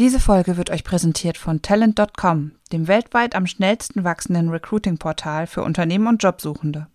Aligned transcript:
Diese 0.00 0.18
Folge 0.18 0.56
wird 0.56 0.70
euch 0.70 0.82
präsentiert 0.82 1.36
von 1.36 1.60
Talent.com, 1.60 2.52
dem 2.72 2.88
weltweit 2.88 3.34
am 3.34 3.46
schnellsten 3.46 4.02
wachsenden 4.02 4.48
Recruiting-Portal 4.48 5.46
für 5.46 5.62
Unternehmen 5.62 6.06
und 6.06 6.22
Jobsuchende. 6.22 6.86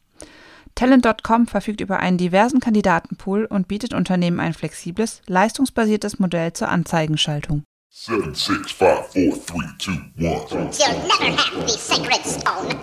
Talent.com 0.74 1.46
verfügt 1.46 1.82
über 1.82 2.00
einen 2.00 2.18
diversen 2.18 2.60
Kandidatenpool 2.60 3.46
und 3.46 3.68
bietet 3.68 3.94
Unternehmen 3.94 4.40
ein 4.40 4.56
flexibles, 4.56 5.22
leistungsbasiertes 5.28 6.18
Modell 6.18 6.54
zur 6.54 6.70
Anzeigenschaltung. 6.70 7.62
Seven, 7.92 8.34
six, 8.34 8.72
five, 8.72 9.06
four, 9.14 9.40
three, 9.46 9.68
two, 9.78 9.92
one. 10.18 10.42
You'll 10.50 10.98
never 11.20 11.38
have 11.38 11.68
the 11.68 11.78
sacred 11.78 12.26
stone. 12.26 12.76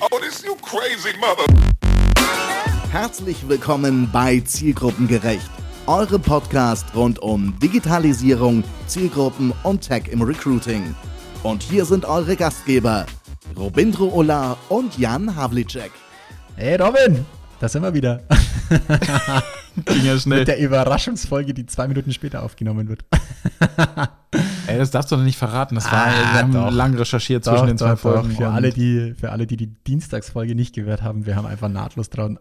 Oh, 0.10 0.18
this 0.20 0.42
you 0.42 0.56
crazy 0.62 1.14
mother. 1.20 1.44
Herzlich 2.90 3.46
willkommen 3.46 4.08
bei 4.10 4.40
Zielgruppengerecht, 4.40 5.50
eurem 5.86 6.22
Podcast 6.22 6.86
rund 6.94 7.18
um 7.20 7.58
Digitalisierung, 7.60 8.64
Zielgruppen 8.86 9.52
und 9.62 9.82
Tech 9.82 10.04
im 10.10 10.22
Recruiting. 10.22 10.94
Und 11.42 11.62
hier 11.62 11.84
sind 11.84 12.04
eure 12.04 12.36
Gastgeber, 12.36 13.04
Robindro 13.56 14.08
Ola 14.14 14.56
und 14.68 14.96
Jan 14.98 15.36
Havlicek. 15.36 15.92
Hey 16.56 16.76
Robin, 16.76 17.24
da 17.60 17.68
sind 17.68 17.82
wir 17.82 17.92
wieder. 17.92 18.22
Ging 19.84 20.04
ja 20.04 20.18
schnell. 20.18 20.38
Mit 20.40 20.48
der 20.48 20.58
Überraschungsfolge, 20.58 21.52
die 21.52 21.66
zwei 21.66 21.86
Minuten 21.88 22.12
später 22.12 22.42
aufgenommen 22.44 22.88
wird. 22.88 23.04
Ey, 24.66 24.78
das 24.78 24.90
darfst 24.90 25.12
du 25.12 25.16
doch 25.16 25.22
nicht 25.22 25.36
verraten. 25.36 25.74
Das 25.74 25.84
war, 25.90 26.06
Ah, 26.06 26.10
wir 26.32 26.40
haben 26.42 26.52
doch. 26.52 26.70
lang 26.70 26.94
recherchiert 26.94 27.44
zwischen 27.44 27.66
den 27.66 27.78
zwei 27.78 27.96
Folgen. 27.96 28.30
Für 28.30 28.48
alle, 28.48 28.70
die, 28.70 29.14
für 29.18 29.30
alle, 29.32 29.46
die 29.46 29.56
die 29.56 29.66
Dienstagsfolge 29.66 30.54
nicht 30.54 30.74
gehört 30.74 31.02
haben, 31.02 31.26
wir 31.26 31.36
haben 31.36 31.46
einfach 31.46 31.68
nahtlos 31.68 32.08
dran 32.08 32.38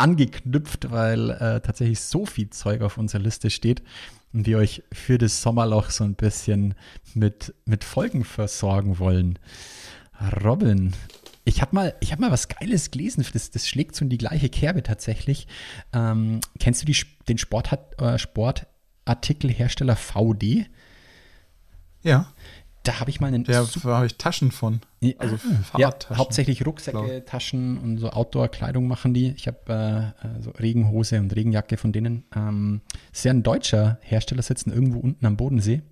angeknüpft, 0.00 0.90
weil 0.90 1.30
äh, 1.30 1.60
tatsächlich 1.60 2.00
so 2.00 2.26
viel 2.26 2.50
Zeug 2.50 2.82
auf 2.82 2.98
unserer 2.98 3.22
Liste 3.22 3.50
steht 3.50 3.82
und 4.32 4.46
wir 4.46 4.58
euch 4.58 4.82
für 4.92 5.18
das 5.18 5.42
Sommerloch 5.42 5.90
so 5.90 6.04
ein 6.04 6.14
bisschen 6.14 6.74
mit, 7.14 7.54
mit 7.66 7.84
Folgen 7.84 8.24
versorgen 8.24 8.98
wollen. 8.98 9.38
Robin, 10.44 10.92
ich 11.44 11.62
habe 11.62 11.74
mal, 11.74 11.94
hab 12.04 12.18
mal 12.18 12.30
was 12.30 12.48
Geiles 12.48 12.90
gelesen, 12.90 13.24
das, 13.32 13.50
das 13.50 13.68
schlägt 13.68 13.96
so 13.96 14.04
in 14.04 14.10
die 14.10 14.18
gleiche 14.18 14.48
Kerbe 14.48 14.82
tatsächlich. 14.82 15.46
Ähm, 15.92 16.40
kennst 16.58 16.82
du 16.82 16.86
die, 16.86 16.96
den 17.28 17.38
Sport, 17.38 17.78
äh, 18.00 18.18
Sportartikelhersteller 18.18 19.96
VD? 19.96 20.66
Ja, 22.02 22.32
Da 22.82 22.98
habe 22.98 23.10
ich 23.10 23.20
mal 23.20 23.26
einen 23.26 23.44
da 23.44 23.66
habe 23.84 24.06
ich 24.06 24.16
Taschen 24.16 24.50
von. 24.50 24.80
Also 25.18 25.36
ja, 25.36 25.56
Fahrradtaschen. 25.62 26.16
hauptsächlich 26.16 26.64
Rucksäcke, 26.64 26.98
Glaub. 26.98 27.26
Taschen 27.26 27.78
und 27.78 27.98
so 27.98 28.10
Outdoor-Kleidung 28.10 28.88
machen 28.88 29.12
die. 29.12 29.34
Ich 29.36 29.46
habe 29.46 30.14
äh, 30.22 30.26
äh, 30.26 30.40
so 30.40 30.50
Regenhose 30.50 31.18
und 31.18 31.34
Regenjacke 31.36 31.76
von 31.76 31.92
denen. 31.92 32.24
Ähm, 32.34 32.80
ist 33.12 33.24
ja 33.24 33.32
ein 33.32 33.42
deutscher 33.42 33.98
Hersteller, 34.00 34.42
sitzen 34.42 34.72
irgendwo 34.72 34.98
unten 34.98 35.26
am 35.26 35.36
Bodensee. 35.36 35.82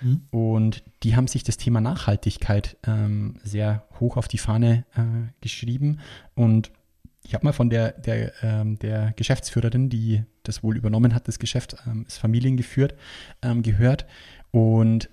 Mhm. 0.00 0.22
Und 0.30 0.82
die 1.02 1.16
haben 1.16 1.28
sich 1.28 1.44
das 1.44 1.58
Thema 1.58 1.82
Nachhaltigkeit 1.82 2.78
ähm, 2.86 3.36
sehr 3.42 3.84
hoch 4.00 4.16
auf 4.16 4.26
die 4.26 4.38
Fahne 4.38 4.84
äh, 4.96 5.32
geschrieben. 5.42 6.00
Und 6.34 6.70
ich 7.24 7.34
habe 7.34 7.44
mal 7.44 7.52
von 7.52 7.70
der, 7.70 7.92
der, 7.92 8.32
ähm, 8.42 8.78
der 8.78 9.12
Geschäftsführerin, 9.16 9.90
die 9.90 10.24
das 10.42 10.62
wohl 10.62 10.76
übernommen 10.76 11.14
hat, 11.14 11.28
das 11.28 11.38
Geschäft, 11.38 11.76
ähm, 11.86 12.04
ist 12.06 12.18
familiengeführt, 12.18 12.94
ähm, 13.42 13.62
gehört. 13.62 14.06
Und 14.50 15.08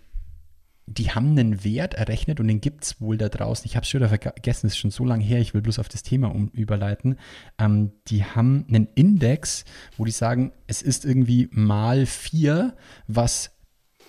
die 0.91 1.11
haben 1.11 1.31
einen 1.31 1.63
Wert 1.63 1.93
errechnet 1.93 2.39
und 2.39 2.47
den 2.47 2.61
gibt 2.61 2.83
es 2.83 2.99
wohl 2.99 3.17
da 3.17 3.29
draußen. 3.29 3.65
Ich 3.65 3.75
habe 3.75 3.83
es 3.83 3.89
schon 3.89 4.01
wieder 4.01 4.09
vergessen, 4.09 4.67
es 4.67 4.73
ist 4.73 4.79
schon 4.79 4.91
so 4.91 5.05
lange 5.05 5.23
her, 5.23 5.39
ich 5.39 5.53
will 5.53 5.61
bloß 5.61 5.77
auf 5.77 5.87
das 5.87 6.01
Thema 6.01 6.33
um, 6.33 6.49
überleiten. 6.49 7.17
Ähm, 7.59 7.91
die 8.07 8.23
haben 8.23 8.65
einen 8.67 8.87
Index, 8.95 9.65
wo 9.97 10.05
die 10.05 10.11
sagen, 10.11 10.51
es 10.65 10.81
ist 10.81 11.05
irgendwie 11.05 11.47
mal 11.51 12.07
vier, 12.07 12.75
was 13.07 13.51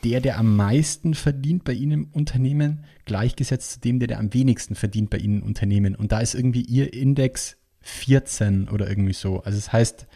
der, 0.04 0.20
der 0.20 0.38
am 0.38 0.56
meisten 0.56 1.12
verdient 1.12 1.64
bei 1.64 1.74
Ihnen 1.74 1.92
im 1.92 2.08
Unternehmen, 2.12 2.86
gleichgesetzt 3.04 3.72
zu 3.72 3.80
dem, 3.80 3.98
der, 3.98 4.08
der 4.08 4.18
am 4.18 4.32
wenigsten 4.32 4.74
verdient 4.74 5.10
bei 5.10 5.18
Ihnen 5.18 5.40
im 5.40 5.46
Unternehmen. 5.46 5.94
Und 5.94 6.12
da 6.12 6.20
ist 6.20 6.34
irgendwie 6.34 6.62
Ihr 6.62 6.94
Index 6.94 7.58
14 7.82 8.70
oder 8.70 8.88
irgendwie 8.88 9.12
so. 9.12 9.42
Also 9.42 9.58
das 9.58 9.70
heißt, 9.70 10.06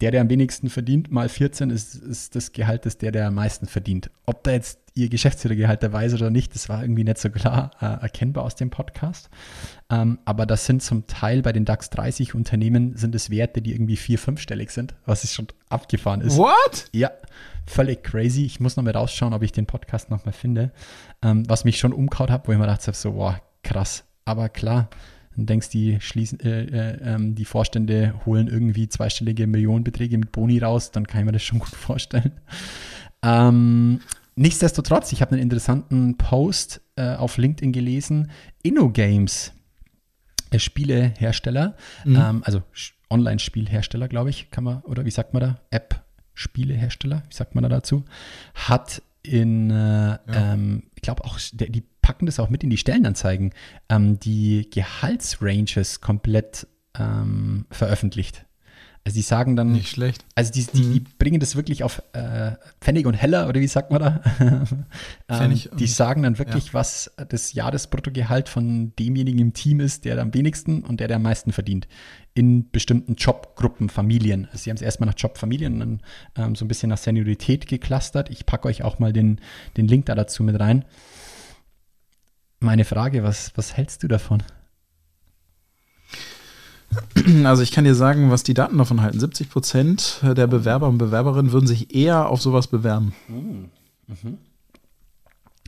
der, 0.00 0.10
der 0.10 0.22
am 0.22 0.30
wenigsten 0.30 0.70
verdient, 0.70 1.10
mal 1.10 1.28
14 1.28 1.68
ist, 1.68 1.94
ist 1.94 2.34
das 2.34 2.52
Gehalt, 2.52 2.86
das 2.86 2.96
der, 2.96 3.12
der 3.12 3.26
am 3.26 3.34
meisten 3.34 3.66
verdient. 3.66 4.10
Ob 4.24 4.42
da 4.44 4.52
jetzt 4.52 4.79
ihr 4.94 5.08
Geschäftsführergehalt 5.08 5.82
dabei 5.82 6.06
ist 6.06 6.14
oder 6.14 6.30
nicht, 6.30 6.54
das 6.54 6.68
war 6.68 6.82
irgendwie 6.82 7.04
nicht 7.04 7.18
so 7.18 7.30
klar 7.30 7.70
äh, 7.80 8.02
erkennbar 8.02 8.44
aus 8.44 8.54
dem 8.54 8.70
Podcast. 8.70 9.30
Ähm, 9.90 10.18
aber 10.24 10.46
das 10.46 10.66
sind 10.66 10.82
zum 10.82 11.06
Teil 11.06 11.42
bei 11.42 11.52
den 11.52 11.64
DAX 11.64 11.90
30 11.90 12.34
Unternehmen 12.34 12.96
sind 12.96 13.14
es 13.14 13.30
Werte, 13.30 13.62
die 13.62 13.72
irgendwie 13.72 13.96
vier-, 13.96 14.18
fünfstellig 14.18 14.70
sind, 14.70 14.94
was 15.06 15.24
ist 15.24 15.34
schon 15.34 15.48
abgefahren 15.68 16.20
ist. 16.20 16.36
What? 16.36 16.86
Ja, 16.92 17.10
völlig 17.66 18.02
crazy. 18.02 18.44
Ich 18.44 18.60
muss 18.60 18.76
noch 18.76 18.84
mal 18.84 18.96
rausschauen, 18.96 19.32
ob 19.32 19.42
ich 19.42 19.52
den 19.52 19.66
Podcast 19.66 20.10
noch 20.10 20.24
mal 20.24 20.32
finde. 20.32 20.72
Ähm, 21.22 21.48
was 21.48 21.64
mich 21.64 21.78
schon 21.78 21.92
umkaut 21.92 22.30
hat, 22.30 22.46
wo 22.46 22.52
ich 22.52 22.58
mir 22.58 22.64
gedacht 22.64 22.86
habe, 22.86 22.96
so, 22.96 23.14
wow, 23.14 23.34
krass. 23.62 24.04
Aber 24.24 24.48
klar, 24.48 24.88
dann 25.36 25.46
denkst 25.46 25.70
die 25.70 26.00
schließen, 26.00 26.40
äh, 26.40 26.64
äh, 26.64 26.98
ähm, 27.02 27.34
die 27.34 27.44
Vorstände 27.44 28.14
holen 28.26 28.48
irgendwie 28.48 28.88
zweistellige 28.88 29.46
Millionenbeträge 29.46 30.18
mit 30.18 30.32
Boni 30.32 30.58
raus, 30.58 30.90
dann 30.90 31.06
kann 31.06 31.20
ich 31.20 31.26
mir 31.26 31.32
das 31.32 31.42
schon 31.42 31.60
gut 31.60 31.68
vorstellen. 31.70 32.32
Ähm, 33.22 34.00
nichtsdestotrotz, 34.36 35.12
ich 35.12 35.20
habe 35.20 35.32
einen 35.32 35.42
interessanten 35.42 36.16
Post 36.16 36.80
äh, 36.96 37.14
auf 37.14 37.36
LinkedIn 37.36 37.72
gelesen. 37.72 38.30
InnoGames, 38.62 39.52
äh, 40.50 40.58
Spielehersteller, 40.58 41.76
ähm, 42.04 42.42
also 42.44 42.62
Online-Spielhersteller, 43.10 44.08
glaube 44.08 44.30
ich, 44.30 44.50
kann 44.50 44.64
man, 44.64 44.80
oder 44.82 45.04
wie 45.04 45.10
sagt 45.10 45.34
man 45.34 45.40
da? 45.40 45.60
App-Spielehersteller, 45.70 47.24
wie 47.28 47.34
sagt 47.34 47.54
man 47.54 47.62
da 47.62 47.68
dazu? 47.68 48.04
Hat 48.54 49.02
in, 49.22 49.70
äh, 49.70 50.18
ähm, 50.28 50.84
ich 50.94 51.02
glaube 51.02 51.24
auch, 51.24 51.38
der, 51.52 51.68
die 51.68 51.82
packen 52.02 52.26
das 52.26 52.40
auch 52.40 52.48
mit 52.48 52.64
in 52.64 52.70
die 52.70 52.76
Stellenanzeigen, 52.76 53.52
ähm, 53.88 54.18
die 54.18 54.68
Gehaltsranges 54.70 56.00
komplett 56.00 56.66
ähm, 56.98 57.66
veröffentlicht. 57.70 58.46
Also 59.02 59.16
die 59.16 59.22
sagen 59.22 59.56
dann, 59.56 59.72
Nicht 59.72 59.88
schlecht. 59.88 60.26
also 60.34 60.52
die, 60.52 60.66
die, 60.66 60.92
die 60.92 61.00
bringen 61.00 61.40
das 61.40 61.56
wirklich 61.56 61.82
auf 61.84 62.02
äh, 62.12 62.52
Pfennig 62.82 63.06
und 63.06 63.14
Heller, 63.14 63.48
oder 63.48 63.58
wie 63.58 63.66
sagt 63.66 63.90
man 63.90 64.00
da? 64.02 64.20
ähm, 65.28 65.58
die 65.78 65.86
sagen 65.86 66.22
dann 66.22 66.38
wirklich, 66.38 66.74
was 66.74 67.10
das 67.28 67.54
Jahresbruttogehalt 67.54 68.50
von 68.50 68.94
demjenigen 68.96 69.40
im 69.40 69.52
Team 69.54 69.80
ist, 69.80 70.04
der 70.04 70.18
am 70.18 70.34
wenigsten 70.34 70.84
und 70.84 71.00
der, 71.00 71.08
der 71.08 71.16
am 71.16 71.22
meisten 71.22 71.50
verdient. 71.52 71.88
In 72.34 72.70
bestimmten 72.70 73.14
Jobgruppen, 73.14 73.88
Familien. 73.88 74.46
Also 74.52 74.64
sie 74.64 74.70
haben 74.70 74.76
es 74.76 74.82
erstmal 74.82 75.08
nach 75.08 75.18
Jobfamilien 75.18 75.72
und 75.72 75.80
dann 75.80 76.02
ähm, 76.48 76.54
so 76.54 76.66
ein 76.66 76.68
bisschen 76.68 76.90
nach 76.90 76.98
Seniorität 76.98 77.66
geklustert. 77.66 78.28
Ich 78.28 78.44
packe 78.44 78.68
euch 78.68 78.82
auch 78.82 78.98
mal 78.98 79.14
den, 79.14 79.40
den 79.78 79.88
Link 79.88 80.06
da 80.06 80.14
dazu 80.14 80.42
mit 80.42 80.60
rein. 80.60 80.84
Meine 82.60 82.84
Frage, 82.84 83.22
was, 83.22 83.52
was 83.56 83.78
hältst 83.78 84.02
du 84.02 84.08
davon? 84.08 84.42
Also 87.44 87.62
ich 87.62 87.70
kann 87.70 87.84
dir 87.84 87.94
sagen, 87.94 88.30
was 88.30 88.42
die 88.42 88.54
Daten 88.54 88.78
davon 88.78 89.00
halten. 89.02 89.20
70 89.20 89.50
Prozent 89.50 90.20
der 90.22 90.46
Bewerber 90.46 90.88
und 90.88 90.98
Bewerberinnen 90.98 91.52
würden 91.52 91.66
sich 91.66 91.94
eher 91.94 92.28
auf 92.28 92.40
sowas 92.42 92.66
bewerben. 92.66 93.14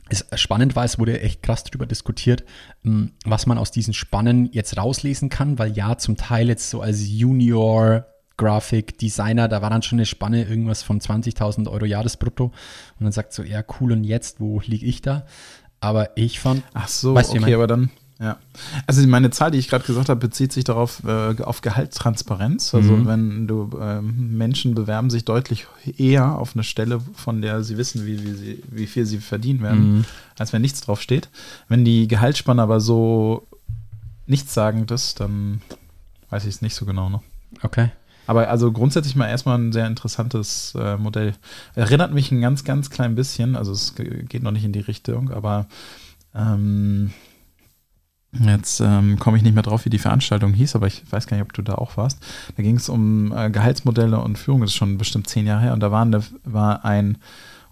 es 0.09 0.25
spannend 0.35 0.75
war, 0.75 0.83
es 0.83 0.99
wurde 0.99 1.21
echt 1.21 1.43
krass 1.43 1.63
darüber 1.63 1.85
diskutiert, 1.85 2.43
m, 2.83 3.11
was 3.25 3.45
man 3.45 3.57
aus 3.57 3.71
diesen 3.71 3.93
Spannen 3.93 4.49
jetzt 4.51 4.77
rauslesen 4.77 5.29
kann, 5.29 5.59
weil 5.59 5.71
ja, 5.75 5.97
zum 5.97 6.17
Teil 6.17 6.47
jetzt 6.47 6.69
so 6.69 6.81
als 6.81 7.07
Junior 7.07 8.05
Graphic 8.37 8.97
Designer, 8.97 9.47
da 9.47 9.61
war 9.61 9.69
dann 9.69 9.83
schon 9.83 9.99
eine 9.99 10.05
Spanne 10.05 10.43
irgendwas 10.43 10.83
von 10.83 10.99
20.000 10.99 11.69
Euro 11.69 11.85
Jahresbrutto 11.85 12.45
und 12.45 13.03
dann 13.03 13.11
sagt 13.11 13.33
so, 13.33 13.43
ja 13.43 13.63
cool 13.79 13.91
und 13.91 14.03
jetzt, 14.03 14.39
wo 14.39 14.59
liege 14.65 14.85
ich 14.85 15.01
da? 15.01 15.25
Aber 15.79 16.17
ich 16.17 16.39
fand, 16.39 16.63
Ach 16.73 16.87
so, 16.87 17.13
Weißt 17.13 17.31
okay, 17.31 17.53
aber 17.53 17.67
dann, 17.67 17.91
ja. 18.23 18.37
Also 18.87 19.05
meine 19.07 19.29
Zahl, 19.31 19.51
die 19.51 19.57
ich 19.57 19.67
gerade 19.67 19.83
gesagt 19.85 20.07
habe, 20.09 20.19
bezieht 20.19 20.53
sich 20.53 20.63
darauf, 20.63 21.03
äh, 21.05 21.35
auf 21.43 21.61
Gehaltstransparenz. 21.61 22.73
Also 22.73 22.93
Mhm. 22.95 23.05
wenn 23.05 23.47
du, 23.47 23.69
ähm, 23.81 24.37
Menschen 24.37 24.73
bewerben 24.73 25.09
sich 25.09 25.25
deutlich 25.25 25.67
eher 25.97 26.37
auf 26.39 26.55
eine 26.55 26.63
Stelle, 26.63 27.01
von 27.13 27.41
der 27.41 27.63
sie 27.63 27.77
wissen, 27.77 28.05
wie, 28.05 28.23
wie, 28.23 28.31
sie, 28.33 28.63
wie 28.71 28.87
viel 28.87 29.05
sie 29.05 29.17
verdienen 29.17 29.61
werden, 29.61 29.97
Mhm. 29.97 30.05
als 30.39 30.53
wenn 30.53 30.61
nichts 30.61 30.81
drauf 30.81 31.01
steht. 31.01 31.29
Wenn 31.67 31.83
die 31.83 32.07
Gehaltsspanne 32.07 32.61
aber 32.61 32.79
so 32.79 33.45
nichtssagend 34.25 34.89
ist, 34.91 35.19
dann 35.19 35.61
weiß 36.29 36.43
ich 36.45 36.55
es 36.55 36.61
nicht 36.61 36.75
so 36.75 36.85
genau. 36.85 37.09
Ne? 37.09 37.19
okay, 37.61 37.91
Aber 38.25 38.47
also 38.49 38.71
grundsätzlich 38.71 39.15
mal 39.17 39.27
erstmal 39.27 39.57
ein 39.59 39.73
sehr 39.73 39.85
interessantes 39.85 40.73
äh, 40.79 40.95
Modell. 40.97 41.33
Erinnert 41.75 42.13
mich 42.13 42.31
ein 42.31 42.39
ganz, 42.41 42.63
ganz 42.63 42.89
klein 42.89 43.15
bisschen, 43.15 43.55
also 43.57 43.73
es 43.73 43.95
ge- 43.95 44.23
geht 44.23 44.43
noch 44.43 44.51
nicht 44.51 44.63
in 44.63 44.71
die 44.71 44.79
Richtung, 44.79 45.29
aber 45.31 45.67
ähm, 46.33 47.11
jetzt 48.39 48.79
ähm, 48.79 49.19
komme 49.19 49.37
ich 49.37 49.43
nicht 49.43 49.53
mehr 49.53 49.63
drauf, 49.63 49.85
wie 49.85 49.89
die 49.89 49.99
Veranstaltung 49.99 50.53
hieß, 50.53 50.75
aber 50.75 50.87
ich 50.87 51.03
weiß 51.09 51.27
gar 51.27 51.37
nicht, 51.37 51.45
ob 51.45 51.53
du 51.53 51.61
da 51.61 51.75
auch 51.75 51.97
warst. 51.97 52.19
Da 52.55 52.63
ging 52.63 52.77
es 52.77 52.89
um 52.89 53.31
äh, 53.35 53.49
Gehaltsmodelle 53.49 54.19
und 54.19 54.37
Führung, 54.37 54.61
das 54.61 54.71
ist 54.71 54.75
schon 54.77 54.97
bestimmt 54.97 55.27
zehn 55.27 55.45
Jahre 55.45 55.61
her, 55.61 55.73
und 55.73 55.79
da 55.79 55.91
war, 55.91 56.01
eine, 56.01 56.23
war 56.43 56.85
ein 56.85 57.17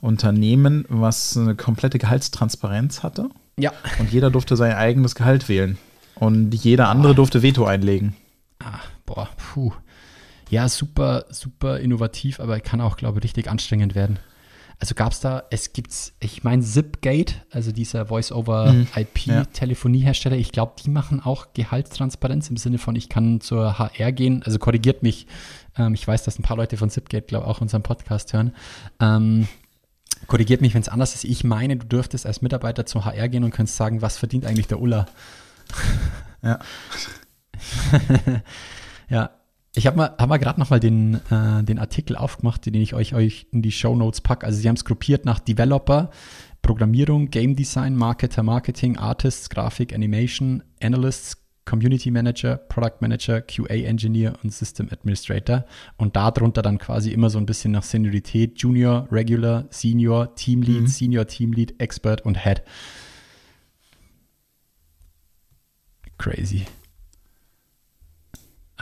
Unternehmen, 0.01 0.85
was 0.89 1.37
eine 1.37 1.55
komplette 1.55 1.99
Gehaltstransparenz 1.99 3.03
hatte 3.03 3.29
ja, 3.57 3.71
und 3.99 4.11
jeder 4.11 4.31
durfte 4.31 4.55
sein 4.55 4.73
eigenes 4.73 5.15
Gehalt 5.15 5.49
wählen. 5.49 5.77
Und 6.15 6.53
jeder 6.53 6.89
andere 6.89 7.15
durfte 7.15 7.41
Veto 7.41 7.65
einlegen. 7.65 8.15
ah, 8.59 8.79
boah, 9.05 9.29
puh. 9.37 9.73
Ja, 10.49 10.67
super, 10.67 11.25
super 11.29 11.79
innovativ, 11.79 12.39
aber 12.39 12.59
kann 12.59 12.81
auch, 12.81 12.97
glaube 12.97 13.19
ich, 13.19 13.23
richtig 13.23 13.49
anstrengend 13.49 13.95
werden. 13.95 14.19
Also 14.81 14.93
gab 14.95 15.11
es 15.11 15.19
da, 15.19 15.43
es 15.51 15.73
gibt's, 15.73 16.13
ich 16.19 16.43
meine 16.43 16.63
Zipgate, 16.63 17.35
also 17.51 17.71
dieser. 17.71 18.07
Voice-over-IP-Telefoniehersteller, 18.07 20.35
ich 20.35 20.51
glaube, 20.51 20.73
die 20.83 20.89
machen 20.89 21.21
auch 21.23 21.53
Gehaltstransparenz 21.53 22.49
im 22.49 22.57
Sinne 22.57 22.79
von, 22.79 22.95
ich 22.95 23.07
kann 23.07 23.41
zur 23.41 23.77
HR 23.77 24.11
gehen, 24.11 24.41
also 24.43 24.57
korrigiert 24.57 25.03
mich, 25.03 25.27
ähm, 25.77 25.93
ich 25.93 26.07
weiß, 26.07 26.23
dass 26.23 26.39
ein 26.39 26.43
paar 26.43 26.57
Leute 26.57 26.77
von 26.77 26.89
Zipgate, 26.89 27.27
glaube 27.27 27.45
auch 27.45 27.61
unseren 27.61 27.83
Podcast 27.83 28.33
hören. 28.33 28.55
Ähm, 28.99 29.47
korrigiert 30.25 30.61
mich, 30.61 30.73
wenn 30.73 30.81
es 30.81 30.89
anders 30.89 31.13
ist. 31.13 31.25
Ich 31.25 31.43
meine, 31.43 31.77
du 31.77 31.85
dürftest 31.85 32.25
als 32.25 32.41
Mitarbeiter 32.41 32.87
zur 32.87 33.05
HR 33.05 33.29
gehen 33.29 33.43
und 33.43 33.51
könntest 33.51 33.77
sagen, 33.77 34.01
was 34.01 34.17
verdient 34.17 34.47
eigentlich 34.47 34.65
der 34.65 34.81
Ulla? 34.81 35.05
Ja. 36.41 36.57
Ja, 39.11 39.29
ich 39.73 39.87
habe 39.87 39.97
mal, 39.97 40.15
hab 40.17 40.27
mal 40.27 40.37
gerade 40.37 40.59
nochmal 40.59 40.79
den, 40.79 41.15
äh, 41.31 41.63
den 41.63 41.79
Artikel 41.79 42.17
aufgemacht, 42.17 42.65
den 42.65 42.75
ich 42.75 42.93
euch, 42.93 43.13
euch 43.13 43.47
in 43.51 43.61
die 43.61 43.71
Show 43.71 43.95
Notes 43.95 44.19
packe. 44.19 44.45
Also 44.45 44.59
sie 44.59 44.67
haben 44.67 44.75
es 44.75 44.83
gruppiert 44.83 45.23
nach 45.23 45.39
Developer, 45.39 46.09
Programmierung, 46.61 47.29
Game 47.29 47.55
Design, 47.55 47.95
Marketer, 47.95 48.43
Marketing, 48.43 48.97
Artists, 48.97 49.49
Grafik, 49.49 49.93
Animation, 49.93 50.61
Analysts, 50.81 51.37
Community 51.63 52.11
Manager, 52.11 52.57
Product 52.57 52.97
Manager, 52.99 53.39
QA 53.41 53.75
Engineer 53.75 54.33
und 54.43 54.53
System 54.53 54.89
Administrator. 54.91 55.65
Und 55.95 56.17
darunter 56.17 56.61
dann 56.61 56.77
quasi 56.77 57.11
immer 57.11 57.29
so 57.29 57.37
ein 57.37 57.45
bisschen 57.45 57.71
nach 57.71 57.83
Seniorität, 57.83 58.59
Junior, 58.59 59.07
Regular, 59.09 59.67
Senior, 59.69 60.35
Team 60.35 60.63
Lead, 60.63 60.89
Senior 60.89 61.27
Team 61.27 61.53
Lead, 61.53 61.79
Expert 61.79 62.25
und 62.25 62.43
Head. 62.43 62.63
Crazy. 66.17 66.65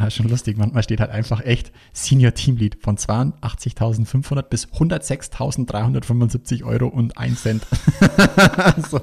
Ah, 0.01 0.09
schon 0.09 0.29
lustig, 0.29 0.57
manchmal 0.57 0.81
steht 0.81 1.01
halt 1.01 1.11
einfach 1.11 1.41
echt 1.41 1.73
Senior 1.91 2.33
Team 2.33 2.55
Lead 2.55 2.77
von 2.81 2.95
82.500 2.95 4.43
bis 4.43 4.67
106.375 4.69 6.63
Euro 6.63 6.87
und 6.87 7.17
1 7.17 7.43
Cent. 7.43 7.67
so. 8.89 9.01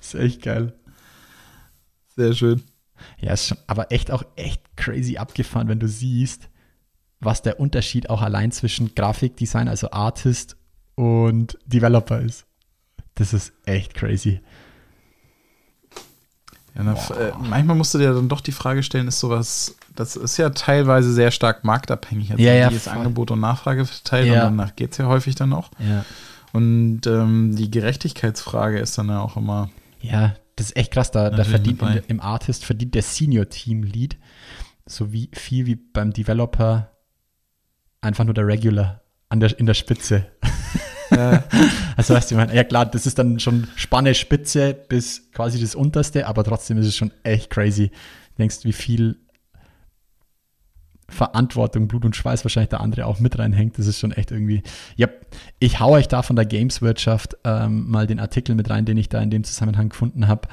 Ist 0.00 0.14
echt 0.14 0.40
geil. 0.40 0.72
Sehr 2.16 2.32
schön. 2.32 2.62
Ja, 3.20 3.34
ist 3.34 3.48
schon, 3.48 3.58
aber 3.66 3.92
echt 3.92 4.10
auch 4.10 4.22
echt 4.36 4.62
crazy 4.78 5.18
abgefahren, 5.18 5.68
wenn 5.68 5.78
du 5.78 5.88
siehst, 5.88 6.48
was 7.20 7.42
der 7.42 7.60
Unterschied 7.60 8.08
auch 8.08 8.22
allein 8.22 8.50
zwischen 8.50 8.94
Grafikdesign, 8.94 9.68
also 9.68 9.90
Artist 9.90 10.56
und 10.94 11.58
Developer 11.66 12.18
ist. 12.22 12.46
Das 13.16 13.34
ist 13.34 13.52
echt 13.66 13.92
crazy. 13.92 14.40
Ja, 16.74 16.82
na, 16.82 16.94
äh, 16.94 17.32
manchmal 17.38 17.76
musst 17.76 17.92
du 17.92 17.98
dir 17.98 18.14
dann 18.14 18.30
doch 18.30 18.40
die 18.40 18.52
Frage 18.52 18.82
stellen, 18.82 19.08
ist 19.08 19.20
sowas, 19.20 19.76
das 19.98 20.16
ist 20.16 20.36
ja 20.36 20.50
teilweise 20.50 21.12
sehr 21.12 21.30
stark 21.30 21.64
marktabhängig. 21.64 22.30
Also 22.32 22.42
Ja, 22.42 22.54
ja, 22.54 22.68
ist 22.68 22.84
voll. 22.88 22.98
Angebot 22.98 23.30
und 23.30 23.40
Nachfrage 23.40 23.84
verteilt 23.84 24.26
Ja. 24.28 24.46
und 24.46 24.56
danach 24.56 24.76
geht 24.76 24.92
es 24.92 24.98
ja 24.98 25.06
häufig 25.06 25.34
dann 25.34 25.52
auch. 25.52 25.70
Ja. 25.78 26.04
Und 26.52 27.06
ähm, 27.06 27.54
die 27.56 27.70
Gerechtigkeitsfrage 27.70 28.78
ist 28.78 28.96
dann 28.98 29.08
ja 29.08 29.20
auch 29.20 29.36
immer, 29.36 29.70
Ja, 30.00 30.34
das 30.56 30.66
ist 30.66 30.76
echt 30.76 30.92
krass. 30.92 31.10
Da, 31.10 31.30
da 31.30 31.44
verdient 31.44 31.80
der- 31.82 32.08
im 32.08 32.20
Artist 32.20 32.64
verdient 32.64 32.94
der 32.94 33.02
Senior 33.02 33.48
Team 33.48 33.82
Lead 33.82 34.16
so 34.86 35.12
wie 35.12 35.28
viel 35.34 35.66
wie 35.66 35.74
beim 35.76 36.12
Developer 36.14 36.90
einfach 38.00 38.24
nur 38.24 38.32
der 38.34 38.46
Regular 38.46 39.02
an 39.28 39.40
der, 39.40 39.58
in 39.58 39.66
der 39.66 39.74
Spitze. 39.74 40.26
also 41.96 42.14
weißt 42.14 42.30
du, 42.30 42.34
ich 42.34 42.38
meine, 42.38 42.54
ja 42.54 42.64
klar, 42.64 42.86
das 42.86 43.06
ist 43.06 43.18
dann 43.18 43.38
schon 43.40 43.66
Spanne 43.76 44.14
Spitze 44.14 44.74
bis 44.88 45.30
quasi 45.32 45.60
das 45.60 45.74
unterste, 45.74 46.26
aber 46.26 46.44
trotzdem 46.44 46.78
ist 46.78 46.86
es 46.86 46.96
schon 46.96 47.10
echt 47.22 47.50
crazy. 47.50 47.88
Du 47.88 48.38
denkst, 48.38 48.58
wie 48.62 48.72
viel 48.72 49.16
Verantwortung, 51.10 51.88
Blut 51.88 52.04
und 52.04 52.16
Schweiß 52.16 52.44
wahrscheinlich 52.44 52.68
der 52.68 52.80
andere 52.80 53.06
auch 53.06 53.18
mit 53.18 53.38
reinhängt. 53.38 53.78
Das 53.78 53.86
ist 53.86 53.98
schon 53.98 54.12
echt 54.12 54.30
irgendwie. 54.30 54.62
Ja, 54.96 55.08
ich 55.58 55.80
hau 55.80 55.92
euch 55.92 56.06
da 56.06 56.22
von 56.22 56.36
der 56.36 56.44
Games-Wirtschaft 56.44 57.36
ähm, 57.44 57.88
mal 57.88 58.06
den 58.06 58.20
Artikel 58.20 58.54
mit 58.54 58.68
rein, 58.68 58.84
den 58.84 58.98
ich 58.98 59.08
da 59.08 59.20
in 59.20 59.30
dem 59.30 59.42
Zusammenhang 59.42 59.88
gefunden 59.88 60.28
habe. 60.28 60.48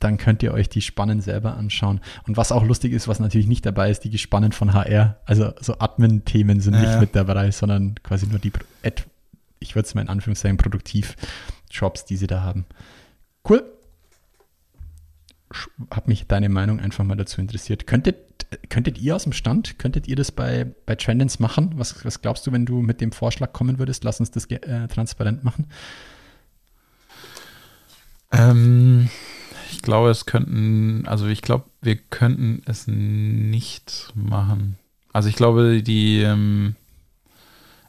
Dann 0.00 0.18
könnt 0.18 0.42
ihr 0.42 0.52
euch 0.52 0.68
die 0.68 0.82
Spannen 0.82 1.22
selber 1.22 1.56
anschauen. 1.56 2.00
Und 2.26 2.36
was 2.36 2.52
auch 2.52 2.62
lustig 2.62 2.92
ist, 2.92 3.08
was 3.08 3.20
natürlich 3.20 3.46
nicht 3.46 3.64
dabei 3.64 3.90
ist, 3.90 4.04
die 4.04 4.10
Gespannen 4.10 4.52
von 4.52 4.74
HR. 4.74 5.16
Also 5.24 5.54
so 5.60 5.78
Admin-Themen 5.78 6.60
sind 6.60 6.74
Ja, 6.74 6.80
nicht 6.80 6.92
ja. 6.92 7.00
mit 7.00 7.16
dabei, 7.16 7.50
sondern 7.50 7.94
quasi 8.02 8.26
nur 8.26 8.38
die, 8.38 8.52
ich 9.60 9.74
würde 9.74 9.86
es 9.86 9.94
mal 9.94 10.02
in 10.02 10.10
Anführungszeichen 10.10 10.58
Produktiv-Jobs, 10.58 12.04
die 12.04 12.18
sie 12.18 12.26
da 12.26 12.42
haben. 12.42 12.66
Cool 13.48 13.64
hat 16.06 16.08
mich 16.08 16.26
deine 16.28 16.48
Meinung 16.48 16.78
einfach 16.78 17.02
mal 17.02 17.16
dazu 17.16 17.40
interessiert. 17.40 17.88
Könntet, 17.88 18.16
könntet 18.68 18.98
ihr 18.98 19.16
aus 19.16 19.24
dem 19.24 19.32
Stand, 19.32 19.76
könntet 19.80 20.06
ihr 20.06 20.14
das 20.14 20.30
bei, 20.30 20.72
bei 20.86 20.94
Trendens 20.94 21.40
machen? 21.40 21.72
Was, 21.74 22.04
was 22.04 22.22
glaubst 22.22 22.46
du, 22.46 22.52
wenn 22.52 22.64
du 22.64 22.80
mit 22.80 23.00
dem 23.00 23.10
Vorschlag 23.10 23.52
kommen 23.52 23.80
würdest? 23.80 24.04
Lass 24.04 24.20
uns 24.20 24.30
das 24.30 24.46
äh, 24.46 24.86
transparent 24.86 25.42
machen. 25.42 25.66
ähm, 28.30 29.10
ich 29.72 29.82
glaube, 29.82 30.10
es 30.10 30.26
könnten, 30.26 31.08
also 31.08 31.26
ich 31.26 31.42
glaube, 31.42 31.64
wir 31.82 31.96
könnten 31.96 32.62
es 32.66 32.86
nicht 32.86 34.12
machen. 34.14 34.78
Also 35.12 35.28
ich 35.28 35.34
glaube, 35.34 35.82
die, 35.82 36.20
ähm, 36.20 36.76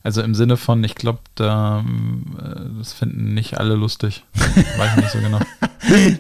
also 0.04 0.22
im 0.22 0.36
Sinne 0.36 0.58
von, 0.58 0.84
ich 0.84 0.96
glaube, 0.96 1.20
da, 1.36 1.80
ähm, 1.80 2.38
äh, 2.40 2.78
das 2.78 2.94
finden 2.94 3.34
nicht 3.34 3.58
alle 3.58 3.76
lustig. 3.76 4.24
Weiß 4.34 4.92
ich 4.92 5.04
nicht 5.04 5.12
so 5.12 5.20
genau. 5.20 5.40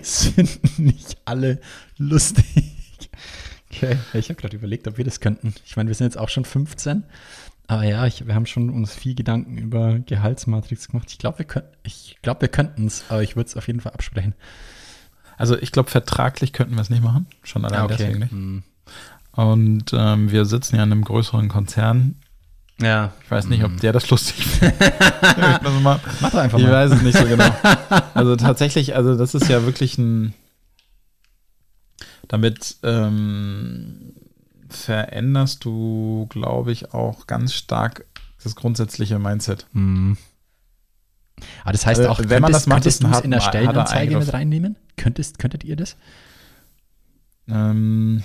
Sind 0.01 0.79
nicht 0.79 1.17
alle 1.25 1.59
lustig. 1.97 2.73
Okay, 3.71 3.97
ich 4.13 4.29
habe 4.29 4.39
gerade 4.39 4.55
überlegt, 4.55 4.87
ob 4.87 4.97
wir 4.97 5.05
das 5.05 5.19
könnten. 5.19 5.53
Ich 5.65 5.75
meine, 5.75 5.87
wir 5.87 5.95
sind 5.95 6.05
jetzt 6.05 6.17
auch 6.17 6.29
schon 6.29 6.45
15. 6.45 7.03
Aber 7.67 7.83
ja, 7.83 8.05
ich, 8.05 8.25
wir 8.25 8.33
haben 8.33 8.45
schon 8.45 8.69
uns 8.69 8.95
viel 8.95 9.13
Gedanken 9.13 9.57
über 9.57 9.99
Gehaltsmatrix 9.99 10.87
gemacht. 10.87 11.11
Ich 11.11 11.17
glaube, 11.17 11.39
wir, 11.39 11.45
könnt, 11.45 11.65
ich 11.83 12.17
glaub, 12.21 12.41
wir 12.41 12.47
könnten 12.47 12.87
es, 12.87 13.03
aber 13.09 13.23
ich 13.23 13.35
würde 13.35 13.49
es 13.49 13.57
auf 13.57 13.67
jeden 13.67 13.81
Fall 13.81 13.91
absprechen. 13.91 14.33
Also 15.37 15.57
ich 15.57 15.71
glaube, 15.71 15.89
vertraglich 15.89 16.53
könnten 16.53 16.75
wir 16.75 16.81
es 16.81 16.89
nicht 16.89 17.03
machen. 17.03 17.27
Schon 17.43 17.65
allein 17.65 17.87
deswegen 17.89 18.19
nicht. 18.19 18.31
Hm. 18.31 18.63
Und 19.33 19.93
ähm, 19.93 20.31
wir 20.31 20.45
sitzen 20.45 20.77
ja 20.77 20.83
in 20.83 20.91
einem 20.91 21.03
größeren 21.03 21.49
Konzern. 21.49 22.15
Ja. 22.81 23.11
Ich 23.23 23.31
weiß 23.31 23.47
nicht, 23.47 23.63
ob 23.63 23.79
der 23.79 23.91
das 23.91 24.09
lustig 24.09 24.45
findet. 24.45 24.81
also 25.21 25.79
mal, 25.79 25.99
Mach 26.21 26.31
doch 26.31 26.39
einfach 26.39 26.59
ich 26.59 26.65
mal. 26.65 26.71
weiß 26.73 26.91
es 26.91 27.01
nicht 27.01 27.17
so 27.17 27.25
genau. 27.25 27.49
Also 28.13 28.35
tatsächlich, 28.35 28.95
also 28.95 29.15
das 29.15 29.35
ist 29.35 29.47
ja 29.47 29.63
wirklich 29.63 29.97
ein. 29.97 30.33
Damit 32.27 32.75
ähm, 32.83 34.13
veränderst 34.69 35.63
du, 35.63 36.27
glaube 36.29 36.71
ich, 36.71 36.93
auch 36.93 37.25
ganz 37.25 37.53
stark 37.53 38.05
das 38.43 38.55
grundsätzliche 38.55 39.17
Mindset. 39.17 39.65
Hm. 39.73 40.17
Aber 41.63 41.71
das 41.71 41.85
heißt 41.85 41.99
Also, 42.01 42.11
auch, 42.11 42.19
wenn 42.23 42.41
man 42.41 42.51
das 42.51 42.67
macht, 42.67 42.83
könntest 42.83 43.03
du 43.03 43.07
es 43.07 43.19
in 43.21 43.31
der 43.31 43.41
Stellenanzeige 43.41 44.17
mit 44.17 44.33
reinnehmen? 44.33 44.75
Könntest, 44.97 45.39
könntet 45.39 45.63
ihr 45.63 45.75
das? 45.75 45.95
Ähm, 47.49 48.23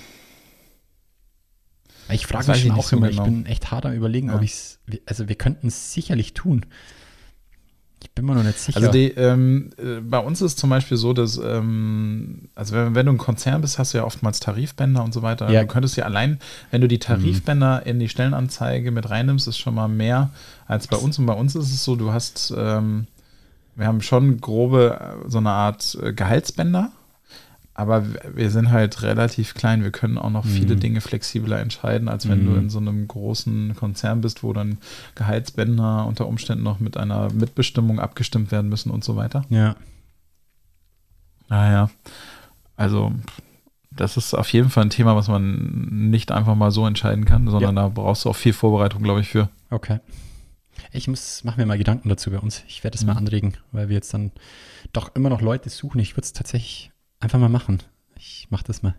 Ich 2.13 2.27
frage 2.27 2.51
mich 2.51 2.61
schon 2.61 2.71
auch 2.71 2.83
so 2.83 2.97
immer, 2.97 3.09
genau. 3.09 3.23
ich 3.23 3.29
bin 3.29 3.45
echt 3.45 3.71
hart 3.71 3.85
am 3.85 3.93
überlegen, 3.93 4.29
Ja. 4.29 4.35
ob 4.35 4.41
ich 4.41 4.51
es, 4.51 4.79
also 5.05 5.27
wir 5.27 5.35
könnten 5.35 5.67
es 5.67 5.93
sicherlich 5.93 6.33
tun. 6.33 6.65
Ich 8.03 8.11
bin 8.11 8.25
mir 8.25 8.35
noch 8.35 8.43
nicht 8.43 8.59
sicher. 8.59 8.77
Also 8.77 8.91
die, 8.91 9.11
ähm, 9.11 9.69
äh, 9.77 10.01
bei 10.01 10.19
uns 10.19 10.41
ist 10.41 10.59
zum 10.59 10.69
Beispiel 10.69 10.97
so, 10.97 11.13
dass, 11.13 11.37
ähm, 11.37 12.49
also 12.53 12.75
wenn, 12.75 12.95
wenn 12.95 13.05
du 13.05 13.13
ein 13.13 13.17
Konzern 13.17 13.61
bist, 13.61 13.79
hast 13.79 13.93
du 13.93 13.99
ja 13.99 14.03
oftmals 14.03 14.41
Tarifbänder 14.41 15.03
und 15.03 15.13
so 15.13 15.21
weiter. 15.21 15.49
Ja. 15.49 15.61
Du 15.61 15.67
könntest 15.67 15.95
ja 15.95 16.03
allein, 16.03 16.39
wenn 16.69 16.81
du 16.81 16.87
die 16.89 16.99
Tarifbänder 16.99 17.85
in 17.85 17.99
die 17.99 18.09
Stellenanzeige 18.09 18.91
mit 18.91 19.09
reinnimmst, 19.09 19.47
ist 19.47 19.57
schon 19.57 19.75
mal 19.75 19.87
mehr 19.87 20.31
als 20.67 20.87
bei 20.87 20.97
uns. 20.97 21.17
Und 21.17 21.25
bei 21.25 21.33
uns 21.33 21.55
ist 21.55 21.73
es 21.73 21.83
so, 21.83 21.95
du 21.95 22.11
hast, 22.11 22.53
ähm, 22.55 23.07
wir 23.75 23.87
haben 23.87 24.01
schon 24.01 24.39
grobe, 24.41 24.99
äh, 25.25 25.29
so 25.29 25.37
eine 25.37 25.51
Art 25.51 25.97
äh, 26.03 26.11
Gehaltsbänder. 26.13 26.91
Aber 27.75 28.05
wir 28.35 28.51
sind 28.51 28.69
halt 28.71 29.01
relativ 29.01 29.55
klein. 29.55 29.83
Wir 29.83 29.89
können 29.91 30.19
auch 30.19 30.29
noch 30.29 30.45
viele 30.45 30.75
Dinge 30.75 31.01
flexibler 31.01 31.59
entscheiden, 31.59 32.07
als 32.07 32.29
wenn 32.29 32.45
du 32.45 32.53
in 32.53 32.69
so 32.69 32.77
einem 32.77 33.07
großen 33.07 33.75
Konzern 33.75 34.21
bist, 34.21 34.43
wo 34.43 34.53
dann 34.53 34.77
Gehaltsbänder 35.15 36.05
unter 36.05 36.27
Umständen 36.27 36.63
noch 36.63 36.79
mit 36.79 36.97
einer 36.97 37.33
Mitbestimmung 37.33 37.99
abgestimmt 37.99 38.51
werden 38.51 38.69
müssen 38.69 38.91
und 38.91 39.03
so 39.03 39.15
weiter. 39.15 39.43
ja. 39.49 39.75
Naja, 41.49 41.89
also 42.75 43.11
das 43.91 44.17
ist 44.17 44.33
auf 44.33 44.51
jeden 44.53 44.69
Fall 44.69 44.85
ein 44.85 44.89
Thema, 44.89 45.15
was 45.15 45.27
man 45.27 46.09
nicht 46.09 46.31
einfach 46.31 46.55
mal 46.55 46.71
so 46.71 46.87
entscheiden 46.87 47.25
kann, 47.25 47.47
sondern 47.47 47.75
da 47.75 47.89
brauchst 47.89 48.25
du 48.25 48.29
auch 48.29 48.35
viel 48.35 48.53
Vorbereitung, 48.53 49.03
glaube 49.03 49.19
ich, 49.21 49.29
für. 49.29 49.49
Okay. 49.69 49.99
Ich 50.91 51.07
muss, 51.07 51.43
mach 51.43 51.57
mir 51.57 51.65
mal 51.67 51.77
Gedanken 51.77 52.09
dazu 52.09 52.31
bei 52.31 52.39
uns. 52.39 52.63
Ich 52.67 52.83
werde 52.83 52.95
es 52.95 53.03
Mhm. 53.03 53.07
mal 53.07 53.17
anregen, 53.17 53.53
weil 53.71 53.89
wir 53.89 53.95
jetzt 53.95 54.13
dann 54.13 54.31
doch 54.93 55.13
immer 55.15 55.29
noch 55.29 55.41
Leute 55.41 55.69
suchen. 55.69 55.99
Ich 55.99 56.13
würde 56.15 56.25
es 56.25 56.33
tatsächlich 56.33 56.91
einfach 57.23 57.39
mal 57.39 57.49
machen. 57.49 57.81
Ich 58.17 58.47
mache 58.49 58.63
das 58.65 58.83
mal. 58.83 58.95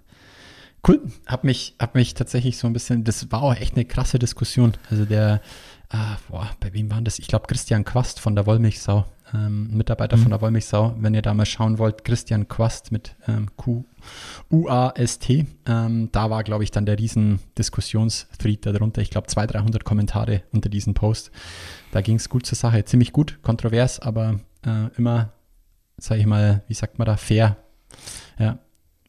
Cool. 0.86 1.00
Hab 1.26 1.44
mich, 1.44 1.76
hab 1.78 1.94
mich 1.94 2.14
tatsächlich 2.14 2.58
so 2.58 2.66
ein 2.66 2.72
bisschen, 2.72 3.04
das 3.04 3.30
war 3.32 3.42
auch 3.42 3.54
echt 3.54 3.74
eine 3.74 3.84
krasse 3.84 4.18
Diskussion. 4.18 4.74
Also 4.90 5.04
der, 5.04 5.40
ah, 5.88 6.16
boah, 6.28 6.50
bei 6.60 6.72
wem 6.72 6.90
waren 6.90 7.04
das? 7.04 7.18
Ich 7.18 7.26
glaube 7.26 7.46
Christian 7.46 7.84
Quast 7.84 8.20
von 8.20 8.34
der 8.34 8.46
Wollmilchsau 8.46 9.06
ähm, 9.34 9.76
Mitarbeiter 9.76 10.16
von 10.16 10.30
der 10.30 10.40
Wollmilchsau. 10.40 10.94
Wenn 10.98 11.14
ihr 11.14 11.22
da 11.22 11.34
mal 11.34 11.46
schauen 11.46 11.78
wollt, 11.78 12.04
Christian 12.04 12.48
Quast 12.48 12.92
mit 12.92 13.16
ähm, 13.26 13.48
Q 13.56 13.84
U-A-S-T. 14.50 15.46
Ähm, 15.66 16.08
da 16.12 16.30
war, 16.30 16.44
glaube 16.44 16.64
ich, 16.64 16.70
dann 16.70 16.86
der 16.86 16.98
riesen 16.98 17.40
Diskussionsthread 17.58 18.66
darunter. 18.66 19.00
Ich 19.02 19.10
glaube, 19.10 19.26
200, 19.26 19.56
300 19.56 19.84
Kommentare 19.84 20.42
unter 20.52 20.68
diesem 20.68 20.94
Post. 20.94 21.30
Da 21.90 22.00
ging 22.00 22.16
es 22.16 22.28
gut 22.28 22.46
zur 22.46 22.56
Sache. 22.56 22.84
Ziemlich 22.84 23.12
gut, 23.12 23.42
kontrovers, 23.42 23.98
aber 23.98 24.40
äh, 24.64 24.88
immer, 24.96 25.32
sage 25.96 26.20
ich 26.20 26.26
mal, 26.26 26.62
wie 26.68 26.74
sagt 26.74 26.98
man 26.98 27.06
da, 27.06 27.16
fair. 27.16 27.56
Ja, 28.38 28.58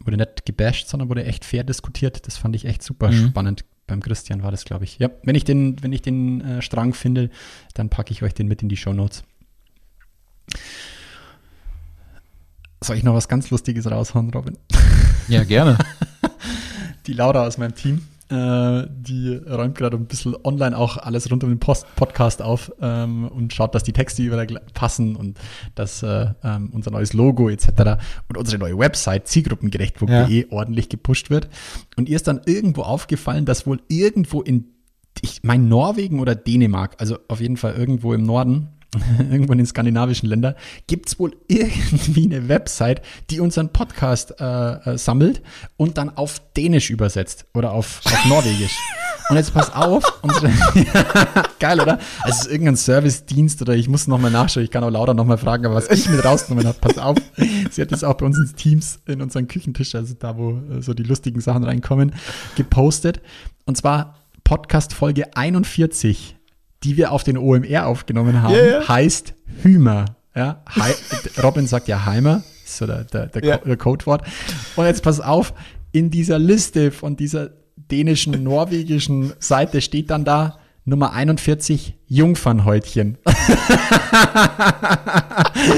wurde 0.03 0.17
nicht 0.17 0.45
gebasht, 0.45 0.87
sondern 0.87 1.09
wurde 1.09 1.25
echt 1.25 1.45
fair 1.45 1.63
diskutiert. 1.63 2.27
Das 2.27 2.37
fand 2.37 2.55
ich 2.55 2.65
echt 2.65 2.83
super 2.83 3.11
Mhm. 3.11 3.27
spannend. 3.29 3.65
Beim 3.87 4.01
Christian 4.01 4.41
war 4.41 4.49
das, 4.51 4.65
glaube 4.65 4.83
ich. 4.83 4.97
Ja, 4.97 5.09
wenn 5.23 5.35
ich 5.35 5.43
den, 5.43 5.81
wenn 5.83 5.93
ich 5.93 6.01
den 6.01 6.41
äh, 6.41 6.61
Strang 6.61 6.93
finde, 6.95 7.29
dann 7.75 7.89
packe 7.89 8.11
ich 8.11 8.23
euch 8.23 8.33
den 8.33 8.47
mit 8.47 8.63
in 8.63 8.69
die 8.69 8.77
Show 8.77 8.93
Notes. 8.93 9.23
Soll 12.83 12.97
ich 12.97 13.03
noch 13.03 13.13
was 13.15 13.27
ganz 13.27 13.49
Lustiges 13.49 13.89
raushauen, 13.89 14.29
Robin? 14.31 14.57
Ja, 15.27 15.43
gerne. 15.43 15.77
Die 17.07 17.13
Laura 17.13 17.45
aus 17.45 17.57
meinem 17.57 17.75
Team, 17.75 18.01
äh, 18.29 18.87
die 18.89 19.35
räumt 19.35 19.77
gerade 19.77 19.97
ein 19.97 20.07
bisschen 20.07 20.35
online 20.43 20.77
auch 20.77 20.97
alles 20.97 21.29
rund 21.29 21.43
um 21.43 21.49
den 21.49 21.59
Post 21.59 21.85
Podcast 21.95 22.41
auf 22.41 22.71
ähm, 22.81 23.27
und 23.27 23.53
schaut, 23.53 23.75
dass 23.75 23.83
die 23.83 23.93
Texte 23.93 24.23
überall 24.23 24.47
passen 24.73 25.15
und 25.15 25.39
dass 25.75 26.01
äh, 26.01 26.27
ähm, 26.43 26.71
unser 26.73 26.91
neues 26.91 27.13
Logo 27.13 27.49
etc. 27.49 28.01
und 28.27 28.37
unsere 28.37 28.57
neue 28.57 28.77
Website 28.77 29.27
zielgruppengerecht.de 29.27 30.47
ordentlich 30.49 30.89
gepusht 30.89 31.29
wird. 31.29 31.49
Und 31.97 32.09
ihr 32.09 32.15
ist 32.15 32.27
dann 32.27 32.41
irgendwo 32.45 32.81
aufgefallen, 32.81 33.45
dass 33.45 33.67
wohl 33.67 33.81
irgendwo 33.89 34.41
in, 34.41 34.65
ich 35.21 35.43
meine 35.43 35.63
Norwegen 35.63 36.19
oder 36.19 36.33
Dänemark, 36.35 36.95
also 36.97 37.19
auf 37.27 37.41
jeden 37.41 37.57
Fall 37.57 37.75
irgendwo 37.75 38.13
im 38.13 38.23
Norden, 38.23 38.69
irgendwo 39.19 39.51
in 39.53 39.59
den 39.59 39.67
skandinavischen 39.67 40.29
Ländern, 40.29 40.55
gibt 40.87 41.09
es 41.09 41.19
wohl 41.19 41.35
irgendwie 41.47 42.25
eine 42.25 42.49
Website, 42.49 43.01
die 43.29 43.39
unseren 43.39 43.69
Podcast 43.69 44.39
äh, 44.39 44.93
äh, 44.93 44.97
sammelt 44.97 45.41
und 45.77 45.97
dann 45.97 46.15
auf 46.15 46.41
Dänisch 46.55 46.89
übersetzt 46.89 47.45
oder 47.53 47.71
auf, 47.71 48.01
auf 48.05 48.25
Norwegisch. 48.29 48.77
Und 49.29 49.37
jetzt 49.37 49.53
pass 49.53 49.73
auf, 49.73 50.03
unsere, 50.21 50.51
geil, 51.59 51.79
oder? 51.79 51.99
Also 52.21 52.39
es 52.39 52.45
ist 52.45 52.51
irgendein 52.51 52.77
Service-Dienst 52.77 53.61
oder 53.61 53.75
ich 53.75 53.89
muss 53.89 54.07
nochmal 54.07 54.31
nachschauen, 54.31 54.63
ich 54.63 54.71
kann 54.71 54.83
auch 54.83 54.91
Laura 54.91 55.13
nochmal 55.13 55.37
fragen, 55.37 55.65
aber 55.65 55.75
was 55.75 55.89
ich 55.89 56.07
mit 56.09 56.23
rausgenommen 56.23 56.67
habe, 56.67 56.77
pass 56.79 56.97
auf, 56.97 57.17
sie 57.71 57.81
hat 57.81 57.91
das 57.91 58.03
auch 58.03 58.13
bei 58.13 58.25
uns 58.25 58.37
ins 58.37 58.53
Teams, 58.53 58.99
in 59.07 59.21
unseren 59.21 59.47
Küchentisch, 59.47 59.95
also 59.95 60.13
da, 60.17 60.37
wo 60.37 60.51
äh, 60.51 60.81
so 60.81 60.93
die 60.93 61.03
lustigen 61.03 61.41
Sachen 61.41 61.63
reinkommen, 61.63 62.13
gepostet. 62.55 63.21
Und 63.65 63.77
zwar 63.77 64.15
Podcast 64.43 64.93
Folge 64.93 65.35
41, 65.35 66.34
die 66.85 66.97
wir 66.97 67.11
auf 67.11 67.23
den 67.23 67.37
OMR 67.37 67.87
aufgenommen 67.87 68.41
haben, 68.41 68.53
ja. 68.55 68.87
heißt 68.87 69.33
Hümer. 69.63 70.05
Ja, 70.35 70.61
Hei 70.75 70.93
Robin 71.43 71.65
sagt 71.67 71.87
ja 71.87 72.05
Heimer, 72.05 72.43
ist 72.63 72.77
so 72.77 72.85
der, 72.85 73.03
der, 73.05 73.27
der, 73.27 73.43
Ja. 73.43 73.57
Co- 73.57 73.65
der 73.67 73.77
Codewort. 73.77 74.21
Und 74.75 74.85
jetzt 74.85 75.01
pass 75.03 75.19
auf, 75.19 75.53
in 75.91 76.09
dieser 76.11 76.39
Liste 76.39 76.91
von 76.91 77.15
dieser 77.15 77.49
dänischen, 77.89 78.43
norwegischen 78.43 79.33
Seite 79.39 79.81
steht 79.81 80.09
dann 80.09 80.25
da 80.25 80.59
Nummer 80.83 81.13
41 81.13 81.95
Jungfernhäutchen. 82.07 83.17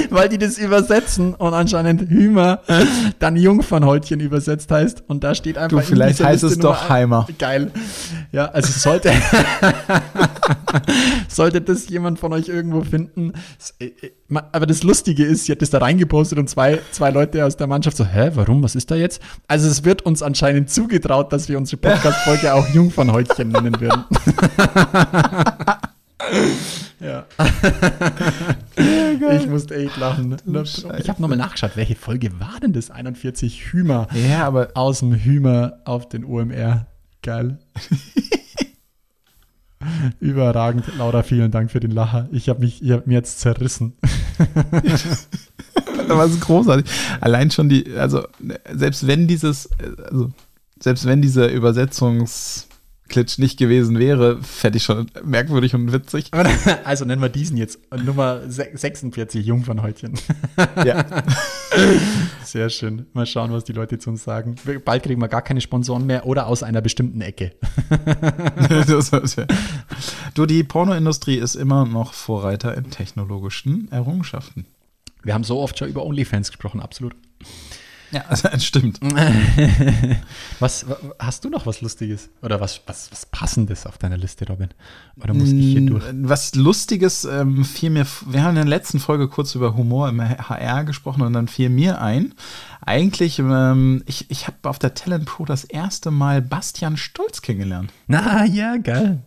Weil 0.10 0.30
die 0.30 0.38
das 0.38 0.58
übersetzen 0.58 1.34
und 1.36 1.54
anscheinend 1.54 2.10
Hümer 2.10 2.60
dann 3.20 3.36
Jungfernhäutchen 3.38 4.20
übersetzt 4.20 4.70
heißt. 4.72 5.04
Und 5.08 5.24
da 5.24 5.36
steht 5.36 5.58
einfach. 5.58 5.80
Du, 5.80 5.86
vielleicht 5.86 6.22
heißt 6.24 6.44
Liste 6.44 6.58
es 6.58 6.60
doch 6.60 6.74
Nummer 6.76 6.82
ein- 6.84 6.90
Heimer. 6.90 7.28
Geil. 7.40 7.72
Ja, 8.32 8.46
also 8.46 8.72
sollte, 8.72 9.12
sollte 11.28 11.62
das 11.62 11.88
jemand 11.90 12.20
von 12.20 12.34
euch 12.34 12.48
irgendwo 12.50 12.82
finden. 12.84 13.34
Äh, 13.80 13.86
äh, 13.86 14.12
Aber 14.52 14.66
das 14.66 14.84
Lustige 14.84 15.24
ist, 15.26 15.46
sie 15.46 15.52
hat 15.54 15.62
das 15.62 15.70
da 15.70 15.78
reingepostet 15.80 16.38
und 16.40 16.50
zwei, 16.50 16.80
zwei 16.92 17.10
Leute 17.12 17.46
aus 17.46 17.56
der 17.58 17.68
Mannschaft 17.68 17.96
so, 17.98 18.06
hä, 18.06 18.32
warum, 18.36 18.64
was 18.64 18.76
ist 18.76 18.92
da 18.92 18.96
jetzt? 18.96 19.22
Also 19.48 19.68
es 19.70 19.84
wird 19.86 20.02
uns 20.04 20.22
anscheinend 20.22 20.70
zugetraut, 20.70 21.32
dass 21.32 21.48
wir 21.50 21.58
unsere 21.58 21.78
Podcast-Folge 21.78 22.54
auch 22.54 22.68
Jungfernhäutchen 22.70 23.50
nennen 23.50 23.80
würden. 23.80 24.04
ja. 27.00 27.26
ich 29.36 29.48
musste 29.48 29.76
echt 29.76 29.98
lachen. 29.98 30.38
Ich 31.00 31.10
habe 31.10 31.22
nochmal 31.22 31.38
nachgeschaut, 31.38 31.72
welche 31.76 31.96
Folge 31.96 32.40
war 32.40 32.60
denn 32.62 32.74
das? 32.74 32.92
41 32.92 33.72
Hümer 33.72 34.08
Ja, 34.14 34.46
aber 34.46 34.72
aus 34.76 35.00
dem 35.00 35.14
Hümer 35.14 35.80
auf 35.86 36.10
den 36.10 36.26
OMR. 36.26 36.88
Geil. 37.22 37.60
Überragend. 40.20 40.86
Laura, 40.98 41.24
vielen 41.24 41.52
Dank 41.52 41.72
für 41.72 41.80
den 41.80 41.92
Lacher. 41.92 42.28
Ich 42.32 42.50
habe 42.50 42.62
mich, 42.62 42.82
ich 42.82 42.92
hab 42.92 43.08
mir 43.08 43.16
jetzt 43.16 43.40
zerrissen. 43.40 43.94
Es 46.10 46.32
ist 46.32 46.42
großartig. 46.42 46.90
Allein 47.20 47.52
schon 47.52 47.70
die, 47.70 47.96
also 47.96 48.26
selbst 48.74 49.08
wenn 49.08 49.28
dieses, 49.28 49.70
also 50.10 50.32
selbst 50.80 51.06
wenn 51.06 51.22
dieser 51.22 51.52
Übersetzungsklitsch 53.08 53.40
nicht 53.40 53.58
gewesen 53.58 53.98
wäre, 54.00 54.42
fände 54.42 54.78
ich 54.78 54.84
schon 54.84 55.10
merkwürdig 55.24 55.74
und 55.76 55.92
witzig. 55.94 56.32
Also 56.84 57.06
nennen 57.06 57.22
wir 57.22 57.30
diesen 57.30 57.58
jetzt. 57.58 57.80
Nummer 57.92 58.50
se- 58.50 58.70
46, 58.74 59.46
Jungfernhäutchen. 59.46 60.14
Ja. 60.86 61.06
Sehr 62.44 62.70
schön. 62.70 63.06
Mal 63.14 63.26
schauen, 63.26 63.52
was 63.52 63.64
die 63.64 63.74
Leute 63.74 63.98
zu 64.00 64.10
uns 64.10 64.24
sagen. 64.24 64.56
Bald 64.86 65.04
kriegen 65.04 65.22
wir 65.22 65.28
gar 65.28 65.42
keine 65.42 65.62
Sponsoren 65.62 66.06
mehr 66.06 66.26
oder 66.26 66.48
aus 66.48 66.64
einer 66.64 66.82
bestimmten 66.82 67.22
Ecke. 67.22 67.52
du, 70.34 70.46
die 70.46 70.64
Pornoindustrie 70.64 71.36
ist 71.38 71.56
immer 71.56 71.86
noch 71.86 72.14
Vorreiter 72.14 72.76
in 72.76 72.90
technologischen 72.90 73.92
Errungenschaften. 73.92 74.66
Wir 75.24 75.34
haben 75.34 75.44
so 75.44 75.60
oft 75.60 75.78
schon 75.78 75.90
über 75.90 76.06
OnlyFans 76.06 76.50
gesprochen, 76.50 76.80
absolut. 76.80 77.16
Ja, 78.12 78.24
also, 78.30 78.48
stimmt. 78.60 79.00
Was, 80.60 80.88
wa- 80.90 80.98
hast 81.20 81.44
du 81.46 81.50
noch 81.50 81.66
was 81.66 81.82
Lustiges? 81.82 82.30
Oder 82.42 82.60
was, 82.62 82.82
was, 82.88 83.12
was 83.12 83.26
Passendes 83.26 83.86
auf 83.86 83.98
deiner 83.98 84.18
Liste, 84.18 84.48
Robin? 84.48 84.70
Oder 85.22 85.34
muss 85.34 85.50
ich 85.52 85.66
hier 85.66 85.86
durch? 85.86 86.04
Was 86.14 86.56
Lustiges 86.56 87.26
ähm, 87.26 87.64
fiel 87.66 87.90
mir, 87.90 88.06
wir 88.28 88.42
haben 88.44 88.50
in 88.52 88.56
der 88.56 88.66
letzten 88.66 89.00
Folge 89.00 89.28
kurz 89.28 89.56
über 89.56 89.76
Humor 89.76 90.10
im 90.10 90.22
HR 90.22 90.84
gesprochen 90.86 91.22
und 91.22 91.34
dann 91.34 91.48
fiel 91.48 91.70
mir 91.70 92.02
ein, 92.02 92.34
eigentlich, 92.82 93.40
ähm, 93.40 94.04
ich, 94.06 94.32
ich 94.32 94.48
habe 94.48 94.58
auf 94.64 94.80
der 94.80 94.94
Talent 94.94 95.26
Pro 95.26 95.46
das 95.46 95.64
erste 95.64 96.10
Mal 96.12 96.42
Bastian 96.42 96.98
Stolz 96.98 97.42
kennengelernt. 97.42 97.92
Na, 98.08 98.46
ja, 98.46 98.78
geil. 98.78 99.22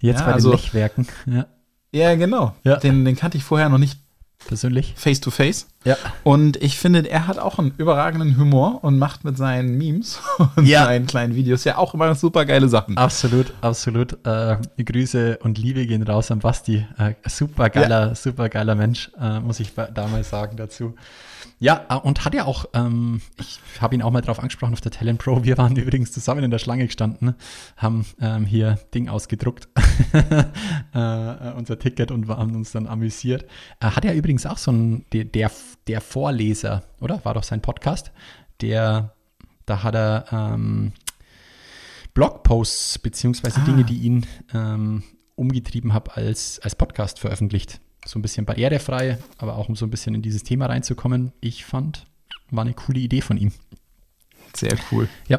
Jetzt 0.00 0.20
Ja, 0.20 0.26
bei 0.26 0.32
also- 0.34 0.50
den 0.50 0.56
Lechwerken. 0.58 1.08
Ja, 1.26 1.46
Ja, 1.92 2.14
genau. 2.14 2.54
Ja. 2.62 2.76
Den, 2.76 3.04
den 3.04 3.16
kannte 3.16 3.36
ich 3.36 3.44
vorher 3.44 3.68
noch 3.68 3.78
nicht 3.78 3.98
persönlich. 4.46 4.94
face 4.96 5.20
to 5.20 5.30
face. 5.30 5.66
Ja. 5.84 5.96
Und 6.24 6.56
ich 6.62 6.78
finde, 6.78 7.08
er 7.08 7.26
hat 7.26 7.38
auch 7.38 7.58
einen 7.58 7.72
überragenden 7.78 8.36
Humor 8.36 8.84
und 8.84 8.98
macht 8.98 9.24
mit 9.24 9.36
seinen 9.38 9.78
Memes 9.78 10.20
und 10.56 10.66
Ja. 10.66 10.84
seinen 10.84 11.06
kleinen 11.06 11.34
Videos 11.34 11.64
ja 11.64 11.78
auch 11.78 11.94
immer 11.94 12.14
super 12.14 12.44
geile 12.44 12.68
Sachen. 12.68 12.96
Absolut, 12.98 13.52
absolut. 13.62 14.18
Äh, 14.26 14.56
Grüße 14.82 15.38
und 15.42 15.56
Liebe 15.58 15.86
gehen 15.86 16.02
raus 16.02 16.30
an 16.30 16.40
Basti. 16.40 16.86
Äh, 16.98 17.14
super 17.26 17.70
geiler, 17.70 18.14
super 18.14 18.48
geiler 18.48 18.74
Mensch, 18.74 19.10
äh, 19.20 19.40
muss 19.40 19.60
ich 19.60 19.72
ba- 19.74 19.88
da 19.92 20.06
mal 20.08 20.22
sagen 20.24 20.56
dazu. 20.56 20.94
Ja, 21.60 21.86
äh, 21.88 21.94
und 21.94 22.24
hat 22.24 22.34
ja 22.34 22.46
auch, 22.46 22.64
ähm, 22.72 23.20
ich 23.38 23.60
habe 23.80 23.94
ihn 23.94 24.02
auch 24.02 24.10
mal 24.10 24.22
drauf 24.22 24.40
angesprochen 24.40 24.72
auf 24.72 24.80
der 24.80 24.90
Talent 24.90 25.20
Pro. 25.20 25.44
Wir 25.44 25.58
waren 25.58 25.76
übrigens 25.76 26.10
zusammen 26.10 26.42
in 26.42 26.50
der 26.50 26.58
Schlange 26.58 26.86
gestanden, 26.86 27.34
haben 27.76 28.06
ähm, 28.20 28.46
hier 28.46 28.80
Ding 28.94 29.08
ausgedruckt, 29.08 29.68
äh, 30.94 31.52
unser 31.52 31.78
Ticket 31.78 32.10
und 32.10 32.28
haben 32.28 32.56
uns 32.56 32.72
dann 32.72 32.86
amüsiert. 32.86 33.44
Er 33.78 33.94
hat 33.94 34.04
ja 34.04 34.12
übrigens 34.12 34.46
auch 34.46 34.58
so 34.58 34.72
ein, 34.72 35.04
der, 35.12 35.24
der, 35.24 35.52
der 35.86 36.00
Vorleser, 36.00 36.82
oder? 36.98 37.24
War 37.24 37.34
doch 37.34 37.44
sein 37.44 37.60
Podcast. 37.60 38.10
Der, 38.62 39.14
da 39.66 39.82
hat 39.82 39.94
er, 39.94 40.24
ähm, 40.32 40.92
Blogposts 42.14 42.98
beziehungsweise 42.98 43.60
Dinge, 43.60 43.84
die 43.84 43.98
ihn 43.98 44.26
ähm, 44.52 45.04
umgetrieben 45.36 45.94
habe, 45.94 46.16
als, 46.16 46.58
als 46.60 46.74
Podcast 46.74 47.18
veröffentlicht. 47.18 47.80
So 48.10 48.18
ein 48.18 48.22
bisschen 48.22 48.44
barrierefrei, 48.44 49.18
aber 49.38 49.54
auch 49.54 49.68
um 49.68 49.76
so 49.76 49.86
ein 49.86 49.90
bisschen 49.90 50.16
in 50.16 50.20
dieses 50.20 50.42
Thema 50.42 50.66
reinzukommen. 50.66 51.30
Ich 51.40 51.64
fand, 51.64 52.08
war 52.50 52.64
eine 52.64 52.74
coole 52.74 52.98
Idee 52.98 53.20
von 53.20 53.36
ihm. 53.36 53.52
Sehr 54.52 54.76
cool. 54.90 55.08
Ja. 55.28 55.38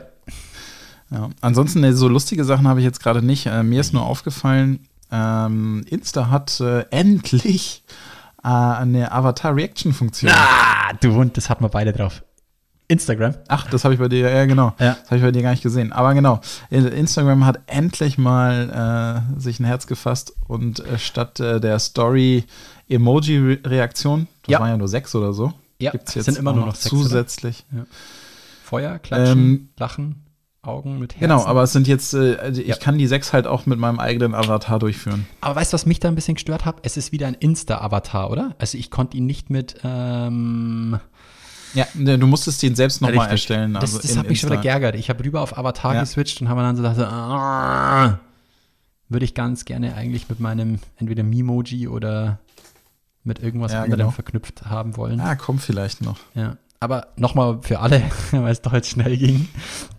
Ja. 1.09 1.29
Ansonsten, 1.41 1.83
äh, 1.83 1.91
so 1.91 2.07
lustige 2.07 2.45
Sachen 2.45 2.69
habe 2.69 2.79
ich 2.79 2.85
jetzt 2.85 3.03
gerade 3.03 3.21
nicht. 3.21 3.47
Äh, 3.47 3.63
mir 3.63 3.81
ist 3.81 3.91
nur 3.91 4.05
aufgefallen, 4.05 4.87
ähm, 5.11 5.83
Insta 5.89 6.29
hat 6.29 6.61
äh, 6.61 6.85
endlich 6.91 7.83
äh, 8.41 8.47
eine 8.47 9.11
Avatar-Reaction-Funktion. 9.11 10.31
Ah, 10.33 10.93
du 10.93 11.19
und 11.19 11.35
das 11.35 11.49
hatten 11.49 11.65
wir 11.65 11.69
beide 11.69 11.91
drauf. 11.91 12.23
Instagram. 12.91 13.35
Ach, 13.47 13.67
das 13.69 13.83
habe 13.83 13.93
ich 13.93 13.99
bei 13.99 14.07
dir, 14.09 14.29
ja 14.29 14.45
genau. 14.45 14.73
Ja. 14.79 14.95
Das 15.01 15.05
habe 15.11 15.17
ich 15.17 15.21
bei 15.23 15.31
dir 15.31 15.41
gar 15.41 15.51
nicht 15.51 15.63
gesehen. 15.63 15.91
Aber 15.93 16.13
genau, 16.13 16.41
Instagram 16.69 17.45
hat 17.45 17.61
endlich 17.67 18.17
mal 18.17 19.23
äh, 19.37 19.39
sich 19.39 19.59
ein 19.59 19.65
Herz 19.65 19.87
gefasst 19.87 20.33
und 20.47 20.79
äh, 20.81 20.99
statt 20.99 21.39
äh, 21.39 21.59
der 21.59 21.79
Story 21.79 22.43
Emoji-Reaktion, 22.89 24.27
das 24.43 24.51
Ja. 24.51 24.59
waren 24.59 24.69
ja 24.69 24.77
nur 24.77 24.87
sechs 24.87 25.15
oder 25.15 25.33
so, 25.33 25.53
Ja, 25.79 25.91
gibt's 25.91 26.13
sind 26.13 26.37
immer 26.37 26.53
nur 26.53 26.65
noch 26.65 26.75
sechs, 26.75 26.93
oder? 26.93 27.03
zusätzlich. 27.03 27.65
Feuer, 28.63 28.99
klatschen, 28.99 29.37
Ähm, 29.39 29.69
lachen. 29.77 30.25
Augen 30.63 30.99
mit 30.99 31.13
Herzen. 31.15 31.21
Genau, 31.21 31.43
aber 31.45 31.63
es 31.63 31.73
sind 31.73 31.87
jetzt, 31.87 32.13
äh, 32.13 32.35
also 32.35 32.61
ich 32.61 32.67
Ja. 32.67 32.75
kann 32.75 32.99
die 32.99 33.07
sechs 33.07 33.33
halt 33.33 33.47
auch 33.47 33.65
mit 33.65 33.79
meinem 33.79 33.99
eigenen 33.99 34.35
Avatar 34.35 34.77
durchführen. 34.77 35.25
Aber 35.41 35.55
weißt 35.55 35.73
du, 35.73 35.75
was 35.75 35.87
mich 35.87 35.99
da 35.99 36.07
ein 36.07 36.13
bisschen 36.13 36.35
gestört 36.35 36.65
hat? 36.65 36.75
Es 36.83 36.97
ist 36.97 37.11
wieder 37.11 37.25
ein 37.25 37.33
Insta-Avatar, 37.33 38.29
oder? 38.29 38.55
Also 38.59 38.77
ich 38.77 38.91
konnte 38.91 39.17
ihn 39.17 39.25
nicht 39.25 39.49
mit. 39.49 39.77
Ähm, 39.83 40.99
Ja, 41.73 41.87
ne, 41.93 42.17
du 42.19 42.27
musstest 42.27 42.61
den 42.63 42.75
selbst 42.75 43.01
nochmal 43.01 43.29
erstellen. 43.29 43.73
Das, 43.73 43.83
Also 43.83 43.99
das 43.99 44.11
in 44.11 44.17
hat 44.19 44.27
mich 44.27 44.39
schon 44.39 44.49
wieder 44.51 44.61
geärgert. 44.61 44.95
Ich 44.95 45.09
habe 45.09 45.23
rüber 45.23 45.41
auf 45.41 45.57
Avatar 45.57 45.93
Ja. 45.95 46.01
geswitcht 46.01 46.41
und 46.41 46.49
habe 46.49 46.61
dann 46.61 46.75
so 46.75 46.81
gedacht, 46.83 46.99
ah, 46.99 48.19
würde 49.09 49.25
ich 49.25 49.33
ganz 49.33 49.65
gerne 49.65 49.95
eigentlich 49.95 50.29
mit 50.29 50.39
meinem 50.39 50.79
entweder 50.97 51.23
Memoji 51.23 51.87
oder 51.87 52.39
mit 53.23 53.39
irgendwas 53.39 53.71
Ja, 53.71 53.83
anderem 53.83 53.99
genau. 53.99 54.11
verknüpft 54.11 54.65
haben 54.65 54.97
wollen. 54.97 55.19
Ah, 55.19 55.35
kommt 55.35 55.61
vielleicht 55.61 56.01
noch. 56.01 56.17
Ja. 56.33 56.57
Aber 56.79 57.09
nochmal 57.15 57.59
für 57.61 57.79
alle, 57.79 58.01
weil 58.31 58.51
es 58.51 58.61
doch 58.61 58.73
jetzt 58.73 58.89
schnell 58.89 59.15
ging. 59.15 59.47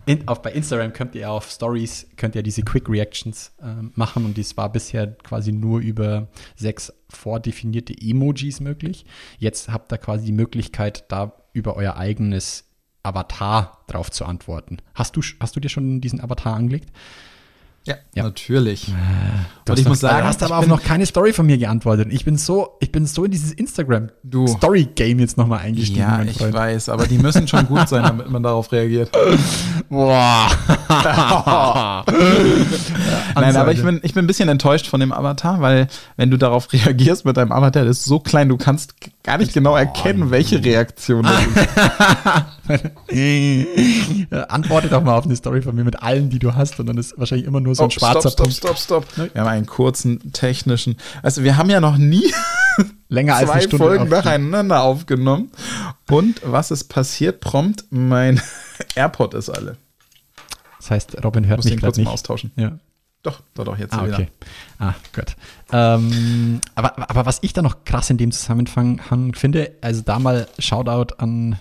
In, 0.05 0.27
auf, 0.27 0.41
bei 0.41 0.51
Instagram 0.51 0.91
könnt 0.91 1.15
ihr 1.15 1.31
auf 1.31 1.49
Stories, 1.49 2.07
könnt 2.17 2.35
ihr 2.35 2.43
diese 2.43 2.63
Quick 2.63 2.89
Reactions 2.89 3.53
ähm, 3.63 3.93
machen 3.95 4.25
und 4.25 4.35
dies 4.35 4.57
war 4.57 4.69
bisher 4.69 5.07
quasi 5.23 5.53
nur 5.53 5.79
über 5.79 6.27
sechs 6.57 6.91
vordefinierte 7.07 7.93
Emojis 7.97 8.59
möglich. 8.59 9.05
Jetzt 9.39 9.69
habt 9.69 9.93
ihr 9.93 9.97
quasi 9.97 10.25
die 10.25 10.33
Möglichkeit, 10.33 11.05
da 11.07 11.31
über 11.53 11.75
euer 11.77 11.95
eigenes 11.97 12.65
Avatar 13.03 13.79
drauf 13.87 14.11
zu 14.11 14.25
antworten. 14.25 14.77
Hast 14.95 15.15
du, 15.15 15.21
hast 15.39 15.55
du 15.55 15.59
dir 15.59 15.69
schon 15.69 16.01
diesen 16.01 16.21
Avatar 16.21 16.55
angelegt? 16.55 16.89
Ja, 17.85 17.95
Ja. 18.15 18.23
natürlich. 18.23 18.85
Du 18.85 18.91
Und 18.93 18.97
hast 19.73 19.79
ich 19.79 19.85
muss 19.89 19.99
sagen, 19.99 20.19
du 20.19 20.23
hast 20.23 20.41
aber 20.41 20.57
auch 20.57 20.65
noch 20.67 20.81
keine 20.81 21.05
Story 21.05 21.33
von 21.33 21.45
mir 21.45 21.57
geantwortet. 21.57 22.07
Ich 22.11 22.23
bin 22.23 22.37
so, 22.37 22.77
ich 22.79 22.93
bin 22.93 23.05
so 23.05 23.25
in 23.25 23.31
dieses 23.31 23.51
Instagram. 23.51 24.09
Story 24.47 24.85
Game 24.95 25.19
jetzt 25.19 25.35
nochmal 25.37 25.59
eingestiegen, 25.59 25.99
Ja, 25.99 26.23
ich 26.23 26.37
Freund. 26.37 26.53
weiß, 26.53 26.87
aber 26.87 27.07
die 27.07 27.17
müssen 27.17 27.45
schon 27.45 27.67
gut 27.67 27.89
sein, 27.89 28.03
damit 28.03 28.29
man 28.29 28.41
darauf 28.41 28.71
reagiert. 28.71 29.11
Boah. 29.89 30.47
Nein, 33.35 33.55
aber 33.57 33.71
ich 33.73 33.83
bin, 33.83 33.99
ich 34.03 34.13
bin 34.13 34.23
ein 34.23 34.27
bisschen 34.27 34.47
enttäuscht 34.49 34.87
von 34.87 34.99
dem 35.01 35.11
Avatar, 35.11 35.59
weil 35.61 35.87
wenn 36.15 36.31
du 36.31 36.37
darauf 36.37 36.71
reagierst 36.73 37.25
mit 37.25 37.35
deinem 37.37 37.51
Avatar, 37.51 37.83
das 37.85 37.99
ist 37.99 38.05
so 38.05 38.19
klein, 38.19 38.49
du 38.49 38.57
kannst 38.57 38.95
gar 39.23 39.37
nicht 39.37 39.53
genau 39.53 39.75
erkennen, 39.75 40.31
welche 40.31 40.63
Reaktion 40.63 41.23
das 41.23 41.41
ist. 43.07 44.43
Antworte 44.49 44.89
doch 44.89 45.03
mal 45.03 45.15
auf 45.17 45.25
eine 45.25 45.35
Story 45.35 45.61
von 45.61 45.75
mir 45.75 45.83
mit 45.83 46.01
allen, 46.03 46.29
die 46.29 46.39
du 46.39 46.55
hast, 46.55 46.79
und 46.79 46.87
dann 46.87 46.97
ist 46.97 47.17
wahrscheinlich 47.17 47.47
immer 47.47 47.59
nur 47.59 47.75
so 47.75 47.83
ein 47.83 47.87
Oh, 47.87 47.89
schwarzer 47.89 48.29
stopp, 48.31 48.37
Punkt. 48.45 48.53
stopp, 48.53 48.77
stopp, 48.77 49.05
stopp. 49.11 49.33
Wir 49.33 49.41
haben 49.41 49.47
einen 49.49 49.65
kurzen 49.65 50.31
technischen. 50.33 50.97
Also 51.21 51.43
wir 51.43 51.57
haben 51.57 51.69
ja 51.69 51.79
noch 51.79 51.97
nie 51.97 52.33
Länger 53.09 53.35
als 53.35 53.45
zwei 53.47 53.53
eine 53.53 53.61
Stunde. 53.63 53.85
Folgen 53.85 54.09
nacheinander 54.09 54.81
aufgenommen. 54.83 55.51
Und 56.09 56.41
was 56.43 56.71
ist 56.71 56.85
passiert? 56.85 57.39
Prompt, 57.41 57.85
mein 57.91 58.41
AirPod 58.95 59.33
ist 59.35 59.49
alle. 59.49 59.77
Das 60.79 60.91
heißt, 60.91 61.23
Robin 61.23 61.45
hört 61.47 61.59
Muss 61.59 61.65
mich 61.65 61.75
gerade 61.75 61.87
kurz 61.87 61.97
mal 61.97 62.03
nicht. 62.03 62.11
austauschen. 62.11 62.51
Ja. 62.55 62.77
Doch, 63.23 63.41
doch, 63.53 63.63
doch, 63.63 63.77
jetzt 63.77 63.93
Ah, 63.93 64.05
wieder. 64.05 64.15
okay. 64.15 64.27
Ah, 64.79 64.93
gut. 65.15 65.35
Ähm, 65.71 66.59
aber, 66.75 67.09
aber 67.09 67.25
was 67.25 67.39
ich 67.41 67.53
da 67.53 67.61
noch 67.61 67.85
krass 67.85 68.09
in 68.09 68.17
dem 68.17 68.31
Zusammenhang 68.31 69.33
finde, 69.33 69.71
also 69.81 70.01
da 70.01 70.19
mal 70.19 70.47
Shoutout 70.59 71.15
an 71.17 71.57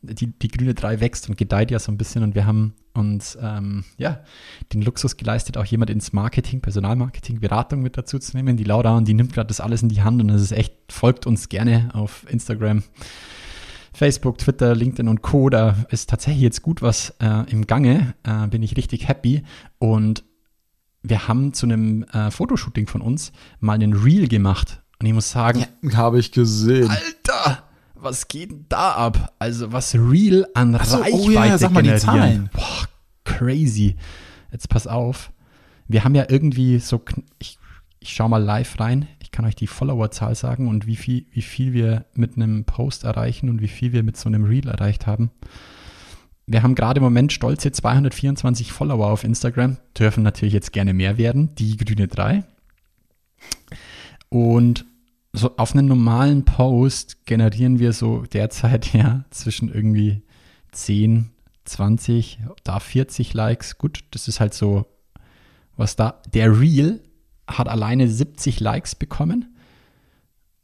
die, 0.00 0.26
die 0.26 0.48
grüne 0.48 0.74
3 0.74 1.00
wächst 1.00 1.28
und 1.28 1.36
gedeiht 1.36 1.70
ja 1.70 1.78
so 1.78 1.92
ein 1.92 1.98
bisschen 1.98 2.22
und 2.24 2.34
wir 2.34 2.44
haben 2.46 2.74
uns 2.94 3.38
ähm, 3.40 3.84
ja 3.98 4.20
den 4.72 4.82
Luxus 4.82 5.16
geleistet, 5.16 5.56
auch 5.56 5.64
jemand 5.64 5.90
ins 5.90 6.12
Marketing, 6.12 6.60
Personalmarketing, 6.60 7.40
Beratung 7.40 7.82
mit 7.82 7.96
dazu 7.96 8.18
zu 8.18 8.36
nehmen. 8.36 8.56
Die 8.56 8.64
Laura 8.64 8.96
und 8.96 9.06
die 9.06 9.14
nimmt 9.14 9.32
gerade 9.32 9.46
das 9.48 9.60
alles 9.60 9.82
in 9.82 9.88
die 9.90 10.02
Hand 10.02 10.20
und 10.20 10.30
es 10.30 10.42
ist 10.42 10.52
echt, 10.52 10.74
folgt 10.90 11.26
uns 11.26 11.48
gerne 11.48 11.90
auf 11.92 12.26
Instagram. 12.28 12.82
Facebook, 13.94 14.38
Twitter, 14.38 14.74
LinkedIn 14.74 15.08
und 15.08 15.20
Co. 15.22 15.50
Da 15.50 15.76
ist 15.90 16.08
tatsächlich 16.08 16.42
jetzt 16.42 16.62
gut 16.62 16.80
was 16.82 17.10
äh, 17.20 17.50
im 17.50 17.66
Gange. 17.66 18.14
Äh, 18.24 18.46
bin 18.48 18.62
ich 18.62 18.76
richtig 18.76 19.06
happy. 19.08 19.42
Und 19.78 20.24
wir 21.02 21.28
haben 21.28 21.52
zu 21.52 21.66
einem 21.66 22.04
äh, 22.04 22.30
Fotoshooting 22.30 22.86
von 22.86 23.00
uns 23.00 23.32
mal 23.60 23.74
einen 23.74 23.92
Reel 23.92 24.28
gemacht. 24.28 24.82
Und 25.00 25.06
ich 25.06 25.12
muss 25.12 25.30
sagen, 25.30 25.66
Habe 25.94 26.18
ich 26.20 26.30
gesehen. 26.30 26.88
Alter, 26.88 27.64
was 27.94 28.28
geht 28.28 28.50
denn 28.50 28.66
da 28.68 28.92
ab? 28.92 29.34
Also 29.38 29.72
was 29.72 29.94
Reel 29.94 30.46
an 30.54 30.78
so, 30.84 30.98
oh 30.98 31.00
Reichweite 31.00 31.48
ja, 31.48 31.58
sag 31.58 31.72
mal 31.72 31.82
die 31.82 31.90
generieren. 31.90 32.00
Zahlen. 32.00 32.50
Boah, 32.52 32.88
crazy. 33.24 33.96
Jetzt 34.52 34.68
pass 34.68 34.86
auf. 34.86 35.32
Wir 35.88 36.04
haben 36.04 36.14
ja 36.14 36.26
irgendwie 36.28 36.78
so, 36.78 37.02
ich, 37.38 37.58
ich 37.98 38.12
schau 38.12 38.28
mal 38.28 38.42
live 38.42 38.78
rein. 38.78 39.08
Ich 39.20 39.32
kann 39.32 39.44
euch 39.44 39.56
die 39.56 39.66
Followerzahl 39.66 40.34
sagen 40.34 40.68
und 40.68 40.86
wie 40.86 40.96
viel, 40.96 41.26
wie 41.32 41.42
viel 41.42 41.72
wir 41.72 42.04
mit 42.14 42.36
einem 42.36 42.64
Post 42.64 43.04
erreichen 43.04 43.48
und 43.48 43.60
wie 43.60 43.68
viel 43.68 43.92
wir 43.92 44.02
mit 44.02 44.16
so 44.16 44.28
einem 44.28 44.44
Reel 44.44 44.68
erreicht 44.68 45.06
haben. 45.06 45.30
Wir 46.46 46.62
haben 46.62 46.74
gerade 46.74 46.98
im 46.98 47.04
Moment 47.04 47.32
stolze 47.32 47.70
224 47.72 48.72
Follower 48.72 49.10
auf 49.10 49.24
Instagram, 49.24 49.78
dürfen 49.98 50.22
natürlich 50.22 50.54
jetzt 50.54 50.72
gerne 50.72 50.92
mehr 50.92 51.18
werden, 51.18 51.54
die 51.54 51.76
grüne 51.76 52.08
3. 52.08 52.44
Und 54.28 54.84
so 55.32 55.56
auf 55.56 55.74
einen 55.74 55.86
normalen 55.88 56.44
Post 56.44 57.26
generieren 57.26 57.78
wir 57.78 57.92
so 57.92 58.22
derzeit 58.22 58.92
ja 58.92 59.24
zwischen 59.30 59.72
irgendwie 59.72 60.22
10, 60.72 61.30
20, 61.64 62.40
da 62.64 62.80
40 62.80 63.34
Likes. 63.34 63.78
Gut, 63.78 64.00
das 64.10 64.28
ist 64.28 64.40
halt 64.40 64.54
so, 64.54 64.86
was 65.76 65.96
da. 65.96 66.20
Der 66.34 66.58
Reel 66.58 67.02
hat 67.46 67.68
alleine 67.68 68.08
70 68.08 68.60
Likes 68.60 68.94
bekommen. 68.94 69.56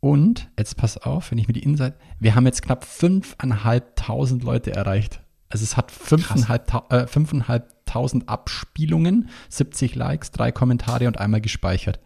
Und, 0.00 0.48
jetzt 0.56 0.76
pass 0.76 0.96
auf, 0.96 1.30
wenn 1.30 1.38
ich 1.38 1.48
mir 1.48 1.54
die 1.54 1.62
Insight, 1.62 1.94
wir 2.20 2.34
haben 2.34 2.46
jetzt 2.46 2.62
knapp 2.62 2.84
5.500 2.84 4.44
Leute 4.44 4.72
erreicht. 4.72 5.20
Also 5.50 5.64
es 5.64 5.76
hat 5.76 5.90
5.500 5.92 6.90
äh, 6.90 7.04
5.500 7.06 8.26
Abspielungen, 8.26 9.30
70 9.48 9.94
Likes, 9.94 10.30
drei 10.30 10.52
Kommentare 10.52 11.06
und 11.06 11.18
einmal 11.18 11.40
gespeichert. 11.40 11.98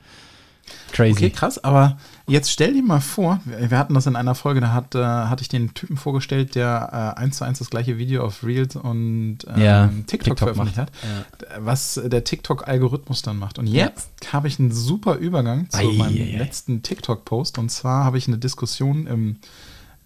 Crazy. 0.92 1.12
Okay, 1.12 1.30
krass, 1.30 1.62
aber 1.62 1.96
jetzt 2.28 2.50
stell 2.50 2.72
dir 2.74 2.82
mal 2.82 3.00
vor, 3.00 3.40
wir 3.44 3.76
hatten 3.76 3.94
das 3.94 4.06
in 4.06 4.14
einer 4.14 4.34
Folge, 4.34 4.60
da 4.60 4.72
hat, 4.72 4.94
äh, 4.94 5.02
hatte 5.02 5.42
ich 5.42 5.48
den 5.48 5.74
Typen 5.74 5.96
vorgestellt, 5.96 6.54
der 6.54 7.14
äh, 7.16 7.20
eins 7.20 7.38
zu 7.38 7.44
eins 7.44 7.58
das 7.58 7.68
gleiche 7.68 7.98
Video 7.98 8.24
auf 8.24 8.44
Reels 8.44 8.76
und 8.76 9.38
ähm, 9.48 9.60
Ja, 9.60 9.86
TikTok, 9.88 10.06
TikTok 10.06 10.38
veröffentlicht 10.38 10.76
macht. 10.78 10.92
hat, 10.92 11.46
was 11.58 12.00
der 12.04 12.24
TikTok-Algorithmus 12.24 13.22
dann 13.22 13.38
macht. 13.38 13.58
Und 13.58 13.66
jetzt 13.66 14.10
habe 14.32 14.48
ich 14.48 14.58
einen 14.60 14.70
super 14.70 15.16
Übergang 15.16 15.68
zu 15.68 15.78
Ei, 15.78 15.84
meinem 15.96 16.16
ei, 16.16 16.34
ei. 16.34 16.38
letzten 16.38 16.82
TikTok-Post 16.82 17.58
und 17.58 17.70
zwar 17.70 18.04
habe 18.04 18.16
ich 18.18 18.28
eine 18.28 18.38
Diskussion 18.38 19.06
im, 19.06 19.36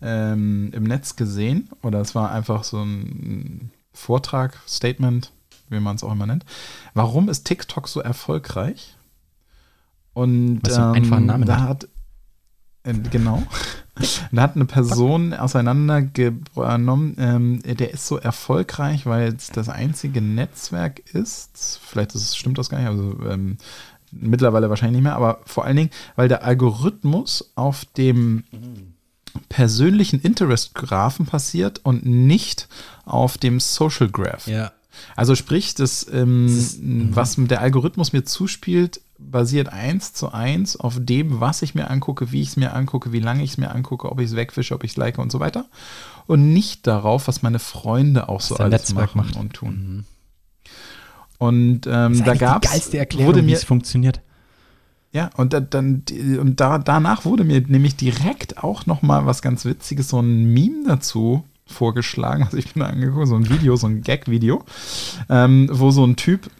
ähm, 0.02 0.70
im 0.72 0.84
Netz 0.84 1.16
gesehen 1.16 1.70
oder 1.82 2.00
es 2.00 2.14
war 2.14 2.30
einfach 2.30 2.64
so 2.64 2.82
ein 2.82 3.70
Vortrag, 3.92 4.58
Statement, 4.68 5.32
wie 5.68 5.80
man 5.80 5.96
es 5.96 6.04
auch 6.04 6.12
immer 6.12 6.26
nennt. 6.26 6.44
Warum 6.94 7.28
ist 7.28 7.44
TikTok 7.44 7.88
so 7.88 8.00
erfolgreich? 8.00 8.96
Und 10.12 10.60
Weil 10.62 10.70
es 10.70 10.76
so 10.76 10.82
einen 10.82 11.26
Namen 11.26 11.46
da 11.46 11.60
hat. 11.60 11.88
äh, 12.84 12.94
Genau. 13.10 13.42
Da 14.30 14.42
hat 14.42 14.56
eine 14.56 14.66
Person 14.66 15.32
auseinandergenommen, 15.32 17.16
ähm, 17.18 17.62
der 17.62 17.92
ist 17.92 18.06
so 18.06 18.18
erfolgreich, 18.18 19.06
weil 19.06 19.34
es 19.34 19.48
das 19.48 19.70
einzige 19.70 20.20
Netzwerk 20.20 20.98
ist. 21.14 21.80
Vielleicht 21.82 22.14
ist, 22.14 22.36
stimmt 22.36 22.58
das 22.58 22.68
gar 22.68 22.78
nicht, 22.78 22.88
also 22.88 23.16
ähm, 23.26 23.56
mittlerweile 24.12 24.68
wahrscheinlich 24.68 24.96
nicht 24.96 25.04
mehr, 25.04 25.16
aber 25.16 25.40
vor 25.46 25.64
allen 25.64 25.76
Dingen, 25.76 25.90
weil 26.14 26.28
der 26.28 26.44
Algorithmus 26.44 27.52
auf 27.54 27.86
dem 27.86 28.44
persönlichen 29.48 30.20
Interest-Graphen 30.20 31.26
passiert 31.26 31.80
und 31.84 32.04
nicht 32.06 32.68
auf 33.04 33.38
dem 33.38 33.60
Social 33.60 34.08
Graph. 34.08 34.46
Ja. 34.46 34.72
Also 35.14 35.34
sprich, 35.34 35.74
das, 35.74 36.06
ähm, 36.12 36.46
ist- 36.46 36.78
was 36.82 37.36
der 37.38 37.60
Algorithmus 37.60 38.12
mir 38.12 38.24
zuspielt, 38.24 39.00
basiert 39.18 39.68
eins 39.70 40.12
zu 40.12 40.32
eins 40.32 40.76
auf 40.76 40.96
dem, 40.98 41.40
was 41.40 41.62
ich 41.62 41.74
mir 41.74 41.90
angucke, 41.90 42.32
wie 42.32 42.42
ich 42.42 42.48
es 42.48 42.56
mir 42.56 42.74
angucke, 42.74 43.12
wie 43.12 43.20
lange 43.20 43.42
ich 43.42 43.50
es 43.52 43.58
mir 43.58 43.70
angucke, 43.70 44.10
ob 44.10 44.20
ich 44.20 44.26
es 44.30 44.36
wegwische, 44.36 44.74
ob 44.74 44.84
ich 44.84 44.90
es 44.92 44.96
like 44.96 45.18
und 45.18 45.32
so 45.32 45.40
weiter. 45.40 45.66
Und 46.26 46.52
nicht 46.52 46.86
darauf, 46.86 47.28
was 47.28 47.42
meine 47.42 47.58
Freunde 47.58 48.28
auch 48.28 48.40
so 48.40 48.56
der 48.56 48.66
alles 48.66 48.88
Netzwerk 48.88 49.14
machen 49.14 49.30
macht. 49.32 49.36
und 49.40 49.52
tun. 49.54 50.04
Und 51.38 51.86
ähm, 51.86 52.12
Das 52.18 52.22
da 52.24 52.34
gab 52.34 52.64
Erklärung, 52.98 53.26
wurde 53.34 53.42
wie 53.42 53.46
mir 53.50 53.56
es 53.56 53.64
funktioniert. 53.64 54.20
Ja, 55.16 55.30
und 55.34 55.54
da, 55.54 55.60
dann 55.60 56.02
und 56.38 56.60
da, 56.60 56.76
danach 56.76 57.24
wurde 57.24 57.42
mir 57.42 57.62
nämlich 57.66 57.96
direkt 57.96 58.62
auch 58.62 58.84
noch 58.84 59.00
mal 59.00 59.24
was 59.24 59.40
ganz 59.40 59.64
Witziges, 59.64 60.10
so 60.10 60.20
ein 60.20 60.52
Meme 60.52 60.84
dazu 60.86 61.42
vorgeschlagen, 61.66 62.42
also 62.42 62.58
ich 62.58 62.74
bin 62.74 62.82
da 62.82 62.90
angeguckt, 62.90 63.26
so 63.26 63.34
ein 63.34 63.48
Video, 63.48 63.76
so 63.76 63.86
ein 63.86 64.02
Gag-Video, 64.02 64.62
ähm, 65.30 65.70
wo 65.72 65.90
so 65.90 66.04
ein 66.04 66.16
Typ 66.16 66.50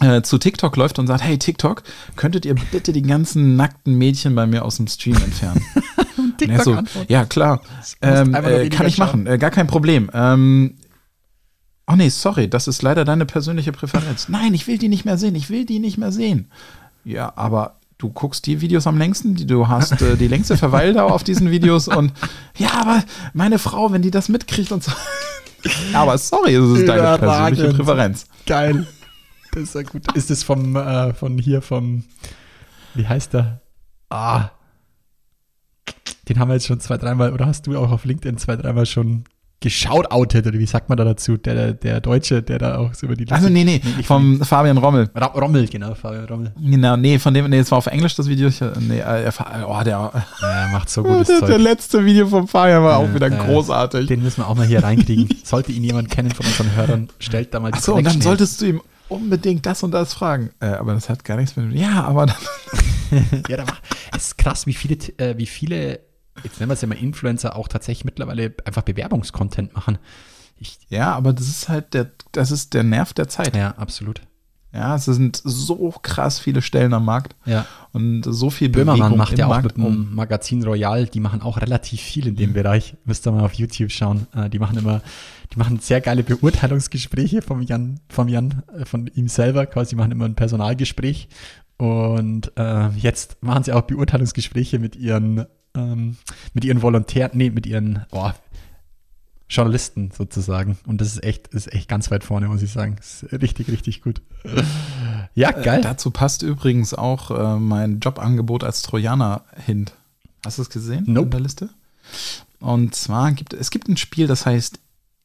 äh, 0.00 0.20
zu 0.20 0.36
TikTok 0.36 0.76
läuft 0.76 0.98
und 0.98 1.06
sagt, 1.06 1.24
hey 1.24 1.38
TikTok, 1.38 1.82
könntet 2.16 2.44
ihr 2.44 2.54
bitte 2.54 2.92
die 2.92 3.00
ganzen 3.00 3.56
nackten 3.56 3.94
Mädchen 3.96 4.34
bei 4.34 4.46
mir 4.46 4.62
aus 4.66 4.76
dem 4.76 4.86
Stream 4.86 5.16
entfernen? 5.16 5.64
Er 6.48 6.64
so, 6.64 6.78
ja, 7.08 7.26
klar. 7.26 7.60
Ähm, 8.00 8.34
äh, 8.34 8.70
kann 8.70 8.86
ich 8.86 8.96
machen, 8.96 9.26
äh, 9.26 9.36
gar 9.36 9.50
kein 9.50 9.66
Problem. 9.66 10.10
Ähm, 10.14 10.76
oh 11.86 11.96
nee, 11.96 12.08
sorry, 12.08 12.48
das 12.48 12.66
ist 12.66 12.80
leider 12.80 13.04
deine 13.04 13.26
persönliche 13.26 13.72
Präferenz. 13.72 14.28
Nein, 14.30 14.54
ich 14.54 14.66
will 14.66 14.78
die 14.78 14.88
nicht 14.88 15.04
mehr 15.04 15.18
sehen, 15.18 15.34
ich 15.34 15.50
will 15.50 15.66
die 15.66 15.80
nicht 15.80 15.98
mehr 15.98 16.12
sehen. 16.12 16.50
Ja, 17.04 17.32
aber 17.36 17.76
du 17.98 18.10
guckst 18.10 18.46
die 18.46 18.60
Videos 18.60 18.86
am 18.86 18.98
längsten, 18.98 19.34
die, 19.34 19.46
du 19.46 19.68
hast 19.68 20.00
äh, 20.00 20.16
die 20.16 20.28
längste 20.28 20.56
Verweildauer 20.56 21.12
auf 21.12 21.24
diesen 21.24 21.50
Videos 21.50 21.88
und 21.88 22.12
ja, 22.56 22.70
aber 22.74 23.02
meine 23.34 23.58
Frau, 23.58 23.92
wenn 23.92 24.02
die 24.02 24.10
das 24.10 24.28
mitkriegt 24.28 24.72
und 24.72 24.82
so. 24.82 24.92
Aber 25.92 26.16
sorry, 26.16 26.54
es 26.54 26.78
ist 26.78 26.88
deine 26.88 27.18
persönliche 27.18 27.74
Präferenz. 27.74 28.24
Geil. 28.46 28.86
Das 29.52 29.64
ist 29.64 29.74
ja 29.74 29.82
gut. 29.82 30.10
Ist 30.16 30.30
es 30.30 30.42
vom, 30.42 30.74
äh, 30.74 31.12
von 31.12 31.36
hier, 31.36 31.60
vom, 31.60 32.04
wie 32.94 33.06
heißt 33.06 33.34
der? 33.34 33.60
Ah. 34.08 34.50
Den 36.28 36.38
haben 36.38 36.48
wir 36.48 36.54
jetzt 36.54 36.66
schon 36.66 36.80
zwei, 36.80 36.96
dreimal, 36.96 37.34
oder 37.34 37.46
hast 37.46 37.66
du 37.66 37.76
auch 37.76 37.90
auf 37.90 38.06
LinkedIn 38.06 38.38
zwei, 38.38 38.56
dreimal 38.56 38.86
schon 38.86 39.24
geschautoutet, 39.60 40.46
oder 40.46 40.58
wie 40.58 40.66
sagt 40.66 40.88
man 40.88 40.96
da 40.98 41.04
dazu? 41.04 41.36
Der, 41.36 41.54
der, 41.54 41.72
der 41.74 42.00
Deutsche, 42.00 42.42
der 42.42 42.58
da 42.58 42.78
auch 42.78 42.94
so 42.94 43.06
über 43.06 43.14
die 43.14 43.30
Also 43.30 43.48
nee, 43.48 43.62
nee, 43.64 43.80
nicht 43.96 44.06
vom 44.06 44.40
Fabian 44.42 44.78
Rommel. 44.78 45.10
Ra- 45.14 45.26
Rommel, 45.26 45.68
genau, 45.68 45.94
Fabian 45.94 46.24
Rommel. 46.24 46.52
Genau, 46.58 46.96
nee, 46.96 47.18
von 47.18 47.34
dem, 47.34 47.48
nee, 47.50 47.58
es 47.58 47.70
war 47.70 47.78
auf 47.78 47.86
Englisch 47.86 48.14
das 48.14 48.26
Video. 48.26 48.48
Ich, 48.48 48.60
nee, 48.80 48.98
äh, 48.98 49.24
er 49.24 49.32
fa- 49.32 49.64
oh, 49.66 49.84
der, 49.84 50.10
Ja, 50.40 50.68
macht 50.72 50.88
so 50.88 51.02
gutes 51.02 51.26
der, 51.28 51.40
der 51.40 51.48
Zeug. 51.48 51.60
letzte 51.62 52.04
Video 52.04 52.26
vom 52.26 52.48
Fabian 52.48 52.82
war 52.82 52.96
auch 52.98 53.14
wieder 53.14 53.28
ja. 53.28 53.44
großartig. 53.44 54.06
Den 54.06 54.22
müssen 54.22 54.40
wir 54.42 54.48
auch 54.48 54.54
mal 54.56 54.66
hier 54.66 54.82
reinkriegen. 54.82 55.28
Sollte 55.44 55.72
ihn 55.72 55.84
jemand 55.84 56.10
kennen 56.10 56.30
von 56.30 56.46
unseren 56.46 56.74
Hörern, 56.74 57.08
stellt 57.18 57.52
da 57.52 57.60
mal 57.60 57.70
die 57.70 57.76
Achso, 57.78 57.94
und 57.94 58.04
dann 58.04 58.20
solltest 58.20 58.60
du 58.62 58.66
ihm 58.66 58.80
unbedingt 59.08 59.66
das 59.66 59.82
und 59.82 59.90
das 59.90 60.14
fragen. 60.14 60.50
Äh, 60.60 60.66
aber 60.66 60.94
das 60.94 61.08
hat 61.10 61.24
gar 61.24 61.36
nichts 61.36 61.54
mit. 61.56 61.72
Ja, 61.74 62.04
aber 62.04 62.26
dann. 62.26 62.36
Ja, 63.48 63.56
da 63.56 63.64
macht, 63.64 63.82
es 64.16 64.26
ist 64.28 64.38
krass, 64.38 64.66
wie 64.68 64.72
viele, 64.72 64.94
äh, 65.18 65.36
wie 65.36 65.46
viele, 65.46 65.98
jetzt 66.44 66.60
nennen 66.60 66.70
wir 66.70 66.74
es 66.74 66.80
ja 66.80 66.88
mal 66.88 66.94
Influencer, 66.98 67.56
auch 67.56 67.68
tatsächlich 67.68 68.04
mittlerweile 68.04 68.54
einfach 68.64 68.82
Bewerbungskontent 68.82 69.74
machen. 69.74 69.98
Ich, 70.58 70.78
Ja, 70.88 71.12
aber 71.14 71.32
das 71.32 71.48
ist 71.48 71.68
halt 71.68 71.94
der, 71.94 72.10
das 72.32 72.50
ist 72.50 72.74
der 72.74 72.82
Nerv 72.82 73.12
der 73.14 73.28
Zeit. 73.28 73.56
ja, 73.56 73.70
absolut. 73.76 74.20
Ja, 74.72 74.94
es 74.94 75.06
sind 75.06 75.40
so 75.44 75.90
krass 76.00 76.38
viele 76.38 76.62
Stellen 76.62 76.94
am 76.94 77.04
Markt 77.04 77.34
Ja. 77.44 77.66
und 77.92 78.22
so 78.24 78.50
viel 78.50 78.68
Böhmermann 78.68 78.98
Bewegung 79.00 79.18
macht 79.18 79.36
ja 79.36 79.46
auch 79.46 79.50
Markt 79.50 79.76
mit 79.76 79.84
dem 79.84 80.14
Magazin 80.14 80.62
Royal, 80.62 81.06
die 81.06 81.18
machen 81.18 81.42
auch 81.42 81.60
relativ 81.60 82.00
viel 82.00 82.28
in 82.28 82.36
dem 82.36 82.52
Bereich. 82.52 82.94
Müsst 83.04 83.26
ihr 83.26 83.32
mal 83.32 83.44
auf 83.44 83.54
YouTube 83.54 83.90
schauen. 83.90 84.28
Äh, 84.32 84.48
Die 84.48 84.60
machen 84.60 84.78
immer, 84.78 85.02
die 85.52 85.58
machen 85.58 85.80
sehr 85.80 86.00
geile 86.00 86.22
Beurteilungsgespräche 86.22 87.42
vom 87.42 87.62
Jan, 87.62 87.98
vom 88.08 88.28
Jan, 88.28 88.62
äh, 88.78 88.84
von 88.84 89.08
ihm 89.08 89.26
selber 89.26 89.66
quasi, 89.66 89.90
die 89.90 89.96
machen 89.96 90.12
immer 90.12 90.26
ein 90.26 90.36
Personalgespräch. 90.36 91.28
Und 91.76 92.52
äh, 92.56 92.90
jetzt 92.90 93.42
machen 93.42 93.64
sie 93.64 93.72
auch 93.72 93.82
Beurteilungsgespräche 93.82 94.78
mit 94.78 94.94
ihren, 94.94 95.46
ähm, 95.76 96.16
mit 96.54 96.64
ihren 96.64 96.82
Volontären, 96.82 97.32
nee, 97.34 97.50
mit 97.50 97.66
ihren 97.66 98.06
oh, 98.10 98.30
Journalisten 99.48 100.10
sozusagen. 100.16 100.78
Und 100.86 101.00
das 101.00 101.08
ist 101.08 101.24
echt, 101.24 101.48
ist 101.48 101.72
echt 101.72 101.88
ganz 101.88 102.10
weit 102.10 102.24
vorne, 102.24 102.48
muss 102.48 102.62
ich 102.62 102.70
sagen. 102.70 102.96
Ist 102.98 103.26
richtig, 103.32 103.68
richtig 103.68 104.02
gut. 104.02 104.22
Ja, 105.34 105.52
geil. 105.52 105.80
Äh, 105.80 105.82
dazu 105.82 106.10
passt 106.10 106.42
übrigens 106.42 106.92
auch 106.94 107.30
äh, 107.30 107.58
mein 107.58 108.00
Jobangebot 108.00 108.64
als 108.64 108.82
Trojaner 108.82 109.44
hin. 109.64 109.86
Hast 110.44 110.58
du 110.58 110.62
es 110.62 110.70
gesehen 110.70 111.04
Nope. 111.06 111.26
in 111.26 111.30
der 111.30 111.40
Liste? 111.40 111.70
Und 112.58 112.94
zwar 112.94 113.32
gibt 113.32 113.54
es 113.54 113.70
gibt 113.70 113.88
ein 113.88 113.96
Spiel, 113.96 114.26
das 114.26 114.44
heißt 114.46 114.78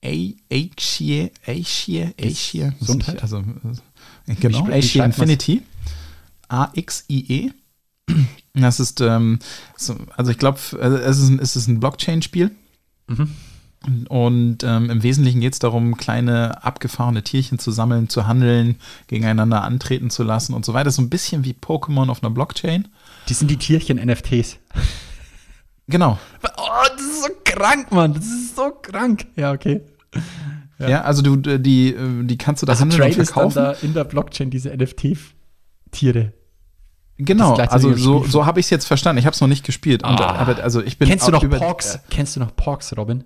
Aishie, 0.04 1.32
Aishie, 1.46 2.72
Gesundheit? 2.80 3.22
also 3.22 3.44
äh, 4.28 4.36
genau, 4.36 4.64
man's? 4.66 4.96
Infinity, 4.96 5.64
A-X-I-E. 6.48 7.52
Das 8.54 8.80
ist, 8.80 9.02
ähm, 9.02 9.40
so, 9.76 9.96
also 10.16 10.32
ich 10.32 10.38
glaube, 10.38 10.58
es 10.60 11.18
ist, 11.20 11.30
ein- 11.30 11.40
es 11.40 11.56
ist 11.56 11.68
ein 11.68 11.80
Blockchain-Spiel. 11.80 12.52
Mhm. 13.08 13.30
Und 14.10 14.64
ähm, 14.64 14.90
im 14.90 15.04
Wesentlichen 15.04 15.42
geht 15.42 15.54
es 15.54 15.60
darum, 15.60 15.96
kleine 15.98 16.64
abgefahrene 16.64 17.22
Tierchen 17.24 17.60
zu 17.60 17.70
sammeln, 17.72 18.10
zu 18.10 18.26
handeln, 18.26 18.78
gegeneinander 19.08 19.64
antreten 19.64 20.10
zu 20.10 20.24
lassen 20.24 20.54
und 20.54 20.66
so 20.66 20.74
weiter. 20.74 20.90
So 20.90 21.02
ein 21.04 21.10
bisschen 21.10 21.44
wie 21.46 21.54
Pokémon 21.54 22.10
auf 22.10 22.24
einer 22.24 22.32
Blockchain. 22.32 22.88
Die 23.30 23.34
sind 23.36 23.52
die 23.52 23.58
Tierchen 23.58 23.98
NFTs. 24.04 24.58
Genau. 25.88 26.18
Oh, 26.58 26.68
das 26.98 27.02
ist 27.06 27.22
so 27.24 27.30
krank, 27.44 27.92
Mann. 27.92 28.14
Das 28.16 28.26
ist 28.26 28.56
so 28.56 28.72
krank. 28.82 29.28
Ja, 29.36 29.52
okay. 29.52 29.82
Ja, 30.80 31.02
also 31.04 31.22
du, 31.22 31.36
die, 31.60 31.90
äh, 31.94 32.24
die 32.24 32.38
kannst 32.38 32.62
du 32.64 32.66
da 32.66 32.72
Also 32.74 32.82
handeln 32.82 33.02
und 33.04 33.08
tradest 33.12 33.30
dann 33.38 33.52
verkaufen. 33.52 33.56
da 33.56 33.72
in 33.88 33.94
der 33.94 34.04
Blockchain 34.06 34.50
diese 34.50 34.76
NFT-Tiere. 34.76 36.34
Genau, 37.18 37.56
also 37.56 37.94
so, 37.96 38.24
so 38.26 38.46
habe 38.46 38.60
ich 38.60 38.66
es 38.66 38.70
jetzt 38.70 38.86
verstanden. 38.86 39.20
Ich 39.20 39.26
habe 39.26 39.34
es 39.34 39.42
noch 39.42 39.48
nicht 39.48 39.66
gespielt. 39.66 40.04
Und, 40.04 40.20
Ah. 40.22 40.36
aber 40.36 40.62
also 40.64 40.82
ich 40.82 40.98
bin 40.98 41.08
Kennst 41.10 41.28
du 41.28 41.32
noch 41.32 41.44
über- 41.44 41.58
Porks? 41.60 42.00
Kennst 42.10 42.36
du 42.36 42.40
noch 42.40 42.56
Porks, 42.56 42.96
Robin? 42.98 43.24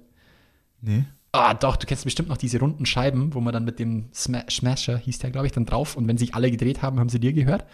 Nee. 0.82 1.06
Ah, 1.32 1.54
doch, 1.54 1.76
du 1.76 1.86
kennst 1.86 2.06
bestimmt 2.06 2.30
noch 2.30 2.38
diese 2.38 2.60
runden 2.60 2.86
Scheiben, 2.88 3.34
wo 3.36 3.40
man 3.42 3.54
dann 3.54 3.64
mit 3.64 3.78
dem 3.80 4.10
Sma 4.14 4.44
Smasher, 4.50 4.98
hieß 4.98 5.20
der, 5.20 5.30
glaube 5.30 5.46
ich, 5.48 5.54
dann 5.54 5.66
drauf. 5.66 5.96
Und 5.96 6.08
wenn 6.08 6.18
sich 6.18 6.34
alle 6.34 6.50
gedreht 6.50 6.82
haben, 6.82 7.00
haben 7.00 7.10
sie 7.10 7.20
dir 7.20 7.34
gehört. 7.34 7.66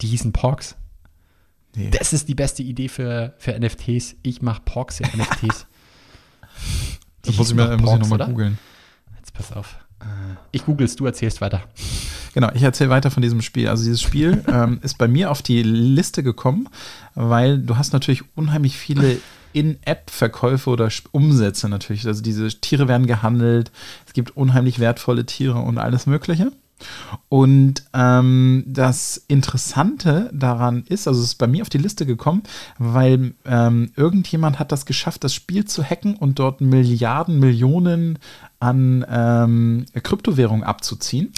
Die 0.00 0.06
hießen 0.06 0.32
Porks. 0.32 0.76
Nee. 1.76 1.90
Das 1.90 2.12
ist 2.14 2.28
die 2.28 2.34
beste 2.34 2.62
Idee 2.62 2.88
für, 2.88 3.34
für 3.38 3.52
NFTs. 3.58 4.16
Ich 4.22 4.40
mache 4.40 4.62
Porks 4.64 5.00
in 5.00 5.06
NFTs. 5.18 5.66
Das 7.22 7.36
muss 7.36 7.50
ich 7.50 7.54
mir 7.56 7.64
doch 7.64 7.70
muss 7.72 7.80
ich 7.80 7.84
Porks, 7.84 8.08
nochmal 8.08 8.26
googeln. 8.28 8.58
Jetzt 9.18 9.34
pass 9.34 9.52
auf. 9.52 9.76
Ich 10.52 10.64
googel's, 10.64 10.96
du 10.96 11.04
erzählst 11.06 11.40
weiter. 11.42 11.62
Genau, 12.38 12.52
ich 12.54 12.62
erzähle 12.62 12.90
weiter 12.90 13.10
von 13.10 13.20
diesem 13.20 13.42
Spiel. 13.42 13.66
Also 13.66 13.82
dieses 13.82 14.00
Spiel 14.00 14.44
ähm, 14.48 14.78
ist 14.84 14.96
bei 14.96 15.08
mir 15.08 15.32
auf 15.32 15.42
die 15.42 15.60
Liste 15.60 16.22
gekommen, 16.22 16.68
weil 17.16 17.58
du 17.58 17.76
hast 17.76 17.92
natürlich 17.92 18.22
unheimlich 18.36 18.78
viele 18.78 19.16
In-App-Verkäufe 19.52 20.70
oder 20.70 20.88
Umsätze 21.10 21.68
natürlich. 21.68 22.06
Also 22.06 22.22
diese 22.22 22.46
Tiere 22.60 22.86
werden 22.86 23.08
gehandelt, 23.08 23.72
es 24.06 24.12
gibt 24.12 24.36
unheimlich 24.36 24.78
wertvolle 24.78 25.26
Tiere 25.26 25.58
und 25.58 25.78
alles 25.78 26.06
Mögliche. 26.06 26.52
Und 27.28 27.84
ähm, 27.92 28.64
das 28.66 29.16
Interessante 29.28 30.30
daran 30.32 30.84
ist, 30.88 31.08
also 31.08 31.20
es 31.20 31.28
ist 31.28 31.34
bei 31.34 31.46
mir 31.46 31.62
auf 31.62 31.68
die 31.68 31.78
Liste 31.78 32.06
gekommen, 32.06 32.42
weil 32.78 33.34
ähm, 33.44 33.92
irgendjemand 33.96 34.58
hat 34.58 34.72
das 34.72 34.86
geschafft, 34.86 35.24
das 35.24 35.34
Spiel 35.34 35.64
zu 35.64 35.82
hacken 35.82 36.16
und 36.16 36.38
dort 36.38 36.60
Milliarden, 36.60 37.38
Millionen 37.38 38.18
an 38.60 39.04
ähm, 39.08 39.86
Kryptowährungen 40.02 40.64
abzuziehen. 40.64 41.32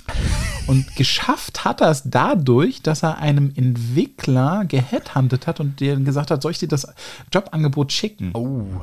Und 0.66 0.94
geschafft 0.96 1.64
hat 1.64 1.80
er 1.80 1.90
es 1.90 2.02
dadurch, 2.04 2.82
dass 2.82 3.02
er 3.02 3.18
einem 3.18 3.52
Entwickler 3.54 4.64
geheadhuntet 4.64 5.46
hat 5.46 5.60
und 5.60 5.80
dir 5.80 5.96
gesagt 5.96 6.30
hat, 6.30 6.42
soll 6.42 6.52
ich 6.52 6.58
dir 6.58 6.68
das 6.68 6.86
Jobangebot 7.32 7.92
schicken? 7.92 8.30
Oh. 8.34 8.82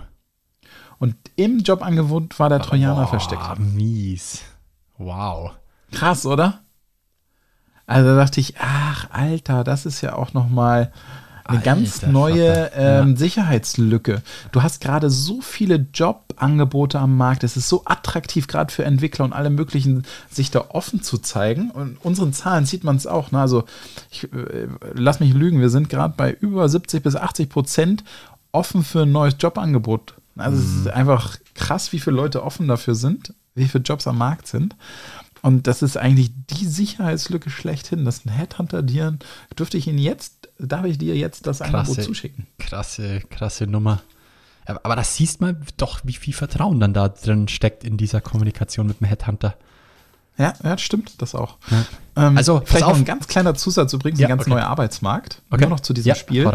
Und 0.99 1.15
im 1.35 1.59
Jobangebot 1.59 2.39
war 2.39 2.49
der 2.49 2.59
Trojaner 2.59 3.07
versteckt. 3.07 3.41
Ah, 3.43 3.55
mies. 3.55 4.41
Wow. 4.97 5.51
Krass, 5.91 6.25
oder? 6.25 6.59
Also 7.85 8.09
da 8.09 8.15
dachte 8.17 8.39
ich, 8.41 8.55
ach, 8.59 9.07
Alter, 9.11 9.63
das 9.63 9.85
ist 9.85 10.01
ja 10.01 10.13
auch 10.13 10.33
noch 10.33 10.49
mal 10.49 10.91
eine 11.45 11.61
ganz 11.61 11.95
Alter 12.03 12.07
neue 12.11 12.53
Vater. 12.69 12.75
ähm, 13.01 13.09
Ja. 13.11 13.15
Sicherheitslücke. 13.15 14.21
Du 14.51 14.63
hast 14.63 14.81
gerade 14.81 15.09
so 15.09 15.39
viele 15.39 15.87
Jobangebote 15.93 16.99
am 16.99 17.15
Markt. 17.15 17.45
Es 17.45 17.55
ist 17.55 17.69
so 17.69 17.83
attraktiv, 17.85 18.47
gerade 18.47 18.73
für 18.73 18.83
Entwickler 18.83 19.23
und 19.23 19.31
alle 19.31 19.49
möglichen, 19.49 20.03
sich 20.29 20.51
da 20.51 20.65
offen 20.67 21.01
zu 21.01 21.19
zeigen. 21.19 21.71
Und 21.71 22.03
unseren 22.03 22.33
Zahlen 22.33 22.65
sieht 22.65 22.83
man 22.83 22.97
es 22.97 23.07
auch. 23.07 23.31
Ne? 23.31 23.39
Also, 23.39 23.63
ich, 24.11 24.25
äh, 24.33 24.67
lass 24.93 25.21
mich 25.21 25.33
lügen, 25.33 25.61
wir 25.61 25.69
sind 25.69 25.87
gerade 25.87 26.13
bei 26.17 26.33
über 26.33 26.67
70 26.67 27.01
bis 27.01 27.15
80 27.15 27.47
Prozent 27.47 28.03
offen 28.51 28.83
für 28.83 29.03
ein 29.03 29.11
neues 29.13 29.35
Jobangebot. 29.39 30.15
Also, 30.35 30.57
es 30.57 30.65
Mhm. 30.67 30.79
ist 30.81 30.87
einfach 30.89 31.37
krass, 31.55 31.93
wie 31.93 31.99
viele 31.99 32.17
Leute 32.17 32.43
offen 32.43 32.67
dafür 32.67 32.95
sind, 32.95 33.33
wie 33.55 33.69
viele 33.69 33.83
Jobs 33.85 34.05
am 34.05 34.17
Markt 34.17 34.47
sind. 34.47 34.75
Und 35.41 35.67
das 35.67 35.81
ist 35.81 35.97
eigentlich 35.97 36.31
die 36.49 36.65
Sicherheitslücke 36.65 37.49
schlechthin, 37.49 38.05
dass 38.05 38.25
ein 38.25 38.29
Headhunter 38.29 38.81
dir, 38.83 39.17
dürfte 39.57 39.77
ich 39.77 39.87
ihn 39.87 39.97
jetzt, 39.97 40.49
darf 40.59 40.85
ich 40.85 40.97
dir 40.97 41.15
jetzt 41.15 41.47
das 41.47 41.61
Angebot 41.61 41.85
Krasse, 41.87 42.01
zuschicken? 42.01 42.47
krasse, 42.59 43.21
krasse 43.29 43.67
Nummer. 43.67 44.01
Aber, 44.65 44.95
das 44.97 45.15
siehst 45.15 45.39
mal 45.39 45.55
doch, 45.77 46.01
wie 46.03 46.13
viel 46.13 46.33
Vertrauen 46.33 46.79
dann 46.81 46.93
da 46.93 47.07
drin 47.07 47.47
steckt 47.47 47.83
in 47.85 47.95
dieser 47.97 48.19
Kommunikation 48.19 48.87
mit 48.87 48.99
dem 48.99 49.07
Headhunter. 49.07 49.55
Ja, 50.37 50.53
ja, 50.63 50.77
stimmt, 50.77 51.21
das 51.21 51.33
auch. 51.35 51.57
Ähm, 52.15 52.37
Also, 52.37 52.61
vielleicht 52.65 52.81
noch 52.85 52.91
auf. 52.91 52.97
ein 52.97 53.05
ganz 53.05 53.27
kleiner 53.27 53.55
Zusatz, 53.55 53.93
übrigens, 53.93 54.19
Ja, 54.19 54.27
ein 54.27 54.31
ganz 54.31 54.41
okay. 54.41 54.49
neuer 54.51 54.65
Arbeitsmarkt. 54.67 55.41
Okay. 55.49 55.61
Nur 55.61 55.69
noch 55.71 55.79
zu 55.79 55.93
diesem 55.93 56.09
Ja, 56.09 56.15
Spiel. 56.15 56.47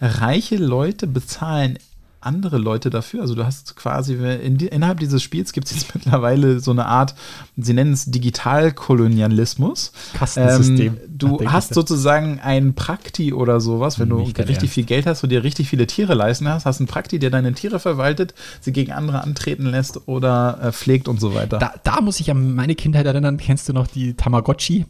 Reiche 0.00 0.56
Leute 0.56 1.06
bezahlen 1.06 1.78
andere 2.24 2.58
Leute 2.58 2.90
dafür. 2.90 3.22
Also 3.22 3.34
du 3.34 3.44
hast 3.44 3.76
quasi, 3.76 4.14
in 4.14 4.58
die, 4.58 4.66
innerhalb 4.66 5.00
dieses 5.00 5.22
Spiels 5.22 5.52
gibt 5.52 5.68
es 5.68 5.74
jetzt 5.74 5.94
mittlerweile 5.94 6.60
so 6.60 6.70
eine 6.70 6.86
Art, 6.86 7.14
sie 7.56 7.74
nennen 7.74 7.92
es 7.92 8.06
Digitalkolonialismus. 8.06 9.92
Kastensystem. 10.14 10.94
Ähm, 10.94 10.98
du 11.08 11.40
hast 11.46 11.74
sozusagen 11.74 12.40
ein 12.40 12.74
Prakti 12.74 13.32
oder 13.32 13.60
sowas, 13.60 13.98
wenn 13.98 14.08
du 14.08 14.18
Nicht 14.18 14.38
dein 14.38 14.46
richtig 14.46 14.64
Ernst. 14.64 14.74
viel 14.74 14.84
Geld 14.84 15.06
hast 15.06 15.22
und 15.22 15.30
dir 15.30 15.42
richtig 15.44 15.68
viele 15.68 15.86
Tiere 15.86 16.14
leisten 16.14 16.48
hast, 16.48 16.66
hast 16.66 16.80
einen 16.80 16.86
Prakti, 16.86 17.18
der 17.18 17.30
deine 17.30 17.52
Tiere 17.52 17.78
verwaltet, 17.80 18.34
sie 18.60 18.72
gegen 18.72 18.92
andere 18.92 19.22
antreten 19.22 19.66
lässt 19.66 20.08
oder 20.08 20.58
äh, 20.62 20.72
pflegt 20.72 21.08
und 21.08 21.20
so 21.20 21.34
weiter. 21.34 21.58
Da, 21.58 21.74
da 21.82 22.00
muss 22.00 22.20
ich 22.20 22.30
an 22.30 22.54
meine 22.54 22.74
Kindheit 22.74 23.06
erinnern. 23.06 23.36
Kennst 23.36 23.68
du 23.68 23.72
noch 23.72 23.86
die 23.86 24.14
Tamagotchi? 24.14 24.86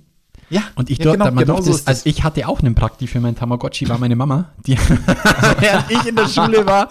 Ja, 0.50 0.62
Und 0.74 0.90
ich 0.90 0.98
ja, 0.98 1.05
dort, 1.05 1.18
genau, 1.18 1.24
man 1.26 1.37
genau 1.37 1.55
durfte 1.55 1.72
so 1.72 1.78
es, 1.78 1.87
also 1.87 2.02
ich 2.05 2.24
hatte 2.24 2.46
auch 2.48 2.61
einen 2.61 2.74
Prakti 2.74 3.07
für 3.07 3.20
mein 3.20 3.35
Tamagotchi, 3.35 3.88
war 3.88 3.98
meine 3.98 4.16
Mama, 4.16 4.50
die 4.66 4.76
während 5.59 5.90
ich 5.90 6.07
in 6.07 6.16
der 6.16 6.28
Schule 6.28 6.66
war, 6.66 6.88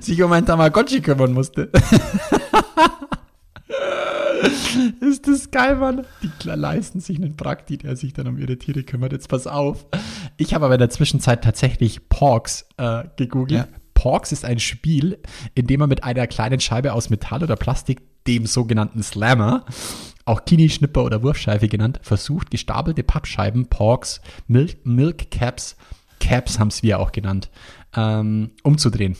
sich 0.00 0.22
um 0.22 0.30
mein 0.30 0.46
Tamagotchi 0.46 1.00
kümmern 1.00 1.32
musste. 1.32 1.70
Ist 5.00 5.28
das 5.28 5.50
geil, 5.50 5.76
Mann? 5.76 6.06
Die 6.22 6.30
leisten 6.48 7.00
sich 7.00 7.18
einen 7.18 7.36
Prakti, 7.36 7.78
der 7.78 7.96
sich 7.96 8.12
dann 8.12 8.26
um 8.26 8.38
ihre 8.38 8.56
Tiere 8.56 8.82
kümmert. 8.82 9.12
Jetzt 9.12 9.28
pass 9.28 9.46
auf. 9.46 9.86
Ich 10.36 10.54
habe 10.54 10.64
aber 10.64 10.74
in 10.74 10.80
der 10.80 10.90
Zwischenzeit 10.90 11.44
tatsächlich 11.44 12.08
Porks 12.08 12.66
äh, 12.78 13.04
gegoogelt. 13.16 13.68
Ja. 13.70 13.78
Porks 13.94 14.32
ist 14.32 14.44
ein 14.44 14.58
Spiel, 14.58 15.18
in 15.54 15.66
dem 15.66 15.80
man 15.80 15.88
mit 15.88 16.02
einer 16.02 16.26
kleinen 16.26 16.60
Scheibe 16.60 16.92
aus 16.92 17.10
Metall 17.10 17.42
oder 17.42 17.56
Plastik 17.56 18.00
dem 18.26 18.46
sogenannten 18.46 19.02
Slammer, 19.02 19.64
auch 20.24 20.44
Kini, 20.44 20.68
Schnipper 20.68 21.04
oder 21.04 21.22
Wurfscheibe 21.22 21.68
genannt, 21.68 22.00
versucht, 22.02 22.50
gestapelte 22.50 23.02
Pappscheiben, 23.02 23.66
Porks, 23.66 24.20
Milk, 24.46 24.84
Milk 24.84 25.30
Caps, 25.30 25.76
Caps 26.20 26.58
haben 26.58 26.68
es 26.68 26.82
wir 26.82 27.00
auch 27.00 27.12
genannt, 27.12 27.50
ähm, 27.96 28.52
umzudrehen. 28.62 29.16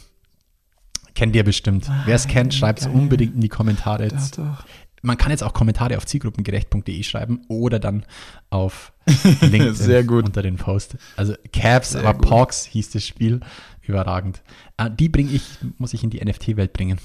Kennt 1.14 1.36
ihr 1.36 1.44
bestimmt. 1.44 1.90
Wer 2.06 2.14
es 2.14 2.26
kennt, 2.26 2.54
schreibt 2.54 2.80
es 2.80 2.86
unbedingt 2.86 3.34
in 3.34 3.40
die 3.40 3.48
Kommentare. 3.48 4.08
Doch. 4.08 4.64
Man 5.02 5.18
kann 5.18 5.30
jetzt 5.30 5.42
auch 5.42 5.52
Kommentare 5.52 5.96
auf 5.96 6.06
zielgruppengerecht.de 6.06 7.02
schreiben 7.02 7.42
oder 7.48 7.80
dann 7.80 8.06
auf 8.50 8.92
LinkedIn 9.40 9.74
Sehr 9.74 10.04
gut. 10.04 10.24
unter 10.24 10.42
den 10.42 10.56
Post. 10.56 10.96
Also 11.16 11.34
Caps, 11.52 11.90
Sehr 11.90 12.02
aber 12.02 12.18
gut. 12.18 12.28
Porks 12.28 12.64
hieß 12.64 12.90
das 12.90 13.04
Spiel. 13.04 13.40
Überragend. 13.82 14.42
Äh, 14.76 14.90
die 14.90 15.08
bringe 15.08 15.32
ich, 15.32 15.42
muss 15.76 15.92
ich 15.92 16.04
in 16.04 16.10
die 16.10 16.24
NFT-Welt 16.24 16.72
bringen. 16.72 16.98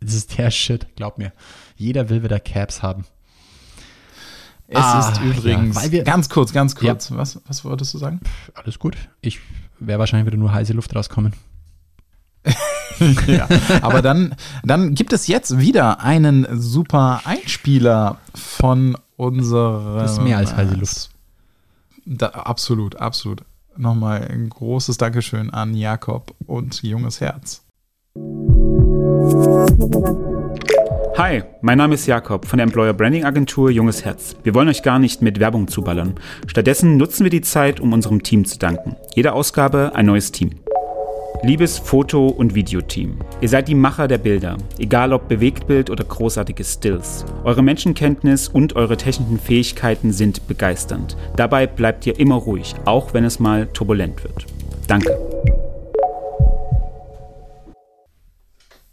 Das 0.00 0.14
ist 0.14 0.36
der 0.38 0.50
Shit, 0.50 0.86
glaub 0.96 1.18
mir. 1.18 1.32
Jeder 1.76 2.08
will 2.08 2.22
wieder 2.22 2.38
Caps 2.40 2.82
haben. 2.82 3.04
Es 4.68 4.76
Ah, 4.78 5.10
ist 5.12 5.20
übrigens, 5.20 5.76
ja, 5.76 5.82
weil 5.82 5.92
wir- 5.92 6.02
ganz 6.04 6.28
kurz, 6.28 6.52
ganz 6.52 6.74
kurz, 6.74 7.10
was, 7.12 7.40
was 7.46 7.64
wolltest 7.64 7.94
du 7.94 7.98
sagen? 7.98 8.20
Alles 8.54 8.78
gut. 8.78 8.96
Ich 9.20 9.38
werde 9.78 10.00
wahrscheinlich 10.00 10.26
wieder 10.26 10.38
nur 10.38 10.52
heiße 10.52 10.72
Luft 10.72 10.94
rauskommen. 10.94 11.34
ja. 13.26 13.48
Aber 13.82 14.02
dann, 14.02 14.34
dann 14.64 14.94
gibt 14.94 15.12
es 15.12 15.26
jetzt 15.26 15.58
wieder 15.58 16.00
einen 16.00 16.46
super 16.60 17.20
Einspieler 17.24 18.18
von 18.34 18.96
unserer. 19.16 19.98
Das 20.00 20.12
ist 20.12 20.22
mehr 20.22 20.38
als 20.38 20.54
heiße 20.56 20.74
Luft. 20.74 21.10
Da, 22.04 22.28
absolut, 22.28 22.96
absolut. 22.96 23.42
Nochmal 23.76 24.26
ein 24.30 24.48
großes 24.48 24.96
Dankeschön 24.96 25.50
an 25.50 25.74
Jakob 25.74 26.34
und 26.46 26.82
Junges 26.82 27.20
Herz. 27.20 27.62
Hi, 31.16 31.42
mein 31.62 31.78
Name 31.78 31.94
ist 31.94 32.06
Jakob 32.06 32.44
von 32.44 32.58
der 32.58 32.64
Employer 32.64 32.92
Branding 32.92 33.24
Agentur 33.24 33.70
Junges 33.70 34.04
Herz. 34.04 34.36
Wir 34.42 34.54
wollen 34.54 34.68
euch 34.68 34.82
gar 34.82 34.98
nicht 34.98 35.22
mit 35.22 35.40
Werbung 35.40 35.66
zuballern. 35.66 36.14
Stattdessen 36.46 36.98
nutzen 36.98 37.24
wir 37.24 37.30
die 37.30 37.40
Zeit, 37.40 37.80
um 37.80 37.92
unserem 37.92 38.22
Team 38.22 38.44
zu 38.44 38.58
danken. 38.58 38.96
Jede 39.14 39.32
Ausgabe 39.32 39.92
ein 39.94 40.06
neues 40.06 40.30
Team. 40.30 40.50
Liebes 41.42 41.78
Foto- 41.78 42.28
und 42.28 42.54
Videoteam, 42.54 43.16
ihr 43.40 43.48
seid 43.48 43.68
die 43.68 43.74
Macher 43.74 44.08
der 44.08 44.18
Bilder, 44.18 44.56
egal 44.78 45.12
ob 45.12 45.28
Bewegtbild 45.28 45.90
oder 45.90 46.04
großartige 46.04 46.64
Stills. 46.64 47.24
Eure 47.44 47.62
Menschenkenntnis 47.62 48.48
und 48.48 48.76
eure 48.76 48.96
technischen 48.96 49.38
Fähigkeiten 49.38 50.12
sind 50.12 50.46
begeisternd. 50.48 51.16
Dabei 51.36 51.66
bleibt 51.66 52.06
ihr 52.06 52.18
immer 52.18 52.36
ruhig, 52.36 52.74
auch 52.84 53.14
wenn 53.14 53.24
es 53.24 53.38
mal 53.38 53.66
turbulent 53.68 54.22
wird. 54.24 54.46
Danke. 54.86 55.18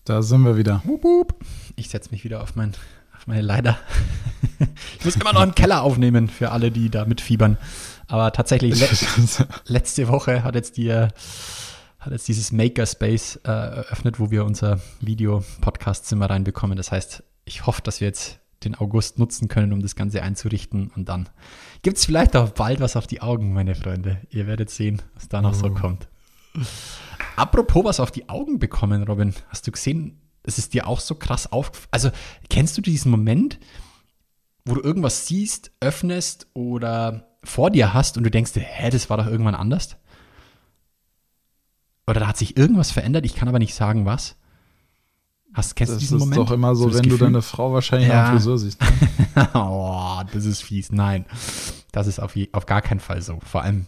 Da 0.05 0.21
sind 0.21 0.41
wir 0.41 0.57
wieder. 0.57 0.81
Wup, 0.83 1.03
wup. 1.03 1.35
Ich 1.77 1.87
setze 1.89 2.11
mich 2.11 2.25
wieder 2.25 2.43
auf, 2.43 2.55
mein, 2.55 2.73
auf 3.15 3.25
meine 3.25 3.41
Leiter. 3.41 3.79
ich 4.99 5.05
muss 5.05 5.15
immer 5.15 5.31
noch 5.31 5.41
einen 5.41 5.55
Keller 5.55 5.81
aufnehmen 5.81 6.27
für 6.27 6.51
alle, 6.51 6.71
die 6.71 6.89
da 6.89 7.05
mitfiebern. 7.05 7.57
Aber 8.07 8.33
tatsächlich, 8.33 8.79
le 8.79 8.87
letzte 9.67 10.09
Woche 10.09 10.43
hat 10.43 10.55
jetzt, 10.55 10.75
die, 10.75 10.89
äh, 10.89 11.07
hat 11.99 12.11
jetzt 12.11 12.27
dieses 12.27 12.51
Makerspace 12.51 13.37
äh, 13.45 13.49
eröffnet, 13.49 14.19
wo 14.19 14.29
wir 14.29 14.43
unser 14.43 14.81
Video-Podcast-Zimmer 14.99 16.29
reinbekommen. 16.29 16.75
Das 16.75 16.91
heißt, 16.91 17.23
ich 17.45 17.65
hoffe, 17.65 17.81
dass 17.81 18.01
wir 18.01 18.07
jetzt 18.09 18.39
den 18.65 18.75
August 18.75 19.19
nutzen 19.19 19.47
können, 19.47 19.71
um 19.71 19.81
das 19.81 19.95
Ganze 19.95 20.21
einzurichten. 20.21 20.91
Und 20.97 21.07
dann 21.07 21.29
gibt 21.81 21.97
es 21.97 22.05
vielleicht 22.05 22.35
auch 22.35 22.49
bald 22.49 22.81
was 22.81 22.97
auf 22.97 23.07
die 23.07 23.21
Augen, 23.21 23.53
meine 23.53 23.73
Freunde. 23.73 24.19
Ihr 24.31 24.47
werdet 24.47 24.69
sehen, 24.69 25.01
was 25.15 25.29
da 25.29 25.41
noch 25.41 25.53
so 25.53 25.69
kommt. 25.69 26.09
Apropos 27.35 27.83
was 27.85 27.99
auf 27.99 28.11
die 28.11 28.29
Augen 28.29 28.59
bekommen, 28.59 29.03
Robin. 29.03 29.33
Hast 29.49 29.65
du 29.67 29.71
gesehen, 29.71 30.19
es 30.43 30.57
ist 30.57 30.73
dir 30.73 30.87
auch 30.87 30.99
so 30.99 31.15
krass 31.15 31.51
aufgefallen? 31.51 31.87
Also, 31.91 32.11
kennst 32.49 32.77
du 32.77 32.81
diesen 32.81 33.11
Moment, 33.11 33.59
wo 34.65 34.75
du 34.75 34.81
irgendwas 34.81 35.27
siehst, 35.27 35.71
öffnest 35.79 36.47
oder 36.53 37.27
vor 37.43 37.69
dir 37.71 37.93
hast 37.93 38.17
und 38.17 38.23
du 38.23 38.31
denkst 38.31 38.51
hä, 38.55 38.89
das 38.89 39.09
war 39.09 39.17
doch 39.17 39.27
irgendwann 39.27 39.55
anders? 39.55 39.97
Oder 42.07 42.19
da 42.21 42.27
hat 42.27 42.37
sich 42.37 42.57
irgendwas 42.57 42.91
verändert, 42.91 43.25
ich 43.25 43.35
kann 43.35 43.47
aber 43.47 43.59
nicht 43.59 43.73
sagen, 43.75 44.05
was. 44.05 44.35
Hast, 45.53 45.75
kennst 45.75 45.91
Das 45.93 45.99
du 45.99 46.03
ist 46.03 46.11
diesen 46.11 46.19
Moment? 46.19 46.37
doch 46.49 46.51
immer 46.51 46.75
so, 46.75 46.87
das 46.87 46.95
wenn 46.97 47.03
du 47.03 47.09
Gefühl? 47.11 47.27
deine 47.27 47.41
Frau 47.41 47.73
wahrscheinlich 47.73 48.09
Ja. 48.09 48.25
am 48.29 48.31
Friseur 48.33 48.57
siehst. 48.57 48.79
oh, 49.53 50.21
das 50.33 50.45
ist 50.45 50.63
fies. 50.63 50.91
Nein, 50.91 51.25
das 51.91 52.07
ist 52.07 52.19
auf, 52.19 52.35
je, 52.35 52.49
auf 52.53 52.65
gar 52.65 52.81
keinen 52.81 52.99
Fall 52.99 53.21
so. 53.21 53.39
Vor 53.45 53.61
allem 53.61 53.85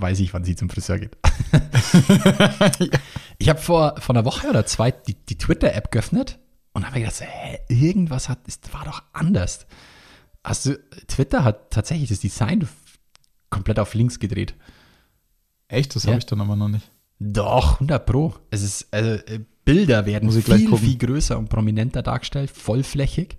weiß 0.00 0.20
ich, 0.20 0.32
wann 0.34 0.44
sie 0.44 0.56
zum 0.56 0.68
Friseur 0.68 0.98
geht. 0.98 1.16
ich 3.38 3.48
habe 3.48 3.60
vor, 3.60 3.94
vor 3.98 4.14
einer 4.14 4.24
Woche 4.24 4.48
oder 4.48 4.66
zwei 4.66 4.90
die, 4.90 5.14
die 5.14 5.38
Twitter-App 5.38 5.90
geöffnet 5.90 6.38
und 6.72 6.86
habe 6.86 7.00
gedacht, 7.00 7.20
hä, 7.20 7.58
irgendwas 7.68 8.28
hat, 8.28 8.46
ist, 8.46 8.72
war 8.72 8.84
doch 8.84 9.02
anders. 9.12 9.66
Hast 10.44 10.66
du, 10.66 10.78
Twitter 11.08 11.44
hat 11.44 11.70
tatsächlich 11.70 12.08
das 12.08 12.20
Design 12.20 12.68
komplett 13.50 13.78
auf 13.78 13.94
links 13.94 14.18
gedreht. 14.18 14.54
Echt? 15.68 15.96
Das 15.96 16.04
Ja. 16.04 16.10
habe 16.10 16.18
ich 16.18 16.26
dann 16.26 16.40
aber 16.40 16.56
noch 16.56 16.68
nicht. 16.68 16.90
Doch, 17.18 17.74
100 17.74 18.04
Pro. 18.04 18.34
Es 18.50 18.62
ist, 18.62 18.92
also, 18.92 19.10
äh, 19.10 19.40
Bilder 19.64 20.06
werden 20.06 20.26
Muss 20.26 20.36
ich 20.36 20.44
gleich 20.44 20.60
viel, 20.60 20.76
viel 20.78 20.96
größer 20.98 21.36
und 21.36 21.48
prominenter 21.48 22.02
dargestellt, 22.02 22.50
vollflächig. 22.50 23.36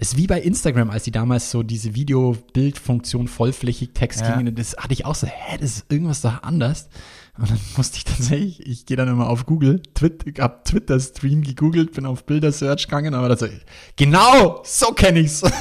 Es 0.00 0.12
ist 0.12 0.16
wie 0.16 0.28
bei 0.28 0.40
Instagram, 0.40 0.90
als 0.90 1.02
die 1.02 1.10
damals 1.10 1.50
so 1.50 1.64
diese 1.64 1.94
Video-Bild-Funktion 1.96 3.26
vollflächig 3.26 3.90
Text 3.94 4.20
Ja. 4.20 4.36
gingen. 4.36 4.54
Das 4.54 4.76
hatte 4.76 4.92
ich 4.92 5.04
auch 5.04 5.16
so, 5.16 5.26
hä, 5.26 5.58
das 5.60 5.78
ist 5.78 5.86
irgendwas 5.92 6.20
doch 6.20 6.42
anders. 6.44 6.88
Und 7.36 7.50
dann 7.50 7.58
musste 7.76 7.96
ich 7.98 8.04
tatsächlich, 8.04 8.64
ich 8.64 8.86
gehe 8.86 8.96
dann 8.96 9.08
immer 9.08 9.28
auf 9.28 9.44
Google, 9.44 9.82
Twit, 9.94 10.24
hab 10.38 10.64
Twitter-Stream 10.64 11.42
gegoogelt, 11.42 11.92
bin 11.94 12.06
auf 12.06 12.24
Bilder-Search 12.24 12.84
gegangen, 12.86 13.14
aber 13.14 13.28
das 13.28 13.40
so, 13.40 13.46
genau, 13.96 14.62
so 14.64 14.92
kenne 14.92 15.18
ich's. 15.20 15.42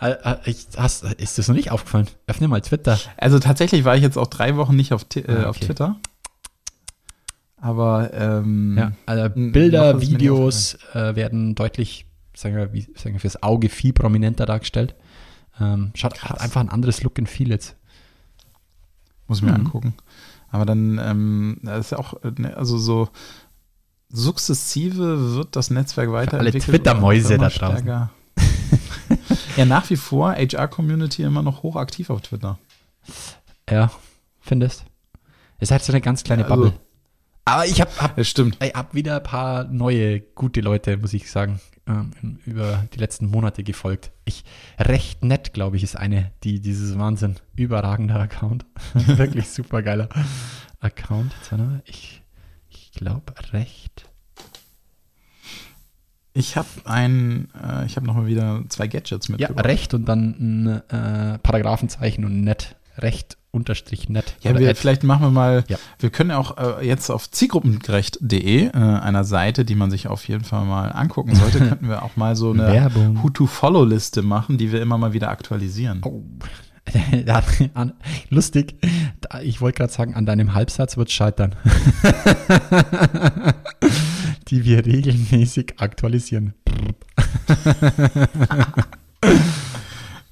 Äh, 0.00 0.10
äh, 0.24 0.36
ich, 0.46 0.66
hast, 0.76 1.04
ist 1.04 1.38
das 1.38 1.46
noch 1.46 1.54
nicht 1.54 1.70
aufgefallen? 1.70 2.08
Öffne 2.26 2.48
mal 2.48 2.60
Twitter. 2.60 2.98
Also 3.16 3.38
tatsächlich 3.38 3.84
war 3.84 3.94
ich 3.94 4.02
jetzt 4.02 4.18
auch 4.18 4.26
drei 4.26 4.56
Wochen 4.56 4.74
nicht 4.74 4.92
auf, 4.92 5.06
äh, 5.14 5.22
Ah, 5.28 5.44
auf 5.48 5.56
okay. 5.56 5.66
Twitter. 5.66 5.96
Aber 7.60 8.10
ähm, 8.12 8.74
Ja, 8.76 8.92
also 9.06 9.28
Bilder, 9.32 10.00
Videos 10.00 10.76
äh, 10.94 11.14
werden 11.14 11.54
deutlich, 11.54 12.06
sagen 12.42 12.56
wir, 12.56 12.72
wie, 12.72 12.82
sagen 12.96 13.14
wir, 13.14 13.20
fürs 13.20 13.42
Auge 13.42 13.68
viel 13.68 13.92
prominenter 13.92 14.44
dargestellt. 14.46 14.94
Ähm, 15.60 15.90
schaut, 15.94 16.22
hat 16.22 16.40
einfach 16.40 16.60
ein 16.60 16.68
anderes 16.68 17.02
Look 17.02 17.18
and 17.18 17.28
Feel 17.28 17.50
jetzt. 17.50 17.76
muss 19.28 19.38
ich 19.38 19.44
mir 19.44 19.50
Mhm. 19.52 19.66
angucken. 19.66 19.94
Aber 20.50 20.66
dann 20.66 20.98
ähm, 21.02 21.58
das 21.62 21.86
ist 21.86 21.90
ja 21.92 21.98
auch, 21.98 22.14
ne, 22.36 22.54
also 22.56 22.76
so 22.76 23.08
sukzessive 24.10 25.34
wird 25.36 25.56
das 25.56 25.70
Netzwerk 25.70 26.12
weiterentwickelt. 26.12 26.64
Twitter-Mäuse 26.64 27.28
und 27.28 27.34
immer 27.34 27.48
da 27.48 27.56
draußen. 27.58 27.78
stärker. 27.78 28.10
ja, 29.56 29.64
nach 29.64 29.88
wie 29.90 29.96
vor 29.96 30.32
HR-Community 30.34 31.22
immer 31.22 31.42
noch 31.42 31.62
hochaktiv 31.62 32.10
auf 32.10 32.20
Twitter. 32.22 32.58
Ja, 33.70 33.90
findest? 34.40 34.84
Es 35.58 35.70
hat 35.70 35.82
so 35.82 35.92
eine 35.92 36.00
ganz 36.00 36.24
kleine 36.24 36.42
Ja, 36.42 36.48
also- 36.48 36.64
Bubble. 36.64 36.78
Aber 37.44 37.66
ich 37.66 37.80
habe 37.80 37.90
hab, 37.98 38.16
hab 38.18 38.94
wieder 38.94 39.16
ein 39.16 39.22
paar 39.22 39.64
neue, 39.64 40.20
gute 40.20 40.60
Leute, 40.60 40.96
muss 40.96 41.12
ich 41.12 41.30
sagen, 41.30 41.60
ähm, 41.88 42.12
über 42.46 42.84
die 42.94 42.98
letzten 42.98 43.26
Monate 43.26 43.64
gefolgt. 43.64 44.12
Ich, 44.24 44.44
recht 44.78 45.24
nett, 45.24 45.52
glaube 45.52 45.76
ich, 45.76 45.82
ist 45.82 45.96
eine, 45.96 46.30
die 46.44 46.60
dieses 46.60 46.96
Wahnsinn, 46.98 47.36
überragender 47.56 48.20
Account. 48.20 48.64
Wirklich 48.94 49.48
super 49.48 49.82
geiler 49.82 50.08
Account. 50.80 51.32
Ich, 51.84 52.22
ich 52.70 52.92
glaube, 52.92 53.34
recht. 53.52 54.08
Ich 56.34 56.56
habe 56.56 56.68
ein, 56.84 57.48
äh, 57.62 57.84
ich 57.84 57.96
habe 57.96 58.06
nochmal 58.06 58.26
wieder 58.26 58.62
zwei 58.68 58.86
Gadgets 58.86 59.28
Ja, 59.28 59.32
mitgebracht. 59.36 59.66
recht 59.66 59.94
und 59.94 60.06
dann 60.06 60.30
ein 60.38 60.82
äh, 60.88 61.38
Paragraphenzeichen 61.38 62.24
und 62.24 62.40
nett. 62.42 62.76
Recht 62.98 63.36
unterstrich 63.50 64.08
nett. 64.08 64.34
Ja, 64.40 64.58
wir, 64.58 64.74
vielleicht 64.74 65.02
machen 65.04 65.22
wir 65.22 65.30
mal, 65.30 65.64
Ja. 65.68 65.76
wir 65.98 66.10
können 66.10 66.30
auch 66.30 66.56
äh, 66.80 66.86
jetzt 66.86 67.10
auf 67.10 67.30
zielgruppengerecht.de, 67.30 68.66
äh, 68.68 68.70
einer 68.72 69.24
Seite, 69.24 69.64
die 69.66 69.74
man 69.74 69.90
sich 69.90 70.08
auf 70.08 70.26
jeden 70.26 70.44
Fall 70.44 70.64
mal 70.64 70.88
angucken 70.88 71.34
sollte, 71.34 71.58
könnten 71.68 71.88
wir 71.88 72.02
auch 72.02 72.16
mal 72.16 72.34
so 72.34 72.50
eine 72.50 72.66
Werbung. 72.66 73.22
Who-to-Follow-Liste 73.22 74.22
machen, 74.22 74.56
die 74.56 74.72
wir 74.72 74.80
immer 74.80 74.96
mal 74.98 75.12
wieder 75.12 75.28
aktualisieren. 75.30 76.00
Oh. 76.04 76.22
Lustig. 78.30 78.74
Ich 79.42 79.60
wollte 79.60 79.78
gerade 79.78 79.92
sagen, 79.92 80.14
an 80.14 80.26
deinem 80.26 80.52
Halbsatz 80.54 80.96
wird 80.96 81.12
scheitern. 81.12 81.54
Die 84.48 84.64
wir 84.64 84.84
regelmäßig 84.84 85.74
aktualisieren. 85.78 86.54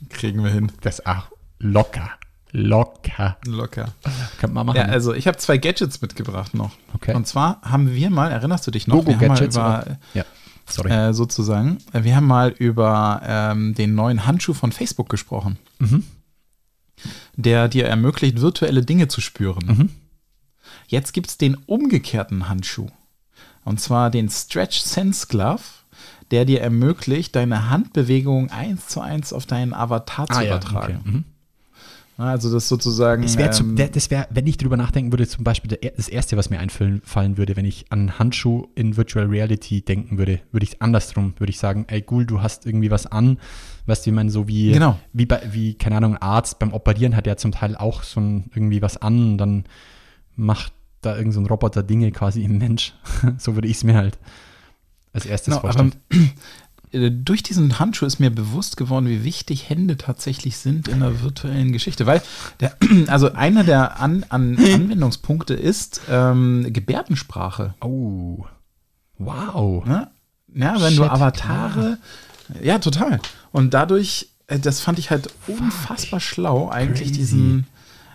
Kriegen 0.09 0.43
wir 0.43 0.51
hin. 0.51 0.73
Das 0.83 1.07
auch 1.07 1.31
locker. 1.61 2.11
Locker. 2.53 3.37
Locker. 3.47 3.93
Könnte 4.39 4.55
man 4.55 4.67
machen. 4.67 4.77
Ja, 4.79 4.85
also 4.87 5.15
ich 5.15 5.27
habe 5.27 5.37
zwei 5.39 5.59
Gadgets 5.59 6.01
mitgebracht 6.03 6.55
noch. 6.55 6.73
Okay. 6.95 7.15
Und 7.15 7.27
zwar 7.27 7.61
haben 7.63 7.93
wir 7.95 8.11
mal, 8.11 8.31
erinnerst 8.31 8.67
du 8.67 8.71
dich 8.71 8.87
noch, 8.87 9.07
wir 9.07 9.15
haben 9.15 9.21
Gogo-Gadgets. 9.21 9.57
mal 9.57 9.83
oder? 9.83 9.99
Ja, 10.15 10.25
sorry. 10.67 10.89
über, 10.89 11.09
äh, 11.09 11.15
sozusagen, 11.15 11.79
äh, 11.93 12.03
wir 12.05 12.17
haben 12.17 12.27
mal 12.27 12.51
über 12.51 13.21
ähm, 13.25 13.75
den 13.75 13.95
neuen 13.95 14.27
Handschuh 14.27 14.55
von 14.55 14.73
Facebook 14.73 15.09
gesprochen. 15.09 15.59
Mhm. 15.79 16.05
Der 17.37 17.69
dir 17.69 17.87
ermöglicht, 17.87 18.41
virtuelle 18.41 18.83
Dinge 18.85 19.09
zu 19.09 19.21
spüren. 19.21 19.65
Mhm. 19.67 19.91
Jetzt 20.89 21.13
gibt 21.13 21.29
es 21.29 21.39
den 21.39 21.55
umgekehrten 21.67 22.49
Handschuh. 22.49 22.89
Und 23.65 23.81
zwar 23.81 24.11
den 24.11 24.29
Stretch 24.29 24.81
Sense 24.81 25.27
Glove, 25.29 25.63
der 26.31 26.45
dir 26.45 26.61
ermöglicht, 26.61 27.37
deine 27.37 27.71
Handbewegungen 27.71 28.51
eins 28.51 28.89
zu 28.89 29.01
eins 29.01 29.33
auf 29.33 29.47
deinen 29.47 29.73
Avatar 29.73 30.27
zu 30.29 30.39
Ah, 30.39 30.43
ja, 30.43 30.57
übertragen. 30.57 30.99
okay. 31.01 31.11
Mhm. 31.11 31.25
Also 32.21 32.53
das 32.53 32.69
sozusagen. 32.69 33.23
Das 33.23 33.39
wäre, 33.39 33.51
ähm, 33.61 33.79
wär, 33.79 34.29
wenn 34.31 34.47
ich 34.47 34.59
drüber 34.59 34.77
nachdenken 34.77 35.11
würde, 35.11 35.27
zum 35.27 35.43
Beispiel 35.43 35.79
das 35.97 36.09
Erste, 36.09 36.37
was 36.37 36.51
mir 36.51 36.59
einfallen 36.61 37.01
fallen 37.03 37.39
würde, 37.39 37.57
wenn 37.57 37.65
ich 37.65 37.87
an 37.91 38.19
Handschuh 38.19 38.67
in 38.75 38.99
Virtual 38.99 39.25
Reality 39.27 39.81
denken 39.81 40.19
würde, 40.19 40.41
würde 40.53 40.65
ich 40.65 40.83
andersrum, 40.83 41.33
würde 41.39 41.51
ich 41.51 41.59
sagen, 41.59 41.87
ey, 41.89 42.05
cool, 42.11 42.27
du 42.27 42.43
hast 42.43 42.67
irgendwie 42.67 42.91
was 42.91 43.07
an, 43.07 43.39
weißt 43.87 44.05
du, 44.05 44.11
ich 44.11 44.15
meine, 44.15 44.31
so 44.31 44.47
wie, 44.49 44.73
Genau. 44.73 44.99
wie, 45.15 45.25
bei, 45.25 45.41
wie, 45.51 45.75
keine 45.75 45.97
Ahnung, 45.97 46.17
ein 46.17 46.23
Arzt 46.23 46.59
beim 46.59 46.75
Operieren 46.75 47.17
hat 47.17 47.27
ja 47.27 47.37
zum 47.37 47.53
Teil 47.53 47.75
auch 47.75 48.03
so 48.03 48.21
ein, 48.21 48.51
irgendwie 48.55 48.83
was 48.83 48.99
an 48.99 49.33
und 49.33 49.39
dann 49.39 49.65
macht 50.37 50.75
da 51.01 51.17
irgend 51.17 51.33
so 51.33 51.41
ein 51.41 51.47
Roboter 51.47 51.83
Dinge 51.83 52.13
quasi 52.13 52.45
im 52.45 52.59
Mensch. 52.59 52.93
so 53.39 53.55
würde 53.55 53.67
ich 53.69 53.79
es 53.79 53.85
mir 53.85 53.95
halt 53.95 54.19
als 55.13 55.27
erstes 55.27 55.55
Genau, 55.55 55.67
aber 55.67 55.73
vorstellen. 55.73 55.95
äh, 56.13 56.17
durch 56.93 57.43
diesen 57.43 57.79
Handschuh 57.79 58.07
ist 58.07 58.19
mir 58.19 58.31
bewusst 58.31 58.77
geworden, 58.77 59.07
wie 59.07 59.23
wichtig 59.23 59.69
Hände 59.69 59.97
tatsächlich 59.97 60.57
sind 60.57 60.89
in 60.89 61.01
der 61.01 61.23
virtuellen 61.23 61.73
Geschichte. 61.73 62.07
Weil, 62.07 62.23
der, 62.59 62.77
also 63.07 63.33
einer 63.33 63.65
der 63.65 64.01
An 64.01 64.25
An 64.29 64.57
Anwendungspunkte 64.59 65.55
ist 65.55 66.01
ähm, 66.11 66.67
Gebärdensprache. 66.73 67.75
oh, 67.81 68.45
wow. 69.19 69.85
Ne? 69.85 70.11
Ja, 70.55 70.81
wenn 70.81 70.91
Shit, 70.91 70.99
du 70.99 71.05
Avatare. 71.05 71.99
Ja, 72.63 72.81
total. 72.81 73.21
Und 73.53 73.73
dadurch, 73.73 74.29
äh, 74.49 74.59
das 74.59 74.81
fand 74.81 74.99
ich 74.99 75.11
halt 75.11 75.33
unfassbar 75.47 76.19
schlau, 76.19 76.69
eigentlich 76.69 77.11
Crazy. 77.11 77.21
diesen. 77.21 77.67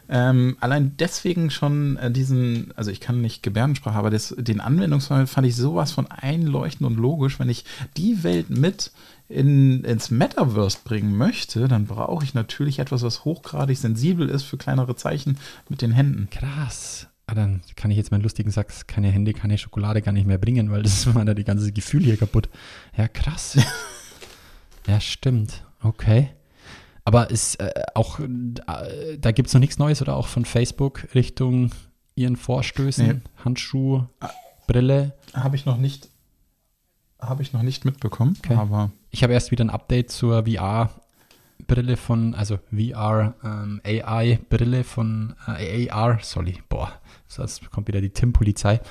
Ähm, 0.07 0.57
allein 0.59 0.95
deswegen 0.97 1.49
schon 1.49 1.97
äh, 1.97 2.11
diesen, 2.11 2.71
also 2.75 2.91
ich 2.91 2.99
kann 2.99 3.21
nicht 3.21 3.43
Gebärdensprache, 3.43 3.97
aber 3.97 4.09
das, 4.09 4.35
den 4.37 4.61
Anwendungsfall 4.61 5.27
fand 5.27 5.47
ich 5.47 5.55
sowas 5.55 5.91
von 5.91 6.07
einleuchtend 6.07 6.87
und 6.87 6.97
logisch. 6.97 7.39
Wenn 7.39 7.49
ich 7.49 7.65
die 7.97 8.23
Welt 8.23 8.49
mit 8.49 8.91
in, 9.27 9.83
ins 9.83 10.11
Metaverse 10.11 10.79
bringen 10.83 11.17
möchte, 11.17 11.67
dann 11.67 11.87
brauche 11.87 12.23
ich 12.23 12.33
natürlich 12.33 12.79
etwas, 12.79 13.01
was 13.01 13.25
hochgradig 13.25 13.77
sensibel 13.77 14.29
ist 14.29 14.43
für 14.43 14.57
kleinere 14.57 14.95
Zeichen 14.95 15.37
mit 15.69 15.81
den 15.81 15.91
Händen. 15.91 16.29
Krass. 16.29 17.07
Ah, 17.27 17.33
dann 17.33 17.61
kann 17.75 17.89
ich 17.89 17.97
jetzt 17.97 18.11
meinen 18.11 18.21
lustigen 18.21 18.51
Satz, 18.51 18.85
keine 18.85 19.09
Hände, 19.09 19.33
keine 19.33 19.57
Schokolade 19.57 20.03
gar 20.03 20.11
nicht 20.11 20.27
mehr 20.27 20.37
bringen, 20.37 20.69
weil 20.69 20.83
das 20.83 20.93
ist 21.07 21.13
meiner 21.13 21.33
die 21.33 21.43
ganze 21.43 21.71
Gefühl 21.71 22.03
hier 22.03 22.17
kaputt. 22.17 22.49
Ja, 22.95 23.07
krass. 23.07 23.57
ja, 24.87 24.99
stimmt. 24.99 25.63
Okay. 25.81 26.29
Aber 27.05 27.29
ist 27.29 27.59
äh, 27.59 27.71
auch, 27.93 28.19
äh, 28.19 29.17
da 29.19 29.31
gibt 29.31 29.47
es 29.47 29.53
noch 29.53 29.61
nichts 29.61 29.77
Neues 29.77 30.01
oder 30.01 30.15
auch 30.15 30.27
von 30.27 30.43
Facebook 30.43 31.07
Richtung 31.15 31.71
ihren 32.15 32.35
Vorstößen, 32.35 33.07
Nee. 33.07 33.21
Handschuh, 33.43 34.03
Brille. 34.67 35.13
Habe 35.33 35.55
ich 35.55 35.65
noch 35.65 35.77
nicht, 35.77 36.09
habe 37.19 37.43
ich 37.43 37.53
noch 37.53 37.61
nicht 37.61 37.85
mitbekommen, 37.85 38.35
Okay. 38.43 38.55
aber 38.55 38.91
Ich 39.11 39.21
habe 39.23 39.33
erst 39.33 39.51
wieder 39.51 39.63
ein 39.63 39.69
Update 39.69 40.09
zur 40.11 40.45
VR-Brille 41.65 41.97
von, 41.97 42.33
also 42.35 42.59
VR 42.71 43.33
ähm, 43.43 43.81
AI-Brille 43.83 44.83
von 44.83 45.35
äh, 45.47 45.89
AR, 45.89 46.19
sorry, 46.21 46.61
boah, 46.69 46.91
sonst 47.27 47.69
kommt 47.71 47.87
wieder 47.87 48.01
die 48.01 48.09
Tim-Polizei. 48.09 48.79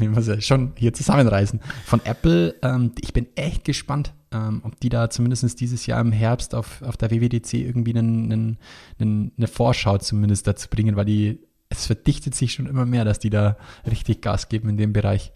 Ich 0.00 0.08
muss 0.08 0.26
ja 0.26 0.40
schon 0.40 0.72
hier 0.76 0.92
zusammenreißen. 0.92 1.60
Von 1.86 2.04
Apple, 2.04 2.54
ähm, 2.62 2.92
ich 3.00 3.12
bin 3.14 3.26
echt 3.36 3.64
gespannt, 3.64 4.12
ähm, 4.30 4.60
ob 4.64 4.78
die 4.80 4.90
da 4.90 5.08
zumindest 5.08 5.60
dieses 5.60 5.86
Jahr 5.86 6.00
im 6.00 6.12
Herbst 6.12 6.54
auf, 6.54 6.82
auf 6.82 6.96
der 6.96 7.10
WWDC 7.10 7.54
irgendwie 7.54 7.96
einen, 7.96 8.30
einen, 8.30 8.58
einen, 9.00 9.32
eine 9.36 9.46
Vorschau 9.46 9.96
zumindest 9.98 10.46
dazu 10.46 10.68
bringen, 10.68 10.94
weil 10.96 11.06
die, 11.06 11.40
es 11.70 11.86
verdichtet 11.86 12.34
sich 12.34 12.52
schon 12.52 12.66
immer 12.66 12.84
mehr, 12.84 13.04
dass 13.04 13.18
die 13.18 13.30
da 13.30 13.56
richtig 13.90 14.20
Gas 14.20 14.50
geben 14.50 14.68
in 14.68 14.76
dem 14.76 14.92
Bereich. 14.92 15.32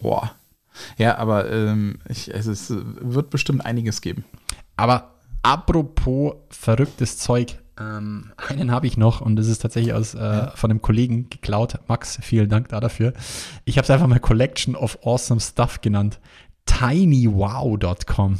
Boah. 0.00 0.32
Ja, 0.98 1.18
aber 1.18 1.50
ähm, 1.50 1.98
ich, 2.08 2.32
es 2.34 2.46
ist, 2.46 2.72
wird 2.74 3.30
bestimmt 3.30 3.64
einiges 3.64 4.00
geben. 4.00 4.24
Aber 4.76 5.14
apropos 5.42 6.34
verrücktes 6.50 7.18
Zeug, 7.18 7.58
ähm, 7.78 8.32
einen 8.48 8.70
habe 8.70 8.86
ich 8.86 8.96
noch 8.96 9.20
und 9.20 9.36
das 9.36 9.46
ist 9.46 9.58
tatsächlich 9.58 9.94
aus, 9.94 10.14
äh, 10.14 10.48
von 10.56 10.70
einem 10.70 10.82
Kollegen 10.82 11.28
geklaut. 11.30 11.78
Max, 11.86 12.18
vielen 12.22 12.48
Dank 12.48 12.68
da 12.68 12.80
dafür. 12.80 13.12
Ich 13.64 13.78
habe 13.78 13.84
es 13.84 13.90
einfach 13.90 14.06
mal 14.08 14.18
Collection 14.20 14.74
of 14.74 14.98
Awesome 15.04 15.40
Stuff 15.40 15.80
genannt. 15.80 16.18
tinywow.com. 16.66 18.38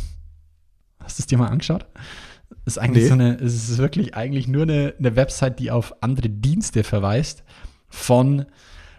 Hast 1.00 1.18
du 1.18 1.22
es 1.22 1.26
dir 1.26 1.38
mal 1.38 1.48
angeschaut? 1.48 1.86
Das 2.64 2.76
ist 2.76 2.78
eigentlich 2.78 3.04
Nee. 3.04 3.08
so 3.08 3.14
eine, 3.14 3.34
es 3.36 3.54
ist 3.70 3.78
wirklich 3.78 4.14
eigentlich 4.14 4.48
nur 4.48 4.62
eine, 4.62 4.94
eine 4.98 5.16
Website, 5.16 5.58
die 5.58 5.70
auf 5.70 5.94
andere 6.02 6.28
Dienste 6.28 6.82
verweist. 6.84 7.42
Von 7.88 8.46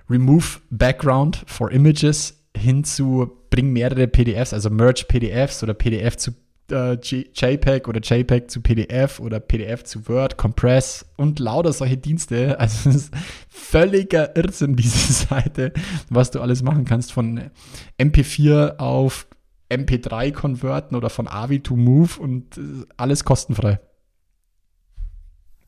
Remove 0.09 0.59
Background 0.69 1.43
for 1.47 1.71
Images 1.71 2.34
hin 2.55 2.83
zu 2.83 3.31
bring 3.49 3.71
mehrere 3.71 4.07
PDFs, 4.07 4.53
also 4.53 4.69
Merge 4.69 5.05
PDFs 5.07 5.63
oder 5.63 5.73
PDF 5.73 6.17
zu 6.17 6.31
äh, 6.71 6.93
JPEG 6.93 7.87
oder 7.87 8.01
JPEG 8.01 8.49
zu 8.49 8.61
PDF 8.61 9.19
oder 9.19 9.39
PDF 9.39 9.83
zu 9.83 10.07
Word, 10.07 10.37
Compress 10.37 11.05
und 11.17 11.39
lauter 11.39 11.73
solche 11.73 11.97
Dienste. 11.97 12.57
Also 12.65 12.89
es 12.89 12.95
ist 12.95 13.13
völliger 13.49 14.35
Irrsinn, 14.35 14.75
diese 14.75 15.13
Seite, 15.27 15.73
was 16.09 16.31
du 16.31 16.41
alles 16.41 16.63
machen 16.63 16.85
kannst 16.85 17.11
von 17.11 17.51
MP4 17.99 18.77
auf 18.77 19.27
MP3 19.69 20.31
konverten 20.31 20.95
oder 20.95 21.09
von 21.09 21.27
AVI 21.27 21.59
to 21.59 21.75
Move 21.75 22.19
und 22.19 22.57
äh, 22.57 22.61
alles 22.97 23.23
kostenfrei. 23.23 23.79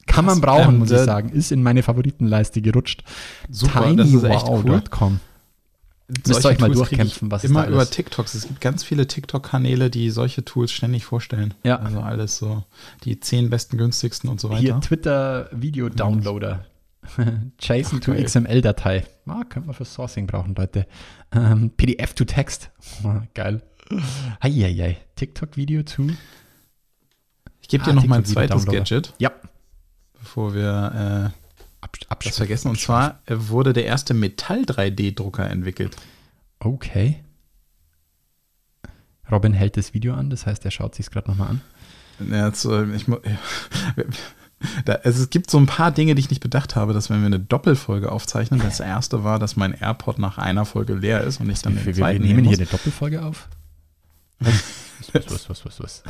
Kann 0.07 0.25
man 0.25 0.41
brauchen, 0.41 0.75
Ähm, 0.75 0.79
muss 0.79 0.91
ich 0.91 0.99
sagen. 0.99 1.29
Ist 1.29 1.51
in 1.51 1.61
meine 1.61 1.83
Favoritenleiste 1.83 2.61
gerutscht. 2.61 3.03
Super, 3.49 3.93
das 3.93 4.11
ist 4.11 4.23
echt 4.23 4.47
cool. 4.47 4.63
tinywow.com. 4.63 5.19
Müsst 6.07 6.45
ihr 6.45 6.49
euch 6.49 6.59
mal 6.59 6.67
Tools 6.67 6.77
durchkämpfen, 6.89 7.29
was 7.31 7.43
immer 7.43 7.63
da 7.65 7.69
über 7.71 7.89
TikToks. 7.89 8.33
Es 8.33 8.47
gibt 8.47 8.61
ganz 8.61 8.83
viele 8.83 9.07
TikTok-Kanäle, 9.07 9.89
die 9.89 10.09
solche 10.09 10.45
Tools 10.45 10.71
ständig 10.71 11.03
vorstellen. 11.03 11.53
Ja. 11.63 11.79
Also 11.79 11.99
alles 11.99 12.37
so 12.37 12.63
die 13.03 13.19
zehn 13.19 13.49
besten, 13.49 13.77
günstigsten 13.77 14.29
und 14.29 14.39
so 14.39 14.49
weiter. 14.49 14.61
Hier 14.61 14.79
Twitter-Video-Downloader. 14.79 16.65
JSON 17.59 17.99
to. 18.01 18.13
XML-Datei. 18.13 19.05
Ah, 19.25 19.43
könnte 19.49 19.67
man 19.67 19.75
für 19.75 19.85
Sourcing 19.85 20.27
brauchen, 20.27 20.55
Leute. 20.55 20.87
Ähm, 21.33 21.71
PDF 21.75 22.13
to 22.13 22.23
Text. 22.25 22.69
Ah, 23.03 23.23
geil. 23.33 23.61
Eieiei. 24.39 24.97
TikTok-Video 25.15 25.83
to. 25.83 26.07
ich 27.61 27.67
gebe 27.67 27.83
Ah, 27.83 27.87
dir 27.87 27.93
noch 27.95 28.05
mein 28.07 28.23
TikTok-Video 28.23 28.57
zweites. 28.59 28.65
Gadget, 28.89 29.13
Ja. 29.19 29.31
bevor 30.19 30.53
wir 30.53 31.33
äh, 31.33 31.46
das 32.23 32.37
vergessen. 32.37 32.69
Und 32.69 32.79
zwar 32.79 33.19
äh, 33.25 33.35
wurde 33.37 33.73
der 33.73 33.85
erste 33.85 34.13
Metall-3D-Drucker 34.13 35.49
entwickelt. 35.49 35.95
Okay. 36.59 37.23
Robin 39.31 39.53
hält 39.53 39.75
das 39.77 39.93
Video 39.93 40.13
an, 40.13 40.29
das 40.29 40.45
heißt, 40.45 40.63
er 40.65 40.71
schaut 40.71 40.95
sich 40.95 41.09
gerade 41.11 41.29
nochmal 41.29 41.49
an. 41.49 41.61
Ja, 42.31 42.47
jetzt, 42.47 42.65
äh, 42.65 42.85
ich, 42.95 43.07
mu- 43.07 43.17
da, 44.85 44.93
also 45.03 45.21
es 45.23 45.29
gibt 45.29 45.51
so 45.51 45.57
ein 45.57 45.65
paar 45.65 45.91
Dinge, 45.91 46.15
die 46.15 46.21
ich 46.21 46.29
nicht 46.29 46.41
bedacht 46.41 46.75
habe, 46.75 46.93
dass 46.93 47.09
wenn 47.09 47.19
wir 47.19 47.25
eine 47.27 47.39
Doppelfolge 47.39 48.11
aufzeichnen, 48.11 48.61
das 48.61 48.79
erste 48.79 49.23
war, 49.23 49.37
dass 49.37 49.55
mein 49.55 49.73
AirPod 49.73 50.17
nach 50.17 50.37
einer 50.37 50.65
Folge 50.65 50.93
leer 50.95 51.21
ist 51.23 51.39
und 51.41 51.49
ich 51.49 51.61
dann 51.61 51.73
Wir, 51.73 51.79
den 51.81 51.85
wir, 51.87 51.95
wir 51.97 52.01
zweiten 52.03 52.23
nehmen 52.23 52.45
hier 52.45 52.57
eine 52.57 52.65
Doppelfolge 52.67 53.23
auf. 53.23 53.49
Was, 54.39 55.49
was, 55.49 55.65
was, 55.65 55.79
was, 55.79 56.03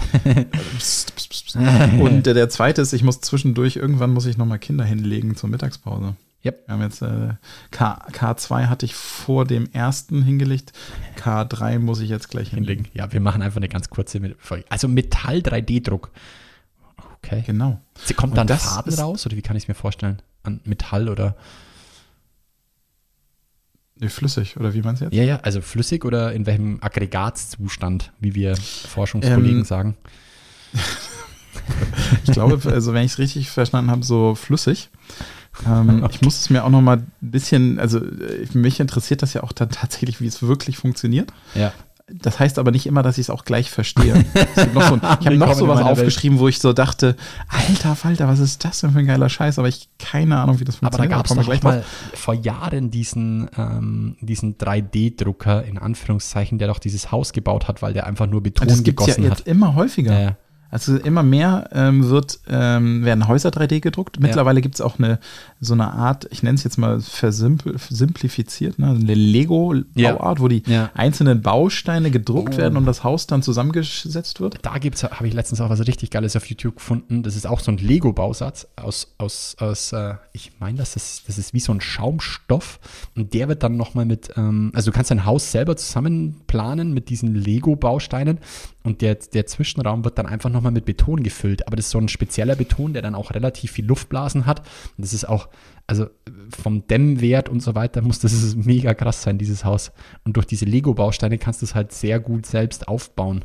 psst, 0.77 1.15
psst, 1.15 1.29
psst. 1.29 1.55
Und 1.55 2.25
äh, 2.27 2.33
der 2.33 2.49
zweite 2.49 2.81
ist, 2.81 2.93
ich 2.93 3.03
muss 3.03 3.21
zwischendurch, 3.21 3.75
irgendwann 3.75 4.11
muss 4.11 4.25
ich 4.25 4.37
nochmal 4.37 4.59
Kinder 4.59 4.83
hinlegen 4.83 5.35
zur 5.35 5.49
Mittagspause. 5.49 6.15
Yep. 6.45 6.63
Wir 6.67 6.73
haben 6.73 6.81
jetzt 6.81 7.01
äh, 7.01 7.33
K, 7.71 8.05
K2 8.11 8.67
hatte 8.67 8.85
ich 8.85 8.95
vor 8.95 9.45
dem 9.45 9.71
ersten 9.71 10.23
hingelegt. 10.23 10.71
K3 11.19 11.79
muss 11.79 11.99
ich 11.99 12.09
jetzt 12.09 12.29
gleich 12.29 12.49
hinlegen. 12.49 12.85
Hinlegen. 12.85 12.97
Ja, 12.97 13.11
wir 13.11 13.19
machen 13.19 13.41
einfach 13.41 13.57
eine 13.57 13.69
ganz 13.69 13.89
kurze 13.89 14.19
Folge. 14.39 14.65
Also 14.69 14.87
Metall 14.87 15.37
3D-Druck. 15.39 16.11
Okay. 17.17 17.43
Genau. 17.45 17.79
Sie 18.03 18.13
kommt 18.13 18.37
Und 18.37 18.49
dann 18.49 18.57
ist- 18.57 18.99
raus 18.99 19.25
oder 19.25 19.35
wie 19.35 19.41
kann 19.41 19.55
ich 19.57 19.63
es 19.63 19.67
mir 19.67 19.73
vorstellen? 19.75 20.21
An 20.43 20.61
Metall 20.63 21.09
oder? 21.09 21.35
Flüssig, 24.07 24.57
oder 24.57 24.73
wie 24.73 24.81
meinst 24.81 25.01
du 25.01 25.05
jetzt? 25.05 25.13
Ja, 25.15 25.23
ja, 25.23 25.37
also 25.41 25.61
flüssig 25.61 26.05
oder 26.05 26.33
in 26.33 26.45
welchem 26.45 26.77
Aggregatzustand, 26.81 28.11
wie 28.19 28.35
wir 28.35 28.55
Forschungskollegen 28.55 29.59
Ähm, 29.59 29.65
sagen. 29.65 29.97
Ich 32.25 32.31
glaube, 32.31 32.59
also 32.71 32.93
wenn 32.93 33.03
ich 33.03 33.13
es 33.13 33.17
richtig 33.19 33.49
verstanden 33.49 33.91
habe, 33.91 34.03
so 34.03 34.35
flüssig. 34.35 34.89
Ähm, 35.65 36.05
Ich 36.11 36.21
muss 36.21 36.39
es 36.39 36.49
mir 36.49 36.63
auch 36.63 36.69
noch 36.69 36.81
mal 36.81 36.97
ein 36.97 37.11
bisschen, 37.19 37.79
also 37.79 37.97
äh, 37.99 38.47
mich 38.53 38.79
interessiert 38.79 39.21
das 39.21 39.33
ja 39.33 39.43
auch 39.43 39.51
dann 39.51 39.69
tatsächlich, 39.69 40.21
wie 40.21 40.27
es 40.27 40.41
wirklich 40.43 40.77
funktioniert. 40.77 41.29
Ja. 41.55 41.73
Das 42.09 42.39
heißt 42.39 42.57
aber 42.57 42.71
nicht 42.71 42.85
immer, 42.85 43.03
dass 43.03 43.17
ich 43.17 43.25
es 43.25 43.29
auch 43.29 43.43
gleich 43.43 43.69
verstehe. 43.69 44.23
So 44.55 44.61
ein, 44.79 45.01
ich 45.19 45.25
habe 45.27 45.35
noch 45.37 45.53
sowas 45.53 45.75
meiner 45.79 45.89
Welt. 45.89 45.97
aufgeschrieben, 45.99 46.39
wo 46.39 46.47
ich 46.47 46.59
so 46.59 46.71
dachte, 46.71 47.17
alter 47.49 47.97
Falter, 47.97 48.29
was 48.29 48.39
ist 48.39 48.63
das 48.63 48.79
denn 48.79 48.91
für 48.91 48.99
ein 48.99 49.07
geiler 49.07 49.27
Scheiß? 49.27 49.59
Aber 49.59 49.67
ich 49.67 49.89
keine 49.99 50.37
Ahnung, 50.37 50.59
wie 50.61 50.63
das 50.63 50.77
Aber 50.81 50.89
da 50.91 50.97
funktioniert. 51.03 51.27
gab 51.27 51.37
es 51.37 51.45
gleich 51.45 51.63
mal 51.63 51.83
vor 52.13 52.33
Jahren 52.33 52.91
diesen, 52.91 53.49
ähm, 53.57 54.15
diesen 54.21 54.57
3D-Drucker, 54.57 55.63
in 55.65 55.77
Anführungszeichen, 55.77 56.57
der 56.59 56.69
doch 56.69 56.79
dieses 56.79 57.11
Haus 57.11 57.33
gebaut 57.33 57.67
hat, 57.67 57.81
weil 57.81 57.91
der 57.91 58.07
einfach 58.07 58.25
nur 58.27 58.41
Beton 58.41 58.69
Das 58.69 58.83
gibt 58.83 59.01
es 59.01 59.07
ja 59.07 59.13
gegossen 59.15 59.29
jetzt 59.29 59.39
hat. 59.41 59.47
immer 59.47 59.75
häufiger. 59.75 60.13
Ja, 60.13 60.19
ja. 60.21 60.37
Also 60.69 60.97
immer 60.97 61.23
mehr 61.23 61.69
ähm, 61.71 62.09
wird, 62.09 62.39
ähm, 62.49 63.05
werden 63.05 63.27
Häuser 63.27 63.49
3D 63.49 63.79
gedruckt. 63.79 64.19
Mittlerweile 64.19 64.61
gibt 64.61 64.75
es 64.75 64.81
auch 64.81 64.99
eine 64.99 65.19
so 65.59 65.73
eine 65.73 65.91
Art, 65.93 66.27
ich 66.29 66.43
nenne 66.43 66.55
es 66.55 66.63
jetzt 66.63 66.77
mal 66.77 66.97
versimpl- 66.97 67.75
simplifiziert, 67.89 68.77
ne? 68.77 68.89
eine 68.89 69.13
Lego-Bauart, 69.15 70.37
Ja. 70.37 70.39
wo 70.39 70.47
die 70.47 70.61
Ja. 70.67 70.91
einzelnen 70.93 71.41
Bausteine 71.41 72.11
gedruckt 72.11 72.55
Oh. 72.55 72.57
werden 72.57 72.77
und 72.77 72.85
das 72.85 73.03
Haus 73.03 73.27
dann 73.27 73.41
zusammengesetzt 73.41 74.39
wird. 74.39 74.59
Da 74.61 74.77
gibt's, 74.77 75.03
habe 75.03 75.27
ich 75.27 75.33
letztens 75.33 75.61
auch 75.61 75.69
was 75.69 75.79
richtig 75.87 76.11
Geiles 76.11 76.35
auf 76.35 76.45
YouTube 76.45 76.75
gefunden. 76.75 77.23
Das 77.23 77.35
ist 77.35 77.47
auch 77.47 77.59
so 77.59 77.71
ein 77.71 77.77
Lego-Bausatz 77.77 78.67
aus, 78.75 79.15
aus, 79.17 79.55
aus 79.59 79.93
äh, 79.93 80.15
ich 80.33 80.51
meine, 80.59 80.77
das 80.77 80.95
ist, 80.95 81.23
das 81.27 81.37
ist 81.37 81.53
wie 81.53 81.59
so 81.59 81.71
ein 81.71 81.81
Schaumstoff. 81.81 82.79
Und 83.15 83.33
der 83.33 83.47
wird 83.47 83.63
dann 83.63 83.77
nochmal 83.77 84.05
mit, 84.05 84.31
ähm, 84.37 84.71
also 84.75 84.91
du 84.91 84.95
kannst 84.95 85.09
dein 85.11 85.25
Haus 85.25 85.51
selber 85.51 85.75
zusammen 85.75 86.41
planen 86.47 86.93
mit 86.93 87.09
diesen 87.09 87.33
Lego-Bausteinen. 87.33 88.37
Und 88.87 89.01
der, 89.01 89.15
der 89.15 89.45
Zwischenraum 89.45 90.03
wird 90.05 90.17
dann 90.17 90.25
einfach 90.25 90.49
nochmal 90.49 90.71
mit 90.71 90.85
Beton 90.85 91.21
gefüllt. 91.21 91.67
Aber 91.67 91.75
das 91.75 91.85
ist 91.87 91.91
so 91.91 91.99
ein 91.99 92.07
spezieller 92.07 92.55
Beton, 92.55 92.93
der 92.93 93.01
dann 93.01 93.13
auch 93.15 93.31
relativ 93.31 93.71
viel 93.71 93.85
Luftblasen 93.85 94.45
hat. 94.45 94.61
Und 94.61 95.03
das 95.03 95.13
ist 95.13 95.27
auch, 95.27 95.49
also 95.85 96.07
vom 96.57 96.87
Dämmwert 96.87 97.49
und 97.49 97.61
so 97.61 97.75
weiter 97.75 98.01
muss 98.01 98.19
das 98.19 98.33
ist 98.33 98.55
mega 98.65 98.93
krass 98.93 99.21
sein, 99.21 99.37
dieses 99.37 99.65
Haus. 99.65 99.91
Und 100.23 100.37
durch 100.37 100.45
diese 100.47 100.65
Lego-Bausteine 100.65 101.37
kannst 101.37 101.61
du 101.61 101.65
es 101.65 101.75
halt 101.75 101.91
sehr 101.91 102.19
gut 102.19 102.45
selbst 102.45 102.87
aufbauen. 102.87 103.43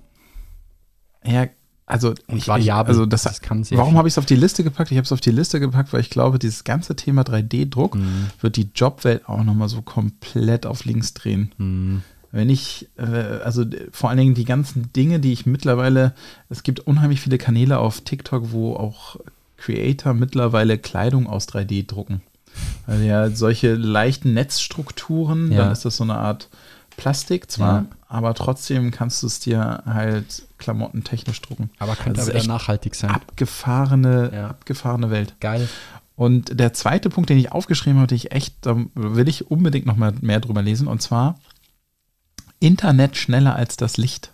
Ja, 1.24 1.46
also 1.86 2.14
Und 2.28 2.46
variabel. 2.48 2.90
also 2.94 3.06
das, 3.06 3.24
Das 3.24 3.40
kann 3.40 3.64
sehr 3.64 3.76
warum 3.78 3.96
habe 3.98 4.08
ich 4.08 4.14
es 4.14 4.18
auf 4.18 4.26
die 4.26 4.36
Liste 4.36 4.64
gepackt? 4.64 4.90
Ich 4.92 4.96
habe 4.96 5.04
es 5.04 5.12
auf 5.12 5.20
die 5.20 5.30
Liste 5.32 5.60
gepackt, 5.60 5.92
weil 5.92 6.00
ich 6.00 6.10
glaube, 6.10 6.38
dieses 6.38 6.64
ganze 6.64 6.96
Thema 6.96 7.22
3D-Druck 7.22 7.96
Mhm. 7.96 8.28
wird 8.40 8.56
die 8.56 8.70
Jobwelt 8.74 9.28
auch 9.28 9.42
nochmal 9.44 9.68
so 9.68 9.82
komplett 9.82 10.64
auf 10.66 10.84
links 10.84 11.14
drehen. 11.14 11.52
Mhm. 11.58 12.02
Wenn 12.32 12.48
ich, 12.48 12.88
äh, 12.96 13.02
also 13.44 13.64
vor 13.92 14.08
allen 14.10 14.18
Dingen 14.18 14.34
die 14.34 14.44
ganzen 14.46 14.90
Dinge, 14.94 15.20
die 15.20 15.32
ich 15.32 15.44
mittlerweile, 15.46 16.14
es 16.48 16.62
gibt 16.62 16.80
unheimlich 16.80 17.20
viele 17.20 17.38
Kanäle 17.38 17.78
auf 17.78 18.00
TikTok, 18.00 18.52
wo 18.52 18.74
auch 18.74 19.16
Creator 19.58 20.14
mittlerweile 20.14 20.78
Kleidung 20.78 21.26
aus 21.26 21.46
3D 21.46 21.86
drucken. 21.86 22.22
Also 22.86 23.04
ja, 23.04 23.30
solche 23.30 23.74
leichten 23.74 24.32
Netzstrukturen, 24.34 25.52
Ja. 25.52 25.58
dann 25.64 25.72
ist 25.72 25.84
das 25.84 25.96
so 25.98 26.04
eine 26.04 26.16
Art 26.16 26.48
Plastik 26.96 27.50
zwar, 27.50 27.74
Ja. 27.82 27.86
aber 28.08 28.34
trotzdem 28.34 28.90
kannst 28.90 29.22
du 29.22 29.26
es 29.26 29.40
dir 29.40 29.82
halt 29.86 30.42
klamottentechnisch 30.58 31.40
drucken. 31.40 31.70
Aber 31.78 31.96
könnte 31.96 32.20
auch 32.20 32.24
ist 32.24 32.28
wieder 32.30 32.38
echt 32.38 32.48
nachhaltig 32.48 32.94
sein. 32.94 33.10
Abgefahrene, 33.10 34.30
Ja. 34.34 34.48
abgefahrene 34.48 35.10
Welt. 35.10 35.34
Geil. 35.40 35.68
Und 36.16 36.58
der 36.60 36.72
zweite 36.74 37.08
Punkt, 37.08 37.30
den 37.30 37.38
ich 37.38 37.52
aufgeschrieben 37.52 37.98
habe, 37.98 38.06
den 38.08 38.16
ich 38.16 38.32
echt, 38.32 38.54
da 38.62 38.76
will 38.94 39.28
ich 39.28 39.50
unbedingt 39.50 39.86
noch 39.86 39.96
mal 39.96 40.12
mehr 40.20 40.40
drüber 40.40 40.62
lesen, 40.62 40.86
und 40.86 41.00
zwar 41.00 41.38
Internet 42.62 43.16
schneller 43.16 43.56
als 43.56 43.76
das 43.76 43.96
Licht. 43.96 44.32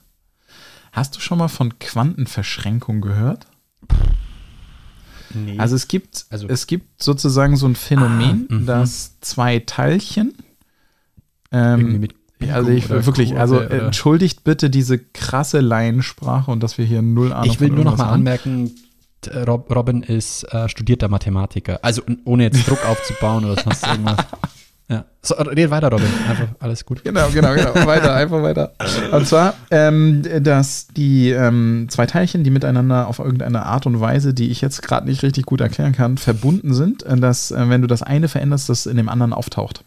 Hast 0.93 1.16
du 1.16 1.20
schon 1.20 1.39
mal 1.39 1.49
von 1.49 1.79
Quantenverschränkung 1.79 3.01
gehört? 3.01 3.47
Nee. 5.35 5.59
Also 5.59 5.76
es 5.76 5.89
gibt, 5.89 6.26
Also- 6.31 6.49
es 6.49 6.66
gibt 6.66 7.03
sozusagen 7.03 7.57
so 7.57 7.66
ein 7.66 7.74
Phänomen, 7.74 8.47
Ah, 8.51 8.55
mhm. 8.55 8.66
dass 8.66 9.20
zwei 9.20 9.59
Teilchen, 9.61 10.35
ähm, 11.53 12.01
mit 12.01 12.14
also 12.53 12.70
ich 12.70 12.89
wirklich, 12.89 13.37
also 13.37 13.59
entschuldigt 13.59 14.45
bitte 14.45 14.70
diese 14.70 14.99
krasse 14.99 15.59
Laiensprache 15.61 16.51
und 16.53 16.62
dass 16.62 16.79
wir 16.79 16.85
hier 16.85 17.03
null 17.03 17.33
Ahnung 17.33 17.51
ich 17.53 17.59
will 17.59 17.70
nur 17.70 17.85
noch 17.85 17.97
mal 17.97 18.11
anmerken, 18.11 18.70
Robin 19.45 20.05
ist 20.05 20.45
äh, 20.45 20.68
studierter 20.68 21.09
Mathematiker. 21.09 21.81
Also 21.83 22.03
ohne 22.24 22.45
jetzt 22.45 22.68
Druck 22.68 22.85
aufzubauen 22.87 23.45
oder 23.45 23.61
sonst 23.61 23.85
irgendwas. 23.87 24.18
Ja. 24.89 25.05
So, 25.20 25.34
red 25.34 25.70
weiter, 25.70 25.91
Robin. 25.91 26.09
Einfach 26.28 26.49
alles 26.61 26.86
gut. 26.86 27.05
Genau, 27.05 27.28
genau, 27.28 27.55
genau. 27.55 27.74
Weiter, 27.86 28.14
einfach 28.14 28.43
weiter. 28.43 28.72
Und 29.12 29.26
zwar, 29.26 29.55
ähm, 29.70 30.22
dass 30.43 30.89
die 30.89 31.30
ähm, 31.30 31.89
zwei 31.91 32.07
Teilchen, 32.07 32.43
die 32.43 32.51
miteinander 32.51 33.07
auf 33.07 33.18
irgendeine 33.18 33.66
Art 33.66 33.84
und 33.84 34.01
Weise, 34.01 34.32
die 34.32 34.51
ich 34.51 34.62
jetzt 34.62 34.82
gerade 34.82 35.07
nicht 35.07 35.22
richtig 35.22 35.45
gut 35.45 35.61
erklären 35.61 35.93
kann, 35.93 36.16
verbunden 36.16 36.72
sind, 36.72 37.03
äh, 37.03 37.16
dass, 37.16 37.51
äh, 37.51 37.68
wenn 37.68 37.82
du 37.82 37.86
das 37.86 38.03
eine 38.03 38.28
veränderst, 38.28 38.70
das 38.70 38.86
in 38.86 38.97
dem 38.97 39.11
anderen 39.11 39.34
auftaucht. 39.34 39.84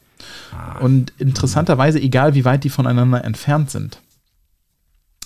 Und 0.81 1.13
interessanterweise, 1.17 1.99
egal 1.99 2.35
wie 2.35 2.45
weit 2.45 2.63
die 2.63 2.69
voneinander 2.69 3.23
entfernt 3.23 3.71
sind, 3.71 3.99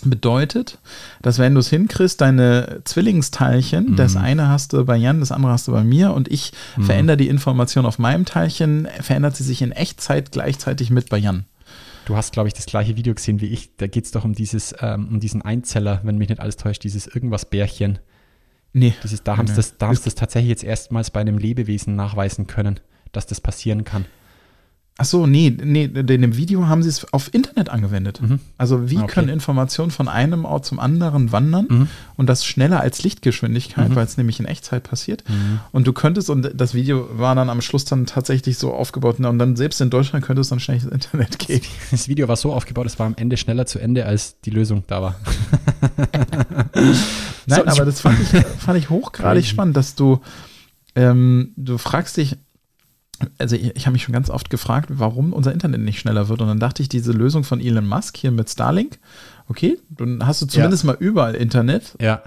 bedeutet, 0.10 0.80
dass 1.22 1.40
wenn 1.40 1.54
du 1.54 1.60
es 1.60 1.70
hinkriegst, 1.70 2.22
deine 2.22 2.82
Zwillingsteilchen, 2.84 3.96
das 3.96 4.16
eine 4.16 4.48
hast 4.48 4.74
du 4.74 4.86
bei 4.86 4.96
Jan, 4.98 5.20
das 5.20 5.32
andere 5.32 5.52
hast 5.52 5.68
du 5.68 5.72
bei 5.72 5.84
mir 5.84 6.14
und 6.14 6.28
ich 6.28 6.54
verändere 6.80 7.18
die 7.18 7.30
Information 7.30 7.86
auf 7.86 8.00
meinem 8.00 8.26
Teilchen, 8.26 8.88
verändert 9.02 9.36
sie 9.36 9.44
sich 9.44 9.62
in 9.62 9.72
Echtzeit 9.72 10.32
gleichzeitig 10.32 10.90
mit 10.90 11.10
bei 11.10 11.18
Jan. 11.18 11.46
Du 12.06 12.16
hast, 12.16 12.34
glaube 12.34 12.48
ich, 12.48 12.54
das 12.54 12.68
gleiche 12.68 12.96
Video 12.96 13.14
gesehen 13.16 13.42
wie 13.42 13.48
ich. 13.48 13.76
Da 13.78 13.88
geht 13.88 14.06
es 14.06 14.12
doch 14.12 14.24
um 14.26 14.34
dieses, 14.34 14.76
ähm, 14.80 15.08
um 15.10 15.20
diesen 15.20 15.42
Einzeller, 15.42 16.02
wenn 16.04 16.18
mich 16.18 16.30
nicht 16.30 16.40
alles 16.40 16.56
täuscht, 16.56 16.84
dieses 16.84 17.08
irgendwas 17.08 17.46
Bärchen. 17.46 18.00
Nee. 18.74 18.94
Dieses, 19.04 19.24
da 19.24 19.38
haben 19.38 19.48
sie 19.48 19.56
das, 19.56 19.78
da 19.78 19.92
das 19.92 20.16
tatsächlich 20.16 20.50
jetzt 20.50 20.64
erstmals 20.64 21.10
bei 21.10 21.22
einem 21.22 21.38
Lebewesen 21.38 21.96
nachweisen 21.96 22.46
können, 22.46 22.80
dass 23.12 23.26
das 23.26 23.42
passieren 23.42 23.84
kann. 23.86 24.06
Ach 24.98 25.04
so, 25.04 25.28
nee, 25.28 25.50
nee, 25.62 25.84
in 25.84 26.08
dem 26.08 26.38
Video 26.38 26.68
haben 26.70 26.82
sie 26.82 26.88
es 26.88 27.12
auf 27.14 27.34
Internet 27.34 27.68
angewendet. 27.68 28.22
Mhm. 28.22 28.40
Also 28.58 28.90
wie 28.90 28.98
Okay. 28.98 29.08
können 29.08 29.28
Informationen 29.28 29.92
von 29.92 30.08
einem 30.08 30.46
Ort 30.46 30.66
zum 30.66 30.80
anderen 30.80 31.34
wandern 31.34 31.66
Mhm. 31.70 31.88
und 32.16 32.28
das 32.28 32.46
schneller 32.46 32.80
als 32.80 33.04
Lichtgeschwindigkeit, 33.04 33.90
Mhm. 33.90 33.96
weil 33.96 34.06
es 34.06 34.16
nämlich 34.16 34.40
in 34.40 34.46
Echtzeit 34.46 34.84
passiert. 34.84 35.26
Und 35.74 35.86
du 35.86 35.92
könntest, 35.92 36.30
und 36.30 36.50
das 36.56 36.74
Video 36.74 37.10
war 37.12 37.36
dann 37.36 37.50
am 37.50 37.60
Schluss 37.62 37.84
dann 37.84 38.06
tatsächlich 38.06 38.58
so 38.58 38.74
aufgebaut, 38.74 39.20
und 39.20 39.38
dann 39.38 39.58
selbst 39.58 39.82
in 39.82 39.90
Deutschland 39.90 40.24
könnte 40.24 40.40
es 40.40 40.48
dann 40.48 40.62
schnell 40.62 40.78
ins 40.78 40.86
Internet 40.86 41.40
gehen. 41.40 41.62
Das 41.92 42.08
Video 42.08 42.30
war 42.30 42.38
so 42.38 42.54
aufgebaut, 42.54 42.86
es 42.86 42.98
war 42.98 43.06
am 43.06 43.16
Ende 43.18 43.36
schneller 43.36 43.66
zu 43.66 43.80
Ende, 43.80 44.06
als 44.06 44.40
die 44.46 44.50
Lösung 44.52 44.86
da 44.88 45.02
war. 45.02 45.16
Nein, 46.74 46.96
So, 47.48 47.66
aber 47.66 47.86
das 47.86 48.00
fand 48.02 48.18
ich, 48.22 48.30
fand 48.60 48.78
ich 48.80 48.90
hochgradig 48.90 49.46
spannend, 49.46 49.76
dass 49.76 49.96
du, 49.96 50.22
ähm, 50.96 51.52
du 51.58 51.78
fragst 51.78 52.16
dich, 52.18 52.38
also 53.38 53.56
ich, 53.56 53.76
ich 53.76 53.86
habe 53.86 53.94
mich 53.94 54.04
schon 54.04 54.14
ganz 54.14 54.30
oft 54.30 54.50
gefragt, 54.50 54.90
warum 54.94 55.34
unser 55.34 55.52
Internet 55.54 55.82
nicht 55.82 56.00
schneller 56.00 56.28
wird. 56.30 56.42
Und 56.42 56.48
dann 56.48 56.60
dachte 56.60 56.82
ich, 56.82 56.90
diese 56.90 57.12
Lösung 57.12 57.44
von 57.44 57.60
Elon 57.62 57.88
Musk 57.88 58.18
hier 58.18 58.32
mit 58.32 58.50
Starlink, 58.50 59.00
okay, 59.48 59.78
dann 59.90 60.26
hast 60.26 60.42
du 60.42 60.46
zumindest 60.46 60.84
mal 60.84 60.98
überall 61.00 61.36
Internet. 61.36 61.96
Ja. 62.00 62.22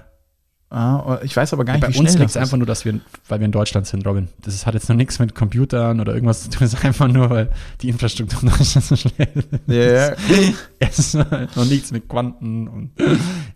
Ah, 0.71 1.17
ich 1.23 1.35
weiß 1.35 1.51
aber 1.53 1.65
gar 1.65 1.73
nicht, 1.73 1.81
Bei 1.81 1.91
wie 1.91 1.97
uns 1.97 2.15
liegt 2.15 2.29
es 2.29 2.37
einfach 2.37 2.57
nur, 2.57 2.67
dass 2.67 2.85
wir, 2.85 2.99
weil 3.27 3.39
wir 3.39 3.45
in 3.45 3.51
Deutschland 3.51 3.87
sind, 3.87 4.05
Robin. 4.05 4.27
Das 4.43 4.53
ist- 4.53 4.67
hat 4.67 4.75
jetzt 4.75 4.87
noch 4.87 4.95
nichts 4.95 5.17
mit 5.17 5.33
Computern 5.33 5.99
oder 5.99 6.13
irgendwas 6.13 6.43
zu 6.43 6.51
tun. 6.51 6.67
Es 6.67 6.73
ist 6.75 6.85
einfach 6.85 7.07
nur, 7.07 7.27
weil 7.31 7.49
die 7.81 7.89
Infrastruktur 7.89 8.43
in 8.43 8.49
Deutschland 8.49 8.85
so 8.85 8.95
schnell 8.95 9.29
ist. 9.33 9.47
Ja, 9.65 10.09
ja. 10.09 10.15
Es 10.79 11.15
hat 11.15 11.55
noch 11.55 11.65
nichts 11.65 11.91
mit 11.91 12.07
Quanten 12.07 12.67
und 12.67 12.91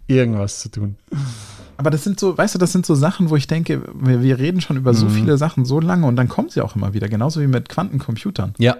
irgendwas 0.08 0.60
zu 0.62 0.70
tun. 0.70 0.96
Aber 1.78 1.90
das 1.90 2.04
sind 2.04 2.20
so, 2.20 2.38
weißt 2.38 2.56
du, 2.56 2.60
das 2.60 2.72
sind 2.72 2.86
so 2.86 2.96
Sachen, 2.96 3.30
wo 3.30 3.36
ich 3.36 3.48
denke, 3.48 3.82
wir, 3.94 4.22
wir 4.22 4.38
reden 4.40 4.62
schon 4.62 4.78
über 4.78 4.94
so 4.94 5.06
Mhm. 5.08 5.12
viele 5.12 5.38
Sachen 5.38 5.66
so 5.66 5.80
lange 5.80 6.06
und 6.08 6.16
dann 6.16 6.30
kommen 6.30 6.50
sie 6.50 6.62
auch 6.62 6.76
immer 6.76 6.94
wieder, 6.94 7.10
genauso 7.10 7.42
wie 7.42 7.48
mit 7.48 7.70
Quantencomputern. 7.70 8.54
Ja. 8.58 8.78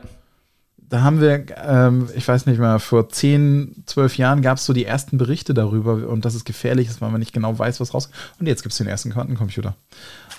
Da 0.90 1.02
haben 1.02 1.22
wir, 1.22 1.46
ähm, 1.66 2.08
ich 2.16 2.28
weiß 2.28 2.46
nicht 2.46 2.60
mal, 2.60 2.78
vor 2.78 3.10
10, 3.10 3.84
12 3.88 4.18
Jahren 4.18 4.44
gab 4.44 4.60
es 4.60 4.66
so 4.66 4.74
die 4.74 4.86
ersten 4.86 5.18
Berichte 5.18 5.56
darüber 5.56 6.08
und 6.08 6.24
dass 6.24 6.36
es 6.36 6.46
gefährlich 6.46 6.88
ist, 6.88 7.02
weil 7.02 7.10
man 7.10 7.20
nicht 7.20 7.34
genau 7.34 7.58
weiß, 7.58 7.80
was 7.80 7.96
raus. 7.96 8.10
Und 8.40 8.46
jetzt 8.46 8.62
gibt 8.62 8.74
es 8.74 8.78
den 8.78 8.86
ersten 8.86 9.10
Quantencomputer. 9.12 9.76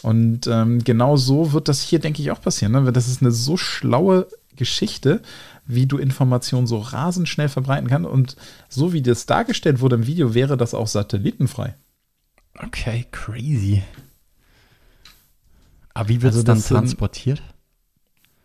Und 0.03 0.47
ähm, 0.47 0.85
genau 0.85 1.17
so 1.17 1.53
wird 1.53 1.69
das 1.69 1.81
hier, 1.81 1.99
denke 1.99 2.23
ich, 2.23 2.31
auch 2.31 2.41
passieren. 2.41 2.71
Ne? 2.73 2.93
Das 2.93 3.09
ist 3.09 3.21
eine 3.21 3.33
so 3.33 3.57
schlaue 3.57 4.29
Geschichte, 4.55 5.23
wie 5.67 5.87
du 5.87 5.97
Informationen 5.99 6.69
so 6.69 6.79
rasend 6.79 7.29
schnell 7.29 7.49
verbreiten 7.49 7.89
kannst. 7.89 8.09
Und 8.09 8.37
so 8.69 8.93
wie 8.93 9.03
das 9.03 9.27
dargestellt 9.27 9.81
wurde 9.81 9.97
im 9.97 10.07
Video, 10.07 10.35
wäre 10.35 10.57
das 10.57 10.73
auch 10.75 10.87
satellitenfrei. 10.87 11.75
Okay, 12.59 13.07
crazy. 13.11 13.83
Aber 15.93 16.09
wie 16.09 16.23
wird 16.23 16.35
Also 16.35 16.41
es 16.41 16.45
dann 16.45 16.63
transportiert? 16.63 17.43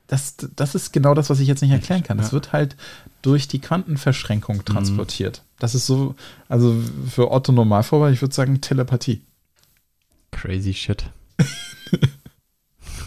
Das, 0.08 0.36
das 0.56 0.74
ist 0.74 0.92
genau 0.92 1.14
das, 1.14 1.30
was 1.30 1.40
ich 1.40 1.48
jetzt 1.48 1.62
nicht 1.62 1.72
erklären 1.72 2.02
kann. 2.04 2.18
Es 2.20 2.28
Ja. 2.28 2.32
wird 2.34 2.52
halt 2.52 2.76
durch 3.22 3.48
die 3.48 3.60
Quantenverschränkung 3.60 4.66
transportiert. 4.66 5.44
Das 5.60 5.76
ist 5.76 5.86
so, 5.86 6.16
also 6.48 6.76
für 7.08 7.32
Otto 7.32 7.52
Normalverbraucher, 7.52 8.12
ich 8.12 8.22
würde 8.22 8.34
sagen 8.34 8.62
Telepathie. 8.62 9.22
Crazy 10.32 10.74
shit. 10.74 11.04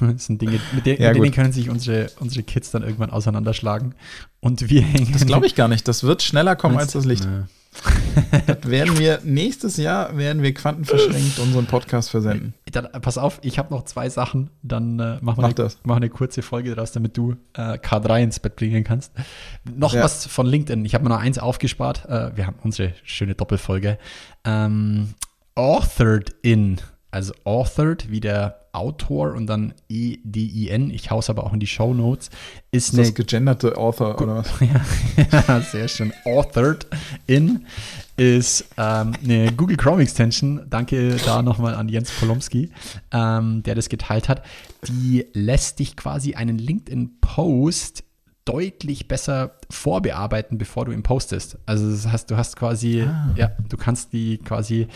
Das 0.00 0.26
sind 0.26 0.42
Dinge, 0.42 0.58
mit, 0.72 0.84
der, 0.84 0.98
Ja, 1.00 1.08
mit 1.10 1.16
denen 1.18 1.24
gut. 1.26 1.34
können 1.34 1.52
sich 1.52 1.70
unsere, 1.70 2.10
unsere 2.18 2.42
Kids 2.42 2.72
dann 2.72 2.82
irgendwann 2.82 3.10
auseinanderschlagen. 3.10 3.94
Und 4.40 4.68
wir 4.68 4.82
hängen. 4.82 5.12
Das 5.12 5.26
glaube 5.26 5.46
ich 5.46 5.54
gar 5.54 5.68
nicht. 5.68 5.86
Das 5.86 6.02
wird 6.02 6.22
schneller 6.24 6.56
kommen 6.56 6.76
als 6.76 6.90
das 6.92 7.04
Licht. 7.04 7.24
Nö. 7.24 7.44
Werden 8.62 8.98
wir 8.98 9.20
nächstes 9.24 9.76
Jahr 9.76 10.16
werden 10.16 10.42
wir 10.42 10.52
quantenverschränkt 10.52 11.38
unseren 11.38 11.66
Podcast 11.66 12.10
versenden. 12.10 12.54
Dann, 12.70 12.84
äh, 12.86 13.00
pass 13.00 13.18
auf, 13.18 13.38
ich 13.42 13.58
habe 13.58 13.72
noch 13.72 13.84
zwei 13.84 14.08
Sachen. 14.08 14.50
Dann 14.62 14.98
äh, 14.98 15.18
machen, 15.20 15.38
wir 15.42 15.48
Mach 15.48 15.56
eine, 15.56 15.72
wir 15.84 15.94
eine 15.96 16.10
kurze 16.10 16.42
Folge 16.42 16.74
daraus, 16.74 16.92
damit 16.92 17.16
du 17.16 17.36
äh, 17.54 17.78
K3 17.78 18.22
ins 18.22 18.40
Bett 18.40 18.56
bringen 18.56 18.84
kannst. 18.84 19.12
Noch 19.64 19.94
Ja. 19.94 20.02
was 20.04 20.26
von 20.26 20.46
LinkedIn. 20.46 20.84
Ich 20.84 20.94
habe 20.94 21.04
mir 21.04 21.10
noch 21.10 21.20
eins 21.20 21.38
aufgespart. 21.38 22.04
Äh, 22.06 22.36
wir 22.36 22.46
haben 22.46 22.56
unsere 22.62 22.92
schöne 23.04 23.34
Doppelfolge. 23.34 23.98
Ähm, 24.44 25.14
Authored 25.54 26.34
in. 26.42 26.78
Also 27.12 27.34
authored, 27.44 28.10
wie 28.10 28.20
der 28.20 28.62
Autor 28.72 29.34
und 29.34 29.46
dann 29.46 29.74
E-D-I-N, 29.88 30.90
ich 30.90 31.10
hau's 31.10 31.28
aber 31.28 31.44
auch 31.44 31.52
in 31.52 31.60
die 31.60 31.66
Show 31.66 31.92
Notes, 31.92 32.30
ist, 32.70 32.88
Ist 32.88 32.94
eine 32.94 33.02
das 33.02 33.14
gegenderte 33.14 33.76
Author 33.76 34.20
oder 34.20 34.36
was? 34.36 34.50
ja, 35.48 35.60
sehr 35.60 35.88
schön. 35.88 36.12
Authored 36.24 36.86
in 37.26 37.66
ist 38.16 38.64
ähm, 38.78 39.12
eine 39.22 39.52
Google 39.52 39.76
Chrome 39.76 40.02
Extension. 40.02 40.62
Danke 40.70 41.16
da 41.24 41.42
nochmal 41.42 41.74
an 41.74 41.90
Jens 41.90 42.10
Polomski, 42.12 42.70
ähm, 43.10 43.62
der 43.62 43.74
das 43.74 43.90
geteilt 43.90 44.30
hat. 44.30 44.42
Die 44.88 45.26
lässt 45.34 45.78
dich 45.78 45.94
quasi 45.94 46.34
einen 46.34 46.58
LinkedIn-Post 46.58 48.04
deutlich 48.44 49.06
besser 49.08 49.56
vorbearbeiten, 49.70 50.58
bevor 50.58 50.84
du 50.84 50.92
ihn 50.92 51.02
postest. 51.02 51.58
Also 51.66 51.90
das 51.90 52.06
heißt, 52.08 52.30
du 52.30 52.36
hast 52.36 52.56
quasi, 52.56 53.06
ja, 53.36 53.52
du 53.68 53.76
kannst 53.76 54.12
die 54.12 54.38
quasi 54.38 54.88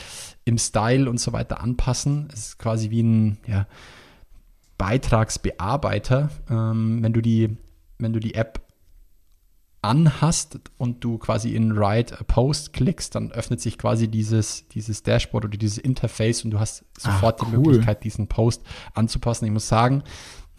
im 0.44 0.58
Style 0.58 1.08
und 1.08 1.18
so 1.18 1.32
weiter 1.32 1.60
anpassen. 1.60 2.28
Es 2.32 2.48
ist 2.48 2.58
quasi 2.58 2.90
wie 2.90 3.02
ein 3.02 3.38
ja, 3.46 3.66
Beitragsbearbeiter. 4.78 6.30
Ähm, 6.50 7.02
wenn 7.02 7.12
du 7.12 7.20
die, 7.20 7.56
wenn 7.98 8.12
du 8.12 8.20
die 8.20 8.34
App 8.34 8.62
anhast 9.82 10.58
und 10.78 11.04
du 11.04 11.18
quasi 11.18 11.54
in 11.54 11.76
Write 11.76 12.18
a 12.18 12.24
Post 12.24 12.72
klickst, 12.72 13.14
dann 13.14 13.30
öffnet 13.30 13.60
sich 13.60 13.78
quasi 13.78 14.08
dieses, 14.08 14.66
dieses 14.68 15.04
Dashboard 15.04 15.44
oder 15.44 15.56
dieses 15.56 15.78
Interface 15.78 16.44
und 16.44 16.50
du 16.50 16.58
hast 16.58 16.84
sofort 16.98 17.40
Ach, 17.40 17.46
die 17.46 17.56
cool. 17.56 17.62
Möglichkeit, 17.62 18.02
diesen 18.02 18.26
Post 18.26 18.62
anzupassen. 18.94 19.44
Ich 19.44 19.52
muss 19.52 19.68
sagen, 19.68 20.02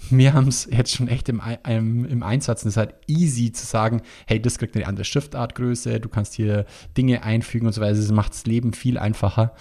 wir 0.09 0.33
haben 0.33 0.47
es 0.47 0.67
jetzt 0.71 0.95
schon 0.95 1.07
echt 1.07 1.27
im, 1.29 1.41
im, 1.67 2.05
im 2.05 2.23
Einsatz 2.23 2.63
und 2.63 2.69
es 2.69 2.73
ist 2.73 2.77
halt 2.77 2.95
easy 3.07 3.51
zu 3.51 3.65
sagen, 3.65 4.01
hey, 4.25 4.41
das 4.41 4.57
kriegt 4.57 4.75
eine 4.75 4.87
andere 4.87 5.05
Schriftartgröße, 5.05 5.99
du 5.99 6.09
kannst 6.09 6.33
hier 6.33 6.65
Dinge 6.95 7.23
einfügen 7.23 7.67
und 7.67 7.73
so 7.73 7.81
weiter. 7.81 7.97
Es 7.97 8.11
macht 8.11 8.33
das 8.33 8.45
Leben 8.45 8.73
viel 8.73 8.97
einfacher. 8.97 9.53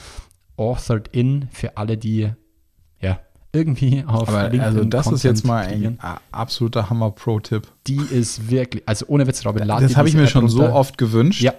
Authored 0.57 1.09
in 1.09 1.49
für 1.53 1.77
alle, 1.77 1.99
die 1.99 2.33
ja 3.01 3.21
irgendwie 3.53 4.05
auf 4.07 4.29
Aber 4.29 4.43
LinkedIn 4.45 4.61
also 4.61 4.85
das 4.85 5.11
ist 5.11 5.23
jetzt 5.23 5.47
Content 5.47 6.03
mal 6.03 6.09
ein 6.11 6.19
absoluter 6.33 6.91
Hammer-Pro-Tipp. 6.91 7.67
Die 7.87 8.01
ist 8.01 8.51
wirklich, 8.51 8.83
also 8.87 9.07
ohne 9.09 9.27
Witz, 9.27 9.45
Robin, 9.45 9.65
lad 9.65 9.83
Das 9.83 9.97
habe 9.97 10.09
ich 10.09 10.15
mir 10.15 10.27
schon 10.27 10.49
so 10.49 10.61
runter. 10.61 10.75
oft 10.75 10.99
gewünscht. 10.99 11.43
Ja. 11.43 11.55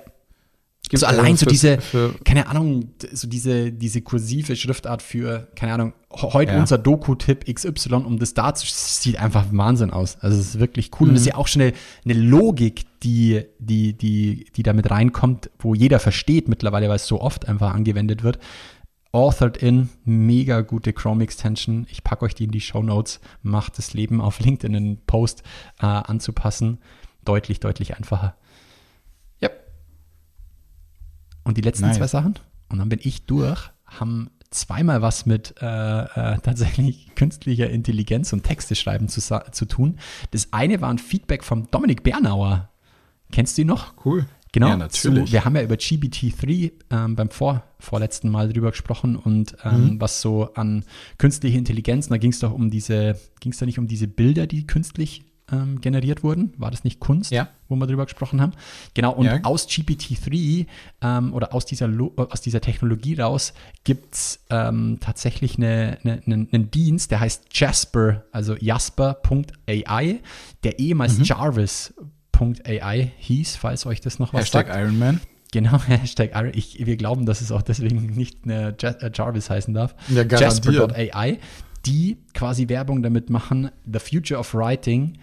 Gibt 0.90 1.04
Also 1.04 1.06
allein 1.20 1.36
so 1.36 1.46
diese, 1.46 1.80
keine 2.24 2.48
Ahnung, 2.48 2.92
so 3.12 3.28
diese, 3.28 3.72
diese 3.72 4.02
kursive 4.02 4.56
Schriftart 4.56 5.02
für, 5.02 5.48
keine 5.56 5.74
Ahnung, 5.74 5.94
heute 6.12 6.54
Ja. 6.54 6.60
unser 6.60 6.78
Doku-Tipp 6.78 7.46
XY, 7.54 7.96
um 7.96 8.20
das 8.20 8.34
da 8.34 8.54
zu, 8.56 8.66
sieht 8.68 9.18
einfach 9.20 9.46
Wahnsinn 9.52 9.92
aus. 9.92 10.18
Also 10.22 10.40
es 10.40 10.50
ist 10.56 10.60
wirklich 10.60 10.92
cool. 11.00 11.08
Und 11.08 11.12
Mhm. 11.12 11.16
es 11.16 11.22
ist 11.22 11.28
ja 11.28 11.36
auch 11.36 11.48
schon 11.48 11.62
eine, 11.64 11.74
eine 12.06 12.14
Logik, 12.14 12.86
die, 13.04 13.44
die, 13.60 13.94
die, 13.94 14.46
die 14.56 14.64
damit 14.64 14.90
reinkommt, 14.90 15.50
wo 15.60 15.76
jeder 15.76 16.00
versteht 16.00 16.48
mittlerweile, 16.48 16.88
weil 16.90 16.96
es 16.96 17.08
so 17.08 17.20
oft 17.22 17.48
einfach 17.48 17.74
angewendet 17.74 18.24
wird. 18.24 18.40
Authored 19.12 19.58
in, 19.58 19.90
mega 20.06 20.62
gute 20.62 20.94
Chrome-Extension. 20.94 21.88
Ich 21.90 22.04
packe 22.04 22.26
euch 22.26 22.36
die 22.36 22.44
in 22.44 22.52
die 22.52 22.62
Show 22.62 22.84
Notes. 22.84 23.20
Macht 23.42 23.78
das 23.78 23.94
Leben 23.94 24.22
auf 24.22 24.40
LinkedIn 24.40 24.76
einen 24.76 24.98
Post 25.06 25.44
äh, 25.80 25.86
anzupassen. 25.86 26.80
Deutlich, 27.26 27.60
deutlich 27.60 27.96
einfacher. 27.98 28.36
Ja. 29.40 29.50
Und 31.48 31.58
die 31.58 31.62
letzten 31.62 31.86
Nice. 31.86 31.98
zwei 31.98 32.08
Sachen, 32.08 32.36
und 32.70 32.80
dann 32.80 32.90
bin 32.90 33.00
ich 33.02 33.26
durch, 33.26 33.60
haben 33.86 34.30
zweimal 34.52 35.02
was 35.02 35.26
mit 35.26 35.56
äh, 35.62 35.66
äh, 35.66 36.38
tatsächlich 36.40 37.08
künstlicher 37.16 37.70
Intelligenz 37.70 38.34
und 38.34 38.44
Texte 38.44 38.76
schreiben 38.76 39.08
zu, 39.10 39.22
zu 39.52 39.66
tun. 39.66 39.98
Das 40.32 40.52
eine 40.52 40.82
war 40.82 40.90
ein 40.90 40.98
Feedback 41.00 41.44
vom 41.44 41.70
Dominik 41.72 42.04
Bernauer. 42.04 42.70
Kennst 43.32 43.58
du 43.58 43.62
ihn 43.64 43.68
noch? 43.68 43.94
Cool. 44.06 44.26
Genau, 44.54 44.70
Ja, 44.70 44.78
natürlich. 44.78 45.28
So, 45.28 45.34
wir 45.34 45.44
haben 45.44 45.56
ja 45.58 45.62
über 45.62 45.76
GBT3 45.76 46.72
ähm, 46.90 47.16
beim 47.18 47.30
vor, 47.30 47.64
vorletzten 47.80 48.30
Mal 48.30 48.52
drüber 48.52 48.72
gesprochen 48.72 49.16
und 49.18 49.56
ähm, 49.64 49.84
Mhm. 49.96 50.02
was 50.02 50.22
so 50.22 50.54
an 50.54 50.86
künstliche 51.18 51.58
Intelligenz, 51.58 52.08
da 52.08 52.18
ging 52.18 52.32
es 52.32 52.40
doch 52.40 52.54
um 52.54 52.70
diese, 52.72 53.20
ging 53.42 53.52
es 53.52 53.58
da 53.58 53.66
nicht 53.66 53.80
um 53.80 53.88
diese 53.88 54.08
Bilder, 54.08 54.48
die 54.48 54.66
künstlich 54.66 55.26
ähm, 55.52 55.80
generiert 55.82 56.24
wurden? 56.24 56.54
War 56.58 56.72
das 56.72 56.84
nicht 56.84 57.00
Kunst, 57.00 57.32
Ja. 57.32 57.48
wo 57.70 57.76
wir 57.76 57.88
drüber 57.88 58.06
gesprochen 58.06 58.42
haben? 58.42 58.52
Genau, 58.94 59.14
und 59.14 59.26
Ja. 59.26 59.40
aus 59.44 59.68
GPT-3 59.68 60.66
ähm, 61.02 61.34
oder 61.34 61.54
aus 61.54 61.66
dieser, 61.66 61.88
Lo 61.88 62.14
äh, 62.18 62.22
aus 62.22 62.42
dieser 62.42 62.60
Technologie 62.62 63.16
raus 63.20 63.54
gibt 63.84 64.14
es 64.16 64.40
ähm, 64.50 64.98
tatsächlich 65.00 65.58
eine, 65.58 65.98
eine, 66.04 66.22
einen, 66.26 66.50
einen 66.52 66.72
Dienst, 66.72 67.12
der 67.12 67.20
heißt 67.22 67.46
Jasper, 67.54 68.26
also 68.32 68.56
jasper.ai, 68.58 70.20
der 70.64 70.80
ehemals 70.80 71.18
Mhm. 71.18 71.24
Jarvis.ai 71.24 73.12
hieß, 73.18 73.56
falls 73.56 73.86
euch 73.86 74.02
das 74.02 74.20
noch 74.20 74.34
was 74.34 74.42
Hashtag 74.42 74.68
sagt. 74.68 74.80
Ironman. 74.80 75.22
Genau, 75.52 75.80
Hashtag 75.88 76.32
Iron. 76.36 76.52
Ich, 76.54 76.86
wir 76.86 76.98
glauben, 76.98 77.26
dass 77.26 77.42
es 77.42 77.52
auch 77.52 77.62
deswegen 77.62 78.06
nicht 78.08 78.40
eine 78.44 78.76
äh, 78.82 79.12
Jarvis 79.14 79.50
heißen 79.50 79.74
darf. 79.74 79.96
Ja. 80.10 80.24
Jasper.ai, 80.24 81.40
die 81.86 82.18
quasi 82.34 82.68
Werbung 82.68 83.02
damit 83.02 83.30
machen, 83.30 83.72
The 83.92 84.00
Future 84.00 84.40
of 84.40 84.54
Writing, 84.54 85.18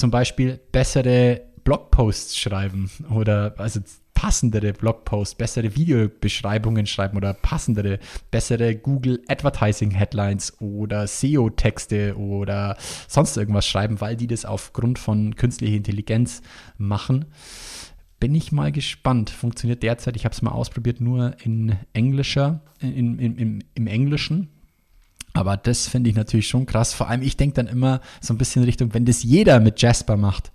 zum 0.00 0.10
Beispiel 0.10 0.58
bessere 0.72 1.42
Blogposts 1.62 2.36
schreiben 2.38 2.90
oder 3.10 3.54
also 3.58 3.80
passendere 4.14 4.72
Blogposts, 4.72 5.34
bessere 5.34 5.76
Videobeschreibungen 5.76 6.86
schreiben 6.86 7.16
oder 7.18 7.34
passendere, 7.34 7.98
bessere 8.30 8.76
Google 8.76 9.22
Advertising 9.28 9.90
Headlines 9.90 10.58
oder 10.60 11.06
SEO-Texte 11.06 12.16
oder 12.16 12.76
sonst 13.08 13.36
irgendwas 13.36 13.66
schreiben, 13.66 14.00
weil 14.00 14.16
die 14.16 14.26
das 14.26 14.44
aufgrund 14.44 14.98
von 14.98 15.36
künstlicher 15.36 15.76
Intelligenz 15.76 16.42
machen. 16.78 17.26
Bin 18.20 18.34
ich 18.34 18.52
mal 18.52 18.72
gespannt. 18.72 19.30
Funktioniert 19.30 19.82
derzeit, 19.82 20.16
ich 20.16 20.24
habe 20.24 20.34
es 20.34 20.42
mal 20.42 20.52
ausprobiert, 20.52 21.00
nur 21.00 21.36
in 21.42 21.76
englischer, 21.92 22.60
in, 22.80 23.18
in, 23.18 23.36
im, 23.36 23.58
im 23.74 23.86
Englischen. 23.86 24.48
Aber 25.32 25.56
das 25.56 25.86
finde 25.86 26.10
ich 26.10 26.16
natürlich 26.16 26.48
schon 26.48 26.66
krass. 26.66 26.92
Vor 26.92 27.08
allem, 27.08 27.22
ich 27.22 27.36
denke 27.36 27.54
dann 27.54 27.66
immer 27.66 28.00
so 28.20 28.34
ein 28.34 28.38
bisschen 28.38 28.64
Richtung, 28.64 28.92
wenn 28.94 29.04
das 29.04 29.22
jeder 29.22 29.60
mit 29.60 29.80
Jasper 29.80 30.16
macht, 30.16 30.52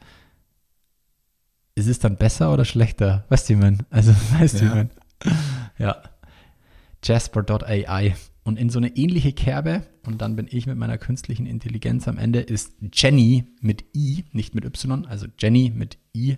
ist 1.76 1.88
es 1.88 2.00
dann 2.00 2.18
besser 2.18 2.54
oder 2.54 2.66
schlechter? 2.66 3.26
Weißt 3.30 3.50
du, 3.50 3.54
wie 3.54 3.58
man? 3.58 3.80
Also, 3.90 4.12
weißt 4.40 4.56
du, 4.56 4.62
wie 4.62 4.66
Ja. 4.66 4.76
man? 4.76 4.90
Ja. 5.78 6.02
Jasper.ai. 7.04 8.16
Und 8.44 8.60
in 8.60 8.70
so 8.70 8.78
eine 8.80 8.96
ähnliche 8.96 9.34
Kerbe, 9.34 9.84
und 10.06 10.22
dann 10.22 10.36
bin 10.36 10.48
ich 10.50 10.68
mit 10.68 10.78
meiner 10.78 10.98
künstlichen 11.00 11.46
Intelligenz 11.48 12.08
am 12.08 12.18
Ende, 12.18 12.42
ist 12.42 12.74
Jenny 12.94 13.46
mit 13.60 13.84
I, 13.96 14.26
nicht 14.34 14.54
mit 14.54 14.66
Y, 14.66 15.06
also 15.06 15.26
Jenny 15.40 15.72
mit 15.74 15.98
I, 16.16 16.38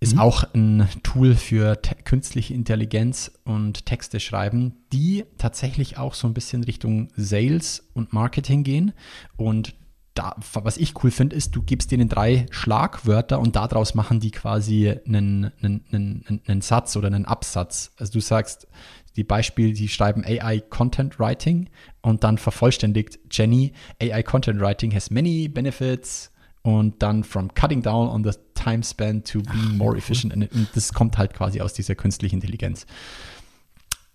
ist 0.00 0.18
auch 0.18 0.44
ein 0.54 0.88
Tool 1.02 1.34
für 1.34 1.76
künstliche 2.04 2.54
Intelligenz 2.54 3.32
und 3.44 3.84
Texte 3.84 4.18
schreiben, 4.18 4.76
die 4.94 5.24
tatsächlich 5.36 5.98
auch 5.98 6.14
so 6.14 6.26
ein 6.26 6.32
bisschen 6.32 6.64
Richtung 6.64 7.08
Sales 7.16 7.90
und 7.92 8.14
Marketing 8.14 8.64
gehen. 8.64 8.92
Und 9.36 9.74
da, 10.14 10.36
was 10.54 10.78
ich 10.78 11.04
cool 11.04 11.10
finde, 11.10 11.36
ist, 11.36 11.54
du 11.54 11.62
gibst 11.62 11.90
denen 11.90 12.08
drei 12.08 12.46
Schlagwörter 12.50 13.38
und 13.40 13.56
daraus 13.56 13.94
machen 13.94 14.20
die 14.20 14.30
quasi 14.30 14.88
einen, 15.06 15.52
einen, 15.62 15.84
einen, 15.92 16.40
einen 16.46 16.60
Satz 16.62 16.96
oder 16.96 17.08
einen 17.08 17.26
Absatz. 17.26 17.92
Also 17.98 18.14
du 18.14 18.20
sagst, 18.20 18.68
die 19.16 19.24
Beispiele, 19.24 19.74
die 19.74 19.88
schreiben 19.88 20.24
AI 20.24 20.60
Content 20.60 21.18
Writing 21.18 21.68
und 22.00 22.24
dann 22.24 22.38
vervollständigt 22.38 23.18
Jenny, 23.30 23.74
AI 24.00 24.22
Content 24.22 24.60
Writing 24.60 24.94
has 24.94 25.10
many 25.10 25.46
benefits 25.46 26.32
und 26.62 27.02
dann 27.02 27.24
from 27.24 27.52
cutting 27.54 27.82
down 27.82 28.08
on 28.08 28.24
the 28.24 28.32
time 28.54 28.82
span 28.82 29.24
to 29.24 29.40
be 29.40 29.56
more 29.74 29.96
efficient. 29.96 30.34
Und 30.34 30.68
das 30.74 30.92
kommt 30.92 31.16
halt 31.18 31.34
quasi 31.34 31.60
aus 31.60 31.72
dieser 31.72 31.94
künstlichen 31.94 32.36
Intelligenz. 32.36 32.86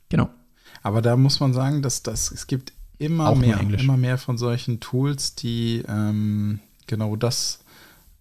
Genau. 0.09 0.29
Aber 0.83 1.01
da 1.01 1.17
muss 1.17 1.39
man 1.39 1.53
sagen, 1.53 1.81
dass 1.81 2.03
das, 2.03 2.31
es 2.31 2.45
gibt 2.45 2.73
immer 2.97 3.29
Auch 3.29 3.35
mehr, 3.35 3.59
immer 3.59 3.97
mehr 3.97 4.17
von 4.17 4.37
solchen 4.37 4.79
Tools, 4.79 5.35
die 5.35 5.83
ähm, 5.87 6.59
genau 6.87 7.15
das 7.15 7.59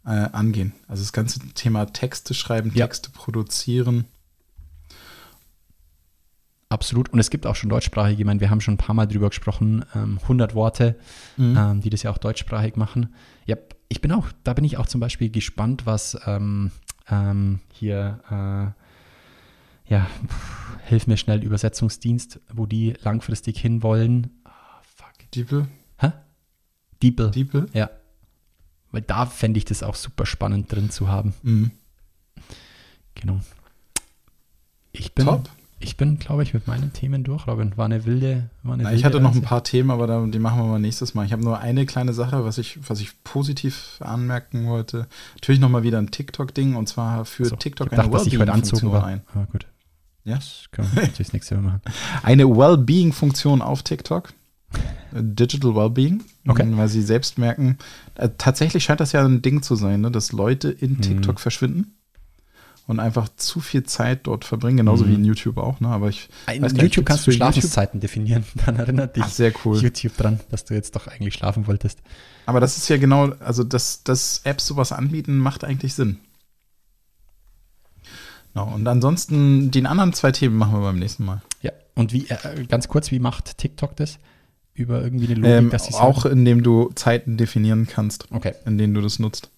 äh, 0.06 0.10
angehen. 0.10 0.72
Also 0.88 1.02
das 1.02 1.12
ganze 1.12 1.40
Thema 1.54 1.86
Texte 1.86 2.34
schreiben, 2.34 2.72
Ja. 2.74 2.86
Texte 2.86 3.10
produzieren. 3.10 4.06
Absolut. 6.70 7.10
Und 7.10 7.20
es 7.20 7.30
gibt 7.30 7.46
auch 7.46 7.54
schon 7.54 7.70
deutschsprachige, 7.70 8.20
ich 8.22 8.26
meine, 8.26 8.40
wir 8.40 8.50
haben 8.50 8.60
schon 8.60 8.74
ein 8.74 8.78
paar 8.78 8.94
Mal 8.94 9.06
drüber 9.06 9.28
gesprochen, 9.28 9.84
ähm, 9.94 10.18
100 10.22 10.54
Worte, 10.54 10.98
ähm, 11.38 11.80
die 11.80 11.90
das 11.90 12.02
ja 12.02 12.10
auch 12.10 12.18
deutschsprachig 12.18 12.76
machen. 12.76 13.14
Ja, 13.46 13.56
ich 13.88 14.00
bin 14.00 14.12
auch, 14.12 14.28
da 14.44 14.54
bin 14.54 14.64
ich 14.64 14.76
auch 14.76 14.86
zum 14.86 15.00
Beispiel 15.00 15.30
gespannt, 15.30 15.86
was 15.86 16.18
ähm, 16.26 16.70
ähm, 17.08 17.60
hier, 17.72 18.20
äh, 18.30 19.92
ja, 19.92 20.06
pff, 20.26 20.78
hilf 20.86 21.06
mir 21.06 21.16
schnell, 21.16 21.42
Übersetzungsdienst, 21.42 22.40
wo 22.52 22.66
die 22.66 22.94
langfristig 23.02 23.58
hinwollen. 23.60 24.40
Ah, 24.44 24.80
fuck. 24.82 25.30
Diepel? 25.34 25.68
Hä? 25.98 26.12
Diepel. 27.02 27.30
Diepel? 27.30 27.68
Ja. 27.72 27.90
Weil 28.90 29.02
da 29.02 29.26
fände 29.26 29.58
ich 29.58 29.64
das 29.64 29.82
auch 29.82 29.94
super 29.94 30.26
spannend 30.26 30.72
drin 30.72 30.90
zu 30.90 31.08
haben. 31.08 31.34
Mhm. 31.42 31.72
Genau. 33.14 33.40
Ich 34.92 35.14
bin, 35.14 35.26
Top. 35.26 35.48
Ich 35.84 35.96
bin, 35.96 36.18
glaube 36.18 36.42
ich, 36.42 36.54
mit 36.54 36.66
meinen 36.66 36.92
Themen 36.92 37.24
durch, 37.24 37.46
Robin. 37.46 37.76
War 37.76 37.84
eine 37.84 38.04
wilde, 38.04 38.48
war 38.62 38.74
eine 38.74 38.84
Na, 38.84 38.88
ich 38.90 39.04
wilde 39.04 39.06
hatte 39.06 39.20
noch 39.20 39.34
ein 39.34 39.42
paar 39.42 39.62
Themen, 39.62 39.90
aber 39.90 40.06
da, 40.06 40.24
die 40.26 40.38
machen 40.38 40.58
wir 40.58 40.66
mal 40.66 40.78
nächstes 40.78 41.14
Mal. 41.14 41.26
Ich 41.26 41.32
habe 41.32 41.44
nur 41.44 41.58
eine 41.58 41.86
kleine 41.86 42.12
Sache, 42.12 42.44
was 42.44 42.58
ich, 42.58 42.78
was 42.88 43.00
ich 43.00 43.22
positiv 43.22 43.98
anmerken 44.00 44.66
wollte. 44.66 45.06
Natürlich 45.34 45.60
nochmal 45.60 45.82
wieder 45.82 45.98
ein 45.98 46.10
TikTok-Ding 46.10 46.74
und 46.74 46.88
zwar 46.88 47.24
für 47.24 47.44
So, 47.44 47.56
TikTok 47.56 47.92
ich 47.92 47.98
ich 48.26 48.40
anzogen 48.40 48.92
Wellbeing-Funktion 48.92 49.04
ein. 49.04 49.20
Aber 49.34 49.46
gut. 49.46 49.66
Ja. 50.24 50.36
Das 50.36 50.64
können 50.72 50.88
wir 50.88 51.02
natürlich 51.02 51.18
das 51.18 51.32
nächste 51.34 51.54
Mal 51.56 51.62
machen. 51.62 51.80
Eine 52.22 52.48
Wellbeing-Funktion 52.48 53.60
auf 53.60 53.82
TikTok. 53.82 54.32
Digital 55.12 55.76
Wellbeing. 55.76 56.24
Okay. 56.48 56.66
Weil 56.70 56.88
sie 56.88 57.02
selbst 57.02 57.38
merken, 57.38 57.78
äh, 58.14 58.30
tatsächlich 58.36 58.84
scheint 58.84 59.00
das 59.00 59.12
ja 59.12 59.24
ein 59.24 59.42
Ding 59.42 59.62
zu 59.62 59.76
sein, 59.76 60.00
ne, 60.00 60.10
dass 60.10 60.32
Leute 60.32 60.70
in 60.70 61.00
TikTok 61.00 61.40
verschwinden 61.40 61.94
und 62.86 63.00
einfach 63.00 63.28
zu 63.36 63.60
viel 63.60 63.84
Zeit 63.84 64.26
dort 64.26 64.44
verbringen, 64.44 64.78
genauso 64.78 65.08
wie 65.08 65.14
in 65.14 65.24
YouTube 65.24 65.56
auch. 65.56 65.80
Ne? 65.80 65.88
Aber 65.88 66.08
ich 66.08 66.28
In 66.52 66.62
weiß 66.62 66.72
YouTube 66.76 67.06
kannst 67.06 67.26
du 67.26 67.32
Schlafenszeiten 67.32 68.00
definieren. 68.00 68.44
Dann 68.66 68.76
erinnert 68.76 69.16
dich 69.16 69.24
Ach, 69.24 69.30
sehr 69.30 69.52
cool. 69.64 69.78
YouTube 69.78 70.16
dran, 70.16 70.40
dass 70.50 70.64
du 70.64 70.74
jetzt 70.74 70.94
doch 70.94 71.06
eigentlich 71.06 71.34
schlafen 71.34 71.66
wolltest. 71.66 72.00
Aber 72.46 72.60
das 72.60 72.76
ist 72.76 72.88
ja 72.88 72.98
genau, 72.98 73.30
also 73.40 73.64
dass, 73.64 74.04
dass 74.04 74.42
Apps 74.44 74.66
sowas 74.66 74.92
anbieten, 74.92 75.38
macht 75.38 75.64
eigentlich 75.64 75.94
Sinn. 75.94 76.18
Genau, 78.52 78.72
und 78.72 78.86
ansonsten, 78.86 79.70
die 79.70 79.84
anderen 79.84 80.12
zwei 80.12 80.30
Themen 80.30 80.56
machen 80.56 80.74
wir 80.74 80.80
beim 80.80 80.98
nächsten 80.98 81.24
Mal. 81.24 81.42
Ja. 81.62 81.72
Und 81.94 82.12
wie, 82.12 82.26
äh, 82.28 82.64
ganz 82.68 82.88
kurz, 82.88 83.10
wie 83.10 83.18
macht 83.18 83.58
TikTok 83.58 83.96
das? 83.96 84.18
Über 84.74 85.02
irgendwie 85.02 85.26
eine 85.26 85.34
Logik, 85.36 85.50
Ähm, 85.50 85.70
dass 85.70 85.86
sie 85.86 85.94
auch 85.94 86.26
indem 86.26 86.62
du 86.62 86.90
Zeiten 86.94 87.36
definieren 87.36 87.86
kannst, 87.86 88.26
Okay, 88.30 88.54
in 88.66 88.76
denen 88.76 88.92
du 88.92 89.00
das 89.00 89.18
nutzt. 89.18 89.50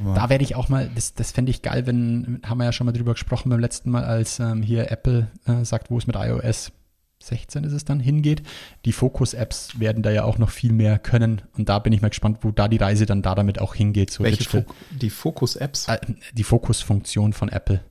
Aber- 0.00 0.14
Da 0.14 0.28
werde 0.30 0.44
ich 0.44 0.54
auch 0.56 0.68
mal, 0.68 0.90
das, 0.94 1.14
das 1.14 1.32
fände 1.32 1.50
ich 1.50 1.62
geil, 1.62 1.86
wenn, 1.86 2.40
haben 2.44 2.58
wir 2.58 2.64
ja 2.64 2.72
schon 2.72 2.86
mal 2.86 2.92
drüber 2.92 3.12
gesprochen 3.12 3.50
beim 3.50 3.60
letzten 3.60 3.90
Mal, 3.90 4.04
als 4.04 4.38
ähm, 4.40 4.62
hier 4.62 4.90
Apple 4.90 5.28
äh, 5.46 5.64
sagt, 5.64 5.90
wo 5.90 5.98
es 5.98 6.06
mit 6.06 6.16
iOS 6.16 6.72
16 7.22 7.64
ist 7.64 7.72
es 7.74 7.84
dann 7.84 8.00
hingeht. 8.00 8.42
Die 8.86 8.92
Fokus-Apps 8.92 9.78
werden 9.78 10.02
da 10.02 10.10
ja 10.10 10.24
auch 10.24 10.38
noch 10.38 10.48
viel 10.48 10.72
mehr 10.72 10.98
können. 10.98 11.42
Und 11.56 11.68
da 11.68 11.78
bin 11.78 11.92
ich 11.92 12.00
mal 12.00 12.08
gespannt, 12.08 12.38
wo 12.40 12.50
da 12.50 12.66
die 12.66 12.78
Reise 12.78 13.04
dann 13.04 13.20
da 13.20 13.34
damit 13.34 13.60
auch 13.60 13.74
hingeht. 13.74 14.10
So 14.10 14.24
Welche 14.24 14.44
Fok 14.44 14.74
die 14.90 15.10
Fokus-Apps? 15.10 15.88
äh, 15.88 15.98
die 16.32 16.44
Fokus-Funktion 16.44 17.34
von 17.34 17.50
Apple. 17.50 17.82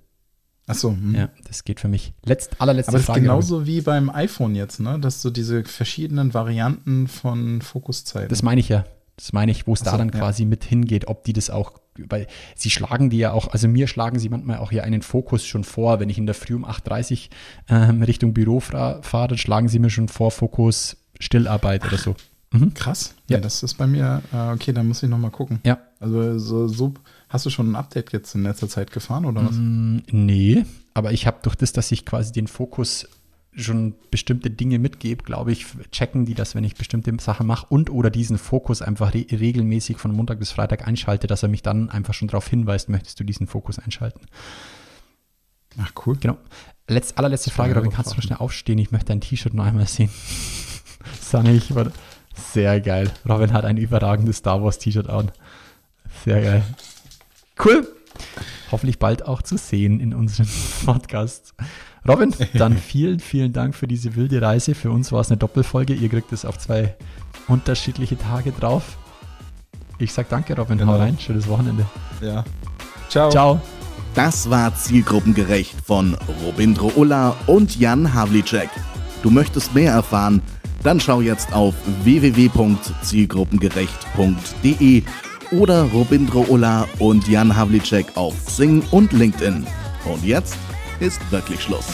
Achso, 0.65 0.91
hm. 0.91 1.15
Ja, 1.15 1.29
das 1.47 1.63
geht 1.63 1.79
für 1.79 1.87
mich. 1.87 2.13
Letzt, 2.25 2.59
allerletzte 2.61 2.89
aber 2.89 2.97
das 2.97 3.01
ist 3.01 3.05
Frage. 3.07 3.21
genauso 3.21 3.65
wie 3.67 3.81
beim 3.81 4.09
iPhone 4.09 4.55
jetzt, 4.55 4.79
ne? 4.79 4.99
Dass 4.99 5.21
du 5.21 5.29
diese 5.31 5.63
verschiedenen 5.63 6.33
Varianten 6.33 7.07
von 7.07 7.61
Fokuszeiten. 7.61 8.29
Das 8.29 8.43
meine 8.43 8.61
ich 8.61 8.69
ja. 8.69 8.85
Das 9.15 9.33
meine 9.33 9.51
ich, 9.51 9.67
wo 9.67 9.73
es 9.73 9.81
Ach 9.81 9.85
da 9.85 9.91
so, 9.91 9.97
dann 9.97 10.09
ja. 10.09 10.17
quasi 10.19 10.45
mit 10.45 10.63
hingeht, 10.63 11.07
ob 11.07 11.23
die 11.23 11.33
das 11.33 11.49
auch, 11.49 11.73
weil 12.07 12.27
sie 12.55 12.69
schlagen 12.69 13.09
die 13.09 13.17
ja 13.17 13.31
auch, 13.31 13.49
also 13.49 13.67
mir 13.67 13.87
schlagen 13.87 14.19
sie 14.19 14.29
manchmal 14.29 14.57
auch 14.59 14.71
hier 14.71 14.83
einen 14.83 15.01
Fokus 15.01 15.45
schon 15.45 15.63
vor, 15.63 15.99
wenn 15.99 16.09
ich 16.09 16.17
in 16.17 16.25
der 16.25 16.35
Früh 16.35 16.55
um 16.55 16.65
8.30 16.65 17.29
Uhr 17.69 17.77
ähm, 17.77 18.01
Richtung 18.03 18.33
Büro 18.33 18.59
fahre, 18.59 19.27
dann 19.27 19.37
schlagen 19.37 19.67
sie 19.67 19.79
mir 19.79 19.89
schon 19.89 20.07
vor 20.07 20.31
Fokus 20.31 20.97
Stillarbeit 21.19 21.85
oder 21.85 21.97
so. 21.97 22.15
Mhm. 22.51 22.73
Krass. 22.73 23.13
Ja. 23.27 23.37
Ja. 23.37 23.41
das 23.41 23.61
ist 23.61 23.75
bei 23.75 23.85
mir, 23.87 24.23
äh, 24.33 24.51
okay, 24.51 24.73
da 24.73 24.83
muss 24.83 25.03
ich 25.03 25.09
nochmal 25.09 25.31
gucken. 25.31 25.59
Ja. 25.63 25.79
Also 25.99 26.39
so, 26.39 26.67
so, 26.67 26.93
hast 27.27 27.45
du 27.45 27.49
schon 27.49 27.71
ein 27.71 27.75
Update 27.75 28.11
jetzt 28.11 28.33
in 28.35 28.43
letzter 28.43 28.67
Zeit 28.69 28.91
gefahren 28.91 29.25
oder 29.25 29.45
was? 29.45 29.55
Mm, 29.55 29.99
Nee, 30.11 30.65
aber 30.93 31.11
ich 31.11 31.27
habe 31.27 31.37
durch 31.43 31.55
das, 31.55 31.73
dass 31.73 31.91
ich 31.91 32.05
quasi 32.05 32.31
den 32.31 32.47
Fokus 32.47 33.07
schon 33.55 33.95
bestimmte 34.11 34.49
Dinge 34.49 34.79
mitgebe, 34.79 35.23
glaube 35.23 35.51
ich, 35.51 35.65
checken 35.91 36.25
die 36.25 36.35
das, 36.35 36.55
wenn 36.55 36.63
ich 36.63 36.75
bestimmte 36.75 37.11
Sachen 37.19 37.47
mache 37.47 37.65
und 37.69 37.89
oder 37.89 38.09
diesen 38.09 38.37
Fokus 38.37 38.81
einfach 38.81 39.13
re 39.13 39.25
regelmäßig 39.31 39.97
von 39.97 40.11
Montag 40.11 40.39
bis 40.39 40.51
Freitag 40.51 40.87
einschalte, 40.87 41.27
dass 41.27 41.43
er 41.43 41.49
mich 41.49 41.63
dann 41.63 41.89
einfach 41.89 42.13
schon 42.13 42.27
darauf 42.27 42.47
hinweist, 42.47 42.89
möchtest 42.89 43.19
du 43.19 43.23
diesen 43.23 43.47
Fokus 43.47 43.79
einschalten. 43.79 44.21
Ach, 45.81 45.91
cool. 46.05 46.17
Genau. 46.17 46.37
Letz, 46.87 47.13
allerletzte 47.15 47.51
Frage, 47.51 47.75
Robin, 47.75 47.91
kannst 47.91 48.11
du 48.11 48.15
noch 48.15 48.23
schnell 48.23 48.39
aufstehen? 48.39 48.79
Ich 48.79 48.91
möchte 48.91 49.07
dein 49.07 49.21
T-Shirt 49.21 49.53
noch 49.53 49.65
einmal 49.65 49.87
sehen. 49.87 50.09
Sag 51.21 51.45
ich, 51.47 51.73
warte. 51.75 51.91
Sehr 52.35 52.79
geil. 52.81 53.11
Robin 53.27 53.53
hat 53.53 53.65
ein 53.65 53.77
überragendes 53.77 54.37
Star 54.37 54.63
Wars 54.63 54.79
T-Shirt 54.79 55.09
an. 55.09 55.31
Sehr 56.23 56.41
geil. 56.41 56.63
Cool. 57.63 57.87
Hoffentlich 58.71 58.99
bald 58.99 59.23
auch 59.25 59.41
zu 59.41 59.57
sehen 59.57 59.99
in 59.99 60.13
unserem 60.13 60.49
Podcast. 60.85 61.53
Robin, 62.07 62.33
dann 62.53 62.77
vielen, 62.77 63.19
vielen 63.19 63.51
Dank 63.53 63.75
für 63.75 63.87
diese 63.87 64.15
wilde 64.15 64.41
Reise. 64.41 64.73
Für 64.75 64.91
uns 64.91 65.11
war 65.11 65.21
es 65.21 65.29
eine 65.29 65.37
Doppelfolge. 65.37 65.93
Ihr 65.93 66.09
kriegt 66.09 66.31
es 66.33 66.45
auf 66.45 66.57
zwei 66.57 66.95
unterschiedliche 67.47 68.17
Tage 68.17 68.51
drauf. 68.51 68.97
Ich 69.97 70.13
sag 70.13 70.29
danke, 70.29 70.55
Robin. 70.55 70.79
Hau 70.79 70.85
Genau. 70.85 70.97
rein. 70.97 71.17
Schönes 71.19 71.47
Wochenende. 71.47 71.85
Ja. 72.21 72.43
Ciao. 73.09 73.29
Ciao. 73.29 73.61
Das 74.15 74.49
war 74.49 74.73
Zielgruppengerecht 74.75 75.75
von 75.85 76.17
Robindro 76.45 76.91
Ulla 76.95 77.35
und 77.47 77.77
Jan 77.79 78.13
Havlicek. 78.13 78.69
Du 79.21 79.29
möchtest 79.29 79.75
mehr 79.75 79.91
erfahren? 79.93 80.41
Dann 80.83 80.99
schau 80.99 81.21
jetzt 81.21 81.53
auf 81.53 81.75
www.zielgruppengerecht.de 82.03 85.03
oder 85.51 85.83
Robindro 85.83 86.45
Ulla 86.49 86.87
und 86.99 87.27
Jan 87.27 87.55
Havlicek 87.55 88.05
auf 88.15 88.33
Xing 88.45 88.81
und 88.91 89.11
LinkedIn. 89.11 89.65
Und 90.05 90.23
jetzt 90.23 90.55
ist 90.99 91.31
wirklich 91.31 91.61
Schluss. 91.61 91.87